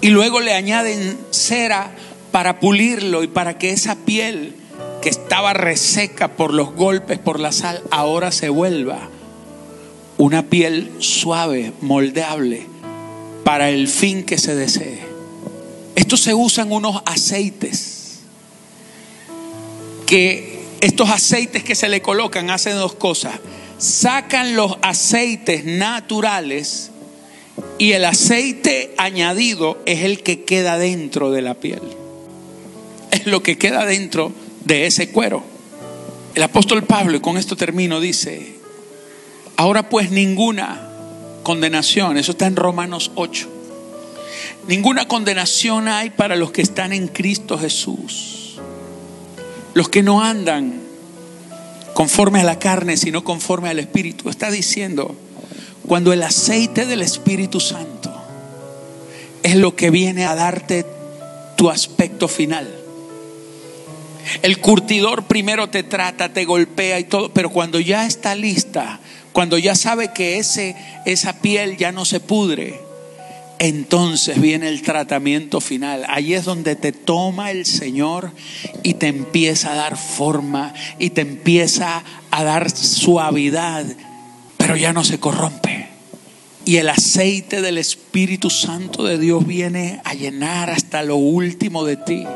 y 0.00 0.08
luego 0.08 0.40
le 0.40 0.52
añaden 0.52 1.18
cera 1.30 1.90
para 2.30 2.60
pulirlo 2.60 3.22
y 3.22 3.28
para 3.28 3.58
que 3.58 3.70
esa 3.70 3.96
piel 3.96 4.54
que 5.02 5.08
estaba 5.08 5.52
reseca 5.52 6.28
por 6.28 6.52
los 6.52 6.74
golpes, 6.74 7.18
por 7.18 7.38
la 7.40 7.52
sal, 7.52 7.82
ahora 7.90 8.32
se 8.32 8.48
vuelva 8.48 9.08
una 10.16 10.44
piel 10.44 10.92
suave, 10.98 11.72
moldeable, 11.80 12.66
para 13.44 13.70
el 13.70 13.88
fin 13.88 14.24
que 14.24 14.38
se 14.38 14.54
desee. 14.54 15.00
Estos 15.96 16.20
se 16.20 16.34
usan 16.34 16.72
unos 16.72 17.02
aceites 17.04 18.20
que 20.06 20.60
estos 20.80 21.10
aceites 21.10 21.64
que 21.64 21.74
se 21.74 21.88
le 21.88 22.02
colocan 22.02 22.50
hacen 22.50 22.76
dos 22.76 22.94
cosas. 22.94 23.34
Sacan 23.78 24.54
los 24.54 24.76
aceites 24.82 25.64
naturales 25.64 26.90
y 27.78 27.92
el 27.92 28.04
aceite 28.04 28.94
añadido 28.98 29.78
es 29.86 30.04
el 30.04 30.22
que 30.22 30.44
queda 30.44 30.78
dentro 30.78 31.30
de 31.30 31.42
la 31.42 31.54
piel. 31.54 31.82
Es 33.10 33.26
lo 33.26 33.42
que 33.42 33.58
queda 33.58 33.84
dentro 33.84 34.32
de 34.64 34.86
ese 34.86 35.10
cuero. 35.10 35.42
El 36.34 36.42
apóstol 36.42 36.84
Pablo, 36.84 37.16
y 37.16 37.20
con 37.20 37.36
esto 37.36 37.56
termino, 37.56 38.00
dice, 38.00 38.54
ahora 39.56 39.88
pues 39.88 40.10
ninguna 40.10 40.90
condenación, 41.42 42.16
eso 42.16 42.32
está 42.32 42.46
en 42.46 42.56
Romanos 42.56 43.12
8, 43.14 43.48
ninguna 44.66 45.06
condenación 45.06 45.86
hay 45.86 46.10
para 46.10 46.34
los 46.34 46.50
que 46.50 46.62
están 46.62 46.92
en 46.92 47.06
Cristo 47.06 47.56
Jesús, 47.56 48.58
los 49.74 49.88
que 49.88 50.02
no 50.02 50.22
andan 50.22 50.80
conforme 51.92 52.40
a 52.40 52.44
la 52.44 52.58
carne, 52.58 52.96
sino 52.96 53.22
conforme 53.22 53.68
al 53.68 53.78
Espíritu. 53.78 54.28
Está 54.28 54.50
diciendo, 54.50 55.14
cuando 55.86 56.12
el 56.12 56.22
aceite 56.22 56.86
del 56.86 57.02
Espíritu 57.02 57.60
Santo 57.60 58.12
es 59.42 59.56
lo 59.56 59.76
que 59.76 59.90
viene 59.90 60.24
a 60.24 60.34
darte 60.34 60.86
tu 61.56 61.70
aspecto 61.70 62.28
final. 62.28 62.68
El 64.42 64.58
curtidor 64.58 65.24
primero 65.24 65.68
te 65.68 65.82
trata, 65.82 66.32
te 66.32 66.44
golpea 66.44 66.98
y 66.98 67.04
todo, 67.04 67.32
pero 67.32 67.50
cuando 67.50 67.78
ya 67.78 68.06
está 68.06 68.34
lista, 68.34 69.00
cuando 69.32 69.58
ya 69.58 69.74
sabe 69.74 70.12
que 70.12 70.38
ese, 70.38 70.76
esa 71.04 71.40
piel 71.40 71.76
ya 71.76 71.92
no 71.92 72.04
se 72.04 72.20
pudre, 72.20 72.80
entonces 73.58 74.40
viene 74.40 74.68
el 74.68 74.82
tratamiento 74.82 75.60
final. 75.60 76.04
Ahí 76.08 76.34
es 76.34 76.44
donde 76.44 76.76
te 76.76 76.92
toma 76.92 77.50
el 77.50 77.66
Señor 77.66 78.32
y 78.82 78.94
te 78.94 79.08
empieza 79.08 79.72
a 79.72 79.76
dar 79.76 79.96
forma 79.96 80.72
y 80.98 81.10
te 81.10 81.20
empieza 81.20 82.02
a 82.30 82.44
dar 82.44 82.70
suavidad, 82.70 83.84
pero 84.64 84.76
ya 84.76 84.94
no 84.94 85.04
se 85.04 85.20
corrompe. 85.20 85.88
Y 86.64 86.78
el 86.78 86.88
aceite 86.88 87.60
del 87.60 87.76
Espíritu 87.76 88.48
Santo 88.48 89.04
de 89.04 89.18
Dios 89.18 89.46
viene 89.46 90.00
a 90.04 90.14
llenar 90.14 90.70
hasta 90.70 91.02
lo 91.02 91.16
último 91.16 91.84
de 91.84 91.98
ti 91.98 92.26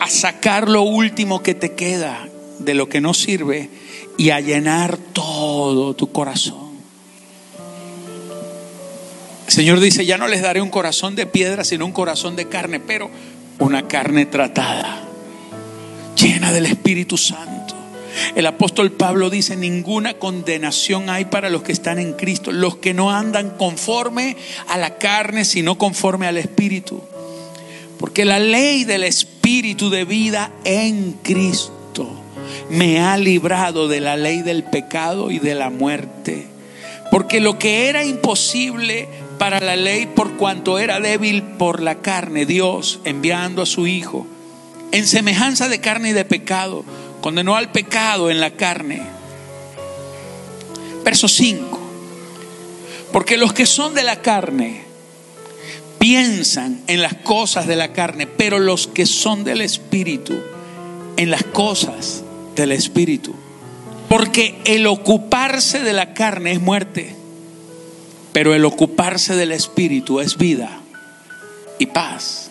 a 0.00 0.08
sacar 0.08 0.68
lo 0.68 0.82
último 0.82 1.40
que 1.40 1.54
te 1.54 1.72
queda 1.72 2.28
de 2.58 2.74
lo 2.74 2.88
que 2.88 3.00
no 3.00 3.14
sirve 3.14 3.70
y 4.18 4.30
a 4.30 4.40
llenar 4.40 4.96
todo 4.96 5.94
tu 5.94 6.10
corazón. 6.10 6.72
El 9.46 9.52
Señor 9.52 9.78
dice, 9.78 10.04
ya 10.04 10.18
no 10.18 10.26
les 10.26 10.42
daré 10.42 10.60
un 10.60 10.70
corazón 10.70 11.14
de 11.14 11.26
piedra, 11.26 11.62
sino 11.62 11.86
un 11.86 11.92
corazón 11.92 12.34
de 12.34 12.48
carne, 12.48 12.80
pero 12.80 13.08
una 13.60 13.86
carne 13.86 14.26
tratada, 14.26 15.04
llena 16.16 16.52
del 16.52 16.66
Espíritu 16.66 17.16
Santo. 17.16 17.51
El 18.34 18.46
apóstol 18.46 18.92
Pablo 18.92 19.30
dice, 19.30 19.56
ninguna 19.56 20.14
condenación 20.14 21.10
hay 21.10 21.26
para 21.26 21.50
los 21.50 21.62
que 21.62 21.72
están 21.72 21.98
en 21.98 22.14
Cristo, 22.14 22.52
los 22.52 22.76
que 22.76 22.94
no 22.94 23.10
andan 23.10 23.50
conforme 23.50 24.36
a 24.68 24.78
la 24.78 24.98
carne, 24.98 25.44
sino 25.44 25.78
conforme 25.78 26.26
al 26.26 26.38
Espíritu. 26.38 27.00
Porque 27.98 28.24
la 28.24 28.38
ley 28.38 28.84
del 28.84 29.04
Espíritu 29.04 29.90
de 29.90 30.04
vida 30.04 30.52
en 30.64 31.12
Cristo 31.22 32.10
me 32.70 33.00
ha 33.00 33.16
librado 33.16 33.88
de 33.88 34.00
la 34.00 34.16
ley 34.16 34.42
del 34.42 34.64
pecado 34.64 35.30
y 35.30 35.38
de 35.38 35.54
la 35.54 35.70
muerte. 35.70 36.46
Porque 37.10 37.40
lo 37.40 37.58
que 37.58 37.88
era 37.88 38.04
imposible 38.04 39.08
para 39.38 39.60
la 39.60 39.76
ley 39.76 40.06
por 40.06 40.36
cuanto 40.36 40.78
era 40.78 41.00
débil 41.00 41.42
por 41.42 41.82
la 41.82 41.96
carne, 41.96 42.46
Dios 42.46 43.00
enviando 43.04 43.62
a 43.62 43.66
su 43.66 43.86
Hijo 43.86 44.26
en 44.92 45.06
semejanza 45.06 45.68
de 45.68 45.80
carne 45.80 46.10
y 46.10 46.12
de 46.12 46.24
pecado, 46.24 46.84
condenó 47.22 47.56
al 47.56 47.70
pecado 47.72 48.30
en 48.30 48.40
la 48.40 48.50
carne. 48.50 49.00
Verso 51.02 51.28
5. 51.28 51.80
Porque 53.12 53.38
los 53.38 53.54
que 53.54 53.64
son 53.64 53.94
de 53.94 54.02
la 54.02 54.20
carne, 54.20 54.82
piensan 55.98 56.82
en 56.88 57.00
las 57.00 57.14
cosas 57.14 57.68
de 57.68 57.76
la 57.76 57.92
carne, 57.92 58.26
pero 58.26 58.58
los 58.58 58.88
que 58.88 59.06
son 59.06 59.44
del 59.44 59.60
Espíritu, 59.60 60.34
en 61.16 61.30
las 61.30 61.44
cosas 61.44 62.24
del 62.56 62.72
Espíritu. 62.72 63.34
Porque 64.08 64.60
el 64.64 64.86
ocuparse 64.88 65.80
de 65.80 65.92
la 65.92 66.12
carne 66.12 66.52
es 66.52 66.60
muerte, 66.60 67.14
pero 68.32 68.52
el 68.54 68.64
ocuparse 68.64 69.36
del 69.36 69.52
Espíritu 69.52 70.20
es 70.20 70.36
vida 70.38 70.80
y 71.78 71.86
paz. 71.86 72.50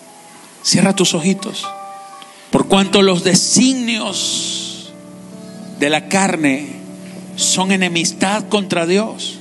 Cierra 0.63 0.95
tus 0.95 1.13
ojitos. 1.13 1.67
Por 2.51 2.67
cuanto 2.67 3.01
los 3.01 3.23
designios 3.23 4.91
de 5.79 5.89
la 5.89 6.07
carne 6.07 6.67
son 7.35 7.71
enemistad 7.71 8.49
contra 8.49 8.85
Dios 8.85 9.39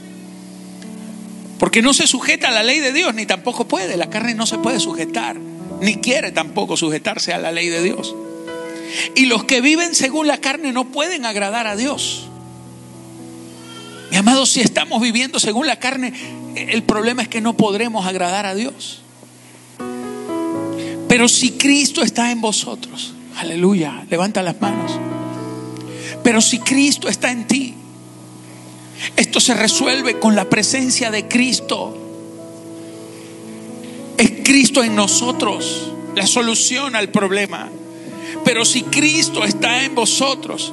porque 1.60 1.82
no 1.82 1.92
se 1.92 2.06
sujeta 2.06 2.48
a 2.48 2.52
la 2.52 2.62
ley 2.62 2.80
de 2.80 2.90
Dios, 2.90 3.14
ni 3.14 3.26
tampoco 3.26 3.68
puede. 3.68 3.98
La 3.98 4.08
carne 4.08 4.34
no 4.34 4.46
se 4.46 4.56
puede 4.56 4.80
sujetar, 4.80 5.36
ni 5.82 5.96
quiere 5.96 6.32
tampoco 6.32 6.74
sujetarse 6.74 7.34
a 7.34 7.38
la 7.38 7.52
ley 7.52 7.68
de 7.68 7.82
Dios. 7.82 8.16
Y 9.14 9.26
los 9.26 9.44
que 9.44 9.60
viven 9.60 9.94
según 9.94 10.26
la 10.26 10.38
carne 10.38 10.72
no 10.72 10.86
pueden 10.86 11.26
agradar 11.26 11.66
a 11.66 11.76
Dios. 11.76 12.28
Mi 14.10 14.16
amado, 14.16 14.46
si 14.46 14.62
estamos 14.62 15.02
viviendo 15.02 15.38
según 15.38 15.66
la 15.66 15.78
carne, 15.78 16.14
el 16.56 16.82
problema 16.82 17.20
es 17.20 17.28
que 17.28 17.42
no 17.42 17.54
podremos 17.58 18.06
agradar 18.06 18.46
a 18.46 18.54
Dios. 18.54 19.02
Pero 21.10 21.28
si 21.28 21.50
Cristo 21.50 22.02
está 22.02 22.30
en 22.30 22.40
vosotros, 22.40 23.14
aleluya, 23.36 24.06
levanta 24.08 24.44
las 24.44 24.60
manos. 24.60 24.92
Pero 26.22 26.40
si 26.40 26.60
Cristo 26.60 27.08
está 27.08 27.32
en 27.32 27.48
ti, 27.48 27.74
esto 29.16 29.40
se 29.40 29.54
resuelve 29.54 30.20
con 30.20 30.36
la 30.36 30.48
presencia 30.48 31.10
de 31.10 31.26
Cristo. 31.26 31.98
Es 34.16 34.30
Cristo 34.44 34.84
en 34.84 34.94
nosotros 34.94 35.90
la 36.14 36.28
solución 36.28 36.94
al 36.94 37.08
problema. 37.08 37.68
Pero 38.44 38.64
si 38.64 38.84
Cristo 38.84 39.44
está 39.44 39.82
en 39.82 39.96
vosotros, 39.96 40.72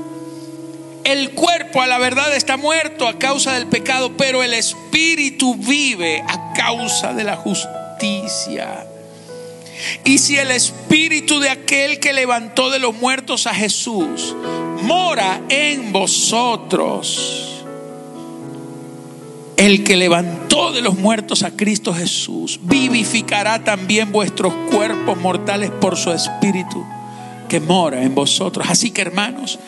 el 1.03 1.31
cuerpo 1.31 1.81
a 1.81 1.87
la 1.87 1.97
verdad 1.97 2.35
está 2.35 2.57
muerto 2.57 3.07
a 3.07 3.17
causa 3.17 3.53
del 3.53 3.65
pecado, 3.65 4.15
pero 4.15 4.43
el 4.43 4.53
espíritu 4.53 5.55
vive 5.55 6.21
a 6.27 6.53
causa 6.53 7.15
de 7.15 7.23
la 7.23 7.37
justicia. 7.37 8.85
Y 10.03 10.17
si 10.17 10.37
el 10.37 10.51
espíritu 10.51 11.39
de 11.39 11.49
aquel 11.49 11.99
que 11.99 12.13
levantó 12.13 12.69
de 12.69 12.79
los 12.79 12.95
muertos 12.95 13.47
a 13.47 13.53
Jesús 13.53 14.35
mora 14.83 15.41
en 15.49 15.91
vosotros, 15.91 17.63
el 19.57 19.83
que 19.83 19.97
levantó 19.97 20.71
de 20.71 20.81
los 20.81 20.97
muertos 20.97 21.43
a 21.43 21.51
Cristo 21.51 21.93
Jesús, 21.93 22.59
vivificará 22.63 23.63
también 23.63 24.11
vuestros 24.11 24.53
cuerpos 24.71 25.17
mortales 25.17 25.71
por 25.71 25.97
su 25.97 26.11
Espíritu 26.11 26.85
que 27.47 27.59
mora 27.59 28.03
en 28.03 28.13
vosotros. 28.13 28.67
Así 28.69 28.91
que 28.91 29.01
hermanos, 29.01 29.59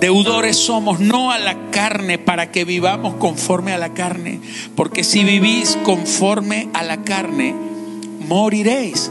deudores 0.00 0.56
somos 0.56 1.00
no 1.00 1.30
a 1.30 1.38
la 1.38 1.70
carne 1.70 2.18
para 2.18 2.50
que 2.50 2.64
vivamos 2.64 3.14
conforme 3.14 3.72
a 3.72 3.78
la 3.78 3.94
carne, 3.94 4.40
porque 4.76 5.04
si 5.04 5.24
vivís 5.24 5.78
conforme 5.84 6.68
a 6.74 6.82
la 6.82 7.02
carne, 7.02 7.54
moriréis. 8.28 9.10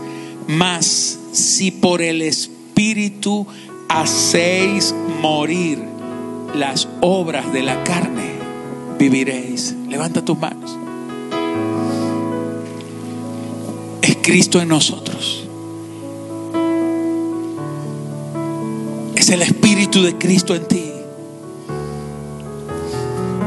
Mas 0.50 1.20
si 1.32 1.70
por 1.70 2.02
el 2.02 2.24
Espíritu 2.24 3.45
hacéis 3.88 4.95
morir 5.22 5.78
las 6.56 6.88
obras 7.02 7.54
de 7.54 7.62
la 7.62 7.84
carne, 7.84 8.32
viviréis. 8.97 9.76
Levanta 9.88 10.26
tus 10.26 10.39
manos. 10.39 10.76
Es 14.02 14.18
Cristo 14.24 14.60
en 14.60 14.70
nosotros. 14.70 15.47
Es 19.16 19.30
el 19.30 19.43
Espíritu 19.43 20.02
de 20.02 20.18
Cristo 20.18 20.56
en 20.56 20.68
ti. 20.68 20.91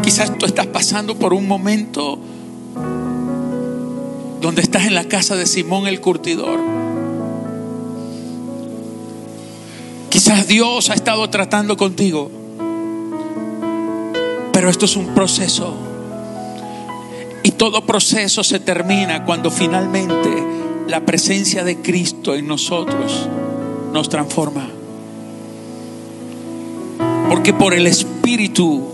Quizás 0.04 0.38
tú 0.38 0.46
estás 0.46 0.68
pasando 0.68 1.18
por 1.18 1.34
un 1.34 1.48
momento 1.48 2.16
donde 4.40 4.62
estás 4.62 4.86
en 4.86 4.94
la 4.94 5.08
casa 5.08 5.34
de 5.34 5.46
Simón 5.46 5.88
el 5.88 6.00
curtidor. 6.00 6.81
Dios 10.40 10.90
ha 10.90 10.94
estado 10.94 11.28
tratando 11.30 11.76
contigo. 11.76 12.30
Pero 14.52 14.70
esto 14.70 14.84
es 14.84 14.96
un 14.96 15.14
proceso. 15.14 15.74
Y 17.42 17.52
todo 17.52 17.84
proceso 17.84 18.44
se 18.44 18.60
termina 18.60 19.24
cuando 19.24 19.50
finalmente 19.50 20.30
la 20.86 21.04
presencia 21.04 21.64
de 21.64 21.78
Cristo 21.78 22.34
en 22.34 22.46
nosotros 22.46 23.28
nos 23.92 24.08
transforma. 24.08 24.68
Porque 27.28 27.52
por 27.52 27.74
el 27.74 27.86
Espíritu 27.86 28.92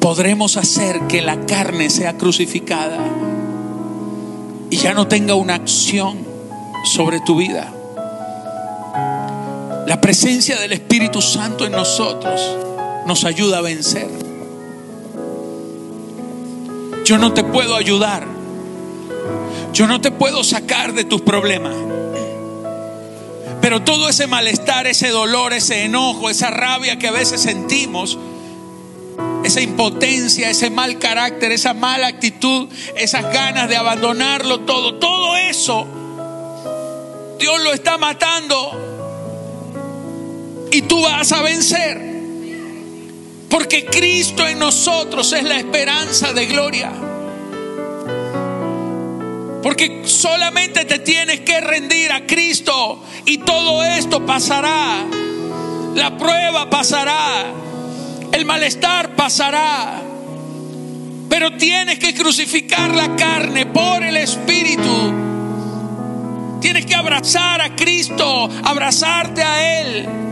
podremos 0.00 0.56
hacer 0.56 1.00
que 1.08 1.22
la 1.22 1.46
carne 1.46 1.88
sea 1.88 2.16
crucificada 2.16 2.98
y 4.68 4.76
ya 4.76 4.94
no 4.94 5.06
tenga 5.06 5.34
una 5.34 5.54
acción 5.54 6.18
sobre 6.84 7.20
tu 7.20 7.36
vida. 7.36 7.72
La 9.86 10.00
presencia 10.00 10.60
del 10.60 10.72
Espíritu 10.72 11.20
Santo 11.20 11.66
en 11.66 11.72
nosotros 11.72 12.40
nos 13.06 13.24
ayuda 13.24 13.58
a 13.58 13.60
vencer. 13.60 14.08
Yo 17.04 17.18
no 17.18 17.32
te 17.32 17.42
puedo 17.42 17.74
ayudar. 17.74 18.24
Yo 19.72 19.86
no 19.86 20.00
te 20.00 20.12
puedo 20.12 20.44
sacar 20.44 20.92
de 20.92 21.04
tus 21.04 21.22
problemas. 21.22 21.74
Pero 23.60 23.82
todo 23.82 24.08
ese 24.08 24.26
malestar, 24.26 24.86
ese 24.86 25.08
dolor, 25.08 25.52
ese 25.52 25.84
enojo, 25.84 26.30
esa 26.30 26.50
rabia 26.50 26.98
que 26.98 27.08
a 27.08 27.12
veces 27.12 27.40
sentimos, 27.40 28.18
esa 29.44 29.60
impotencia, 29.60 30.48
ese 30.48 30.70
mal 30.70 30.98
carácter, 30.98 31.50
esa 31.52 31.74
mala 31.74 32.06
actitud, 32.06 32.68
esas 32.96 33.32
ganas 33.32 33.68
de 33.68 33.76
abandonarlo 33.76 34.60
todo, 34.60 34.94
todo 34.96 35.36
eso, 35.36 35.86
Dios 37.38 37.60
lo 37.62 37.72
está 37.72 37.98
matando 37.98 38.91
y 40.72 40.82
tú 40.82 41.02
vas 41.02 41.30
a 41.32 41.42
vencer. 41.42 42.00
Porque 43.48 43.84
Cristo 43.84 44.46
en 44.46 44.58
nosotros 44.58 45.32
es 45.34 45.44
la 45.44 45.58
esperanza 45.58 46.32
de 46.32 46.46
gloria. 46.46 46.90
Porque 49.62 50.02
solamente 50.06 50.86
te 50.86 50.98
tienes 51.00 51.40
que 51.40 51.60
rendir 51.60 52.10
a 52.10 52.26
Cristo 52.26 53.04
y 53.26 53.38
todo 53.38 53.84
esto 53.84 54.24
pasará. 54.24 55.04
La 55.94 56.16
prueba 56.16 56.70
pasará. 56.70 57.44
El 58.32 58.46
malestar 58.46 59.14
pasará. 59.14 60.00
Pero 61.28 61.56
tienes 61.58 61.98
que 61.98 62.14
crucificar 62.14 62.94
la 62.94 63.14
carne 63.14 63.66
por 63.66 64.02
el 64.02 64.16
Espíritu. 64.16 65.12
Tienes 66.62 66.86
que 66.86 66.94
abrazar 66.94 67.60
a 67.60 67.76
Cristo, 67.76 68.48
abrazarte 68.64 69.42
a 69.42 69.80
Él. 69.80 70.31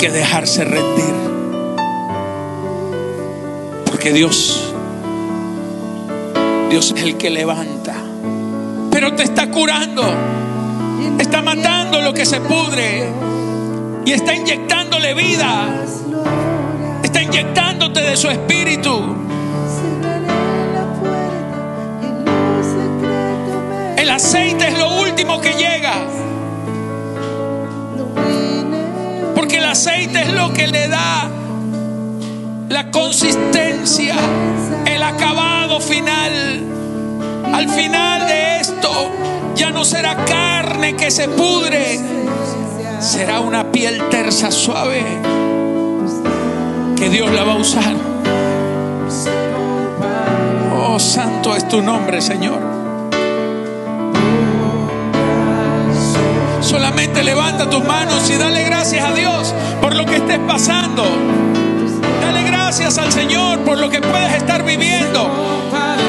Que 0.00 0.10
dejarse 0.10 0.64
rendir. 0.64 1.14
Porque 3.84 4.14
Dios, 4.14 4.72
Dios 6.70 6.94
es 6.96 7.02
el 7.02 7.18
que 7.18 7.28
levanta. 7.28 7.96
Pero 8.90 9.14
te 9.14 9.24
está 9.24 9.50
curando. 9.50 10.02
Está 11.18 11.42
matando 11.42 12.00
lo 12.00 12.14
que 12.14 12.24
se 12.24 12.40
pudre. 12.40 13.10
Y 14.06 14.12
está 14.12 14.34
inyectándole 14.34 15.12
vida. 15.12 15.84
Está 17.02 17.20
inyectándote 17.20 18.00
de 18.00 18.16
su 18.16 18.30
espíritu. 18.30 19.02
El 23.98 24.08
aceite 24.08 24.68
es 24.68 24.78
lo 24.78 25.02
último 25.02 25.42
que 25.42 25.52
llega. 25.52 25.92
Aceite 29.70 30.20
es 30.22 30.32
lo 30.32 30.52
que 30.52 30.66
le 30.66 30.88
da 30.88 31.30
la 32.68 32.90
consistencia, 32.90 34.16
el 34.84 35.02
acabado 35.02 35.80
final. 35.80 36.60
Al 37.52 37.68
final 37.68 38.26
de 38.26 38.60
esto 38.60 39.10
ya 39.54 39.70
no 39.70 39.84
será 39.84 40.16
carne 40.24 40.96
que 40.96 41.10
se 41.10 41.28
pudre, 41.28 42.00
será 43.00 43.40
una 43.40 43.70
piel 43.70 44.08
tersa, 44.10 44.50
suave, 44.50 45.04
que 46.96 47.08
Dios 47.08 47.30
la 47.32 47.44
va 47.44 47.52
a 47.52 47.56
usar. 47.56 47.94
Oh, 50.76 50.98
santo 50.98 51.54
es 51.54 51.68
tu 51.68 51.80
nombre, 51.80 52.20
Señor. 52.20 52.69
Solamente 56.70 57.24
levanta 57.24 57.68
tus 57.68 57.82
manos 57.84 58.30
y 58.30 58.36
dale 58.36 58.62
gracias 58.62 59.04
a 59.04 59.12
Dios 59.12 59.52
por 59.80 59.92
lo 59.96 60.06
que 60.06 60.14
estés 60.18 60.38
pasando. 60.38 61.02
Dale 62.22 62.44
gracias 62.44 62.96
al 62.96 63.10
Señor 63.10 63.58
por 63.64 63.76
lo 63.76 63.90
que 63.90 64.00
puedes 64.00 64.34
estar 64.34 64.62
viviendo. 64.62 65.28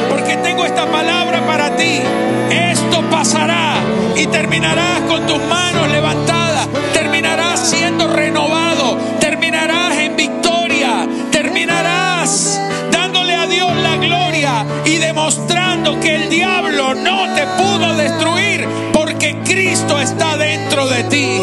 Porque 0.08 0.38
tengo 0.38 0.64
esta 0.64 0.86
palabra 0.86 1.42
para 1.48 1.76
ti. 1.76 2.00
Esto 2.52 3.02
pasará 3.10 3.74
y 4.16 4.28
terminarás 4.28 5.00
con 5.10 5.26
tus 5.26 5.42
manos 5.46 5.90
levantadas. 5.90 6.68
Terminarás 6.94 7.68
siendo 7.68 8.08
renovado. 8.08 9.00
Terminarás 9.20 9.98
en 9.98 10.16
victoria. 10.16 11.08
Terminarás 11.32 12.62
dándole 12.92 13.34
a 13.34 13.48
Dios 13.48 13.76
la 13.78 13.98
gloria 13.98 14.64
y 14.86 14.98
demostrando 14.98 16.00
que 16.00 16.18
el 16.18 16.30
diablo 16.30 16.94
no 16.94 17.34
te 17.34 17.48
pudo 17.48 17.96
destruir 17.96 18.68
porque 18.94 19.38
Cristo 19.44 20.00
está 20.00 20.31
de 20.72 21.04
ti. 21.04 21.42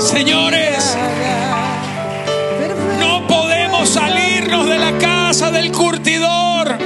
Señores, 0.00 0.96
no 2.98 3.26
podemos 3.26 3.90
salirnos 3.90 4.66
de 4.68 4.78
la 4.78 4.96
casa 4.98 5.50
del 5.50 5.70
curtidor. 5.70 6.78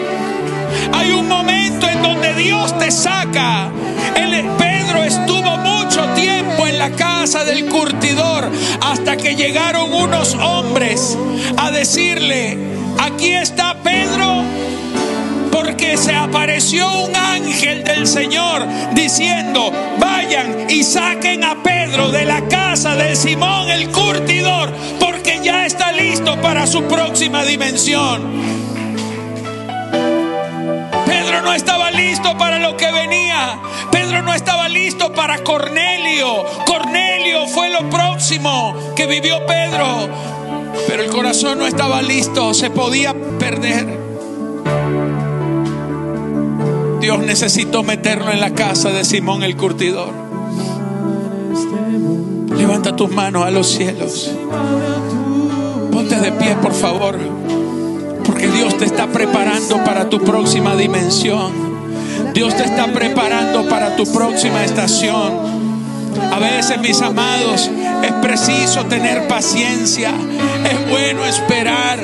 Hay 0.92 1.12
un 1.12 1.28
momento 1.28 1.88
en 1.88 2.02
donde 2.02 2.34
Dios 2.34 2.76
te 2.78 2.90
saca. 2.90 3.70
El 4.16 4.44
Pedro 4.59 5.04
estuvo 5.04 5.57
mucho 5.57 6.04
tiempo 6.16 6.66
en 6.66 6.76
la 6.76 6.90
casa 6.90 7.44
del 7.44 7.66
curtidor 7.66 8.50
hasta 8.82 9.16
que 9.16 9.36
llegaron 9.36 9.92
unos 9.94 10.34
hombres 10.34 11.16
a 11.57 11.70
decirle, 11.70 12.59
aquí 12.98 13.34
está 13.34 13.76
Pedro 13.84 14.42
porque 15.87 15.99
se 15.99 16.14
apareció 16.14 17.03
un 17.03 17.14
ángel 17.14 17.84
del 17.84 18.07
Señor 18.09 18.66
diciendo, 18.93 19.72
vayan 20.01 20.68
y 20.68 20.82
saquen 20.82 21.45
a 21.45 21.62
Pedro 21.62 22.11
de 22.11 22.24
la 22.24 22.43
casa 22.49 22.97
de 22.97 23.14
Simón 23.14 23.70
el 23.70 23.91
curtidor, 23.91 24.72
porque 24.99 25.41
ya 25.45 25.64
está 25.64 25.93
listo 25.93 26.41
para 26.41 26.66
su 26.66 26.82
próxima 26.84 27.45
dimensión. 27.45 28.20
Pedro 31.07 31.43
no 31.43 31.53
estaba 31.53 31.91
listo 31.93 32.37
para 32.37 32.59
lo 32.59 32.76
que 32.76 32.91
venía. 32.91 33.61
Pedro 33.93 34.22
no 34.22 34.34
estaba 34.34 34.68
listo 34.68 35.12
para 35.12 35.39
Cornelio. 35.45 36.45
Cornelio 36.66 37.47
fue 37.47 37.70
lo 37.70 37.89
próximo 37.89 38.74
que 38.97 39.07
vivió 39.07 39.47
Pedro. 39.47 40.09
Pero 40.89 41.03
el 41.03 41.11
corazón 41.11 41.59
no 41.59 41.66
estaba 41.66 42.03
listo, 42.03 42.55
se 42.55 42.70
podía 42.70 43.14
perder. 43.39 44.05
Dios 47.07 47.20
necesitó 47.20 47.84
meterlo 47.84 48.32
en 48.32 48.40
la 48.40 48.50
casa 48.50 48.88
de 48.88 49.04
Simón 49.04 49.44
el 49.44 49.57
curtidor. 49.57 50.12
Levanta 52.59 52.96
tus 52.96 53.12
manos 53.12 53.46
a 53.46 53.52
los 53.52 53.68
cielos. 53.68 54.32
Ponte 55.92 56.16
de 56.18 56.32
pie, 56.32 56.57
por 56.57 56.74
favor. 56.74 57.16
Porque 58.24 58.48
Dios 58.48 58.76
te 58.76 58.86
está 58.86 59.07
preparando 59.07 59.84
para 59.84 60.11
tu 60.11 60.18
próxima 60.18 60.74
dimensión. 60.74 61.52
Dios 62.34 62.57
te 62.57 62.64
está 62.64 62.92
preparando 62.92 63.68
para 63.68 63.94
tu 63.94 64.12
próxima 64.12 64.64
estación. 64.64 65.32
A 66.32 66.40
veces, 66.40 66.80
mis 66.80 67.00
amados, 67.02 67.70
es 68.02 68.12
preciso 68.14 68.84
tener 68.86 69.28
paciencia. 69.28 70.11
Es 70.11 70.90
bueno 70.90 71.24
esperar. 71.24 72.00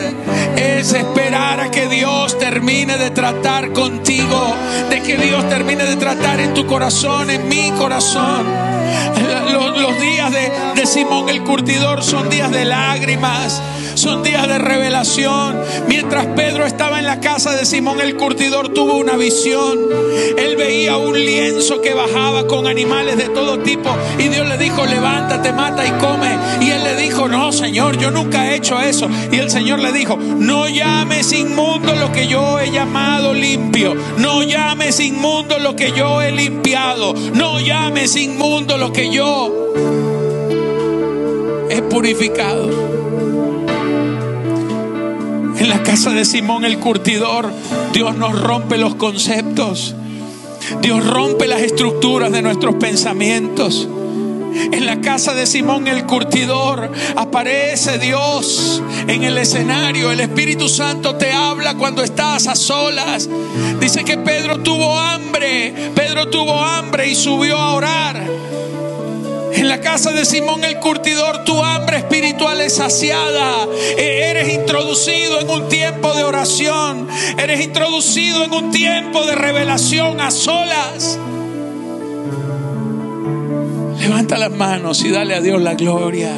Es 0.57 0.92
esperar 0.92 1.61
a 1.61 1.70
que 1.70 1.88
Dios 1.88 2.38
termine 2.38 2.98
de 2.98 3.11
tratar 3.11 3.72
contigo. 3.72 4.55
De 4.90 5.03
que 5.03 5.16
Dios 5.16 5.48
termine 5.48 5.84
de 5.84 5.96
tratar 5.96 6.40
en 6.40 6.55
tu 6.55 6.66
corazón, 6.66 7.30
en 7.30 7.48
mi 7.48 7.70
corazón. 7.72 8.46
Los, 9.53 10.00
días 10.00 10.32
de 10.32 10.86
Simón 10.86 11.28
el 11.28 11.42
curtidor 11.42 12.03
son 12.03 12.28
días 12.28 12.50
de 12.50 12.64
lágrimas. 12.64 13.62
Son 14.03 14.24
días 14.24 14.48
de 14.48 14.59
revelación. 14.59 15.61
Mientras 15.86 16.26
Pedro 16.34 16.66
estaba 16.66 16.98
en 16.98 17.07
la 17.07 17.20
casa 17.20 17.55
de 17.55 17.64
Simón 17.64 18.00
el 18.00 18.16
curtidor, 18.16 18.70
tuvo 18.70 18.96
una 18.96 19.16
visión. 19.16 19.78
Él 20.36 20.57
veía 20.57 20.96
un 20.96 21.14
lienzo 21.14 21.80
que 21.80 21.94
bajaba 21.94 22.48
con 22.48 22.66
animales 22.66 23.16
de 23.16 23.28
todo 23.28 23.61
tipo. 23.61 23.88
Y 24.18 24.26
Dios 24.26 24.48
le 24.48 24.59
dijo, 24.59 24.84
levántate, 24.86 25.53
mata 25.53 25.86
y 25.86 25.92
come. 26.00 26.36
Y 26.61 26.70
él 26.70 26.82
le 26.82 26.96
dijo, 26.96 27.28
no, 27.28 27.53
Señor, 27.53 27.96
yo 27.96 28.11
nunca 28.11 28.50
he 28.50 28.57
hecho 28.57 28.80
eso. 28.80 29.09
Y 29.30 29.36
el 29.36 29.53
Señor 29.53 29.78
le 29.78 29.92
dijo, 29.92 30.16
no 30.16 30.66
llames 30.66 31.32
inmundo 31.32 31.94
lo 31.94 32.11
que 32.11 32.26
yo 32.26 32.59
he 32.59 32.72
llamado 32.72 33.32
limpio. 33.32 33.94
No 34.18 34.42
llames 34.42 34.98
inmundo 34.98 35.61
lo 35.61 35.76
que 35.76 35.92
yo 35.92 36.20
he 36.20 36.32
limpiado. 36.32 37.14
No 37.34 37.61
llames 37.61 38.16
inmundo 38.16 38.78
lo 38.78 38.92
que 38.92 39.11
yo 39.11 39.74
he 41.70 41.82
purificado. 41.82 42.91
En 45.63 45.69
la 45.69 45.85
casa 45.85 46.11
de 46.11 46.25
Simón 46.25 46.65
el 46.65 46.81
curtidor, 46.81 47.53
Dios 47.93 48.17
nos 48.17 48.37
rompe 48.37 48.79
los 48.79 48.97
conceptos. 48.97 49.95
Dios 50.81 51.07
rompe 51.07 51.47
las 51.47 51.61
estructuras 51.61 52.33
de 52.33 52.43
nuestros 52.43 52.75
pensamientos. 52.75 53.89
En 54.73 54.85
la 54.85 55.01
casa 55.01 55.35
de 55.35 55.47
Simón 55.47 55.87
el 55.87 56.05
curtidor 56.05 56.91
aparece 57.15 57.99
Dios 57.99 58.83
en 59.07 59.23
el 59.23 59.39
escenario. 59.39 60.11
El 60.11 60.19
Espíritu 60.19 60.69
Santo 60.69 61.15
te 61.15 61.31
habla 61.31 61.77
cuando 61.77 62.03
estás 62.03 62.49
a 62.49 62.57
solas. 62.57 63.29
Dice 63.79 64.03
que 64.03 64.19
Pedro 64.19 64.59
tuvo 64.65 64.99
hambre. 64.99 65.93
Pedro 65.95 66.29
tuvo 66.29 66.61
hambre 66.61 67.09
y 67.09 67.15
subió 67.15 67.57
a 67.57 67.75
orar. 67.75 68.27
En 69.55 69.68
la 69.68 69.80
casa 69.80 70.12
de 70.12 70.24
Simón 70.24 70.64
el 70.64 70.78
curtidor 70.78 71.44
tu 71.44 71.62
hambre 71.62 71.98
espiritual 71.98 72.61
es 72.61 72.76
saciada. 72.76 73.66
E-, 73.96 74.30
eres 74.30 74.53
introducido 74.53 75.40
en 75.40 75.50
un 75.50 75.68
tiempo 75.68 76.14
de 76.14 76.24
oración. 76.24 77.09
Eres 77.38 77.61
introducido 77.61 78.44
en 78.44 78.53
un 78.53 78.70
tiempo 78.70 79.24
de 79.26 79.34
revelación 79.34 80.20
a 80.20 80.30
solas. 80.30 81.18
Levanta 83.98 84.38
las 84.38 84.50
manos 84.50 85.05
y 85.05 85.11
dale 85.11 85.34
a 85.34 85.40
Dios 85.40 85.61
la 85.61 85.74
gloria. 85.74 86.32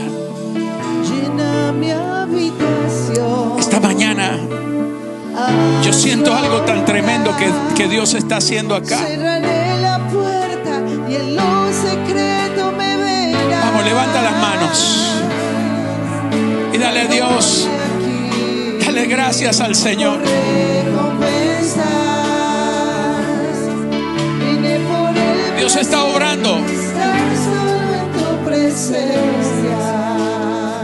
Esta 3.58 3.80
mañana 3.80 4.38
yo 5.84 5.92
siento 5.92 6.34
algo 6.34 6.62
tan 6.62 6.84
tremendo 6.84 7.34
que, 7.36 7.50
que 7.74 7.88
Dios 7.88 8.14
está 8.14 8.36
haciendo 8.36 8.74
acá. 8.74 9.00
Vamos, 11.36 12.03
levanta 13.94 14.22
las 14.22 14.36
manos 14.40 15.22
y 16.72 16.78
dale 16.78 17.06
Dios. 17.06 17.68
Dale 18.84 19.06
gracias 19.06 19.60
al 19.60 19.76
Señor. 19.76 20.18
Dios 25.56 25.76
está 25.76 26.04
obrando. 26.04 26.58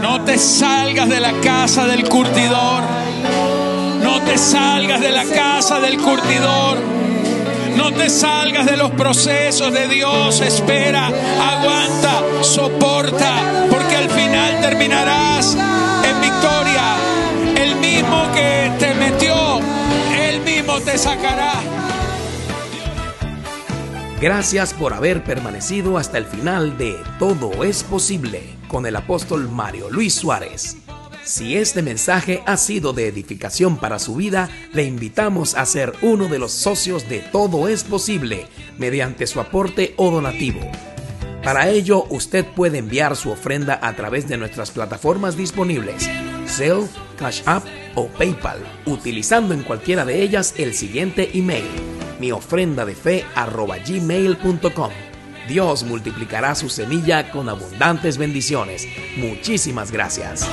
No 0.01 0.23
te 0.23 0.37
salgas 0.37 1.09
de 1.09 1.19
la 1.19 1.33
casa 1.41 1.87
del 1.87 2.07
curtidor. 2.07 2.83
No 4.01 4.21
te 4.21 4.37
salgas 4.37 5.01
de 5.01 5.11
la 5.11 5.25
casa 5.25 5.81
del 5.81 5.97
curtidor. 5.97 6.77
No 7.75 7.91
te 7.91 8.09
salgas 8.09 8.65
de 8.65 8.77
los 8.77 8.91
procesos 8.91 9.73
de 9.73 9.87
Dios. 9.87 10.41
Espera, 10.41 11.07
aguanta, 11.07 12.10
soporta, 12.43 13.67
porque 13.69 13.95
al 13.95 14.09
final 14.09 14.61
terminarás 14.61 15.55
en 15.55 16.21
victoria. 16.21 16.95
El 17.55 17.75
mismo 17.75 18.31
que 18.33 18.71
te 18.79 18.93
metió, 18.95 19.59
el 20.17 20.41
mismo 20.41 20.79
te 20.81 20.97
sacará. 20.97 21.53
Gracias 24.19 24.73
por 24.73 24.93
haber 24.93 25.23
permanecido 25.23 25.97
hasta 25.97 26.17
el 26.17 26.25
final 26.25 26.77
de 26.77 26.95
Todo 27.17 27.63
es 27.63 27.83
posible 27.83 28.43
con 28.67 28.85
el 28.85 28.95
apóstol 28.95 29.49
Mario 29.49 29.89
Luis 29.89 30.13
Suárez. 30.13 30.77
Si 31.23 31.55
este 31.57 31.81
mensaje 31.81 32.43
ha 32.45 32.57
sido 32.57 32.93
de 32.93 33.07
edificación 33.07 33.77
para 33.77 33.99
su 33.99 34.15
vida, 34.15 34.49
le 34.73 34.83
invitamos 34.83 35.55
a 35.55 35.65
ser 35.65 35.93
uno 36.01 36.27
de 36.27 36.39
los 36.39 36.51
socios 36.51 37.07
de 37.09 37.19
Todo 37.19 37.67
es 37.67 37.83
posible 37.83 38.47
mediante 38.77 39.27
su 39.27 39.39
aporte 39.39 39.93
o 39.97 40.11
donativo. 40.11 40.59
Para 41.43 41.69
ello, 41.69 42.05
usted 42.09 42.45
puede 42.45 42.77
enviar 42.77 43.15
su 43.15 43.31
ofrenda 43.31 43.79
a 43.81 43.95
través 43.95 44.27
de 44.27 44.37
nuestras 44.37 44.71
plataformas 44.71 45.35
disponibles, 45.35 46.09
Zelle, 46.47 46.87
Cash 47.17 47.41
App 47.45 47.65
o 47.95 48.07
PayPal, 48.07 48.59
utilizando 48.85 49.53
en 49.53 49.63
cualquiera 49.63 50.05
de 50.05 50.21
ellas 50.21 50.53
el 50.57 50.73
siguiente 50.73 51.31
email 51.33 51.65
mi 52.21 52.31
ofrenda 52.31 52.85
de 52.85 52.93
fe 52.93 53.25
arroba 53.33 53.77
gmail.com. 53.79 54.91
Dios 55.49 55.83
multiplicará 55.83 56.53
su 56.53 56.69
semilla 56.69 57.31
con 57.31 57.49
abundantes 57.49 58.17
bendiciones. 58.17 58.87
Muchísimas 59.17 59.91
gracias. 59.91 60.47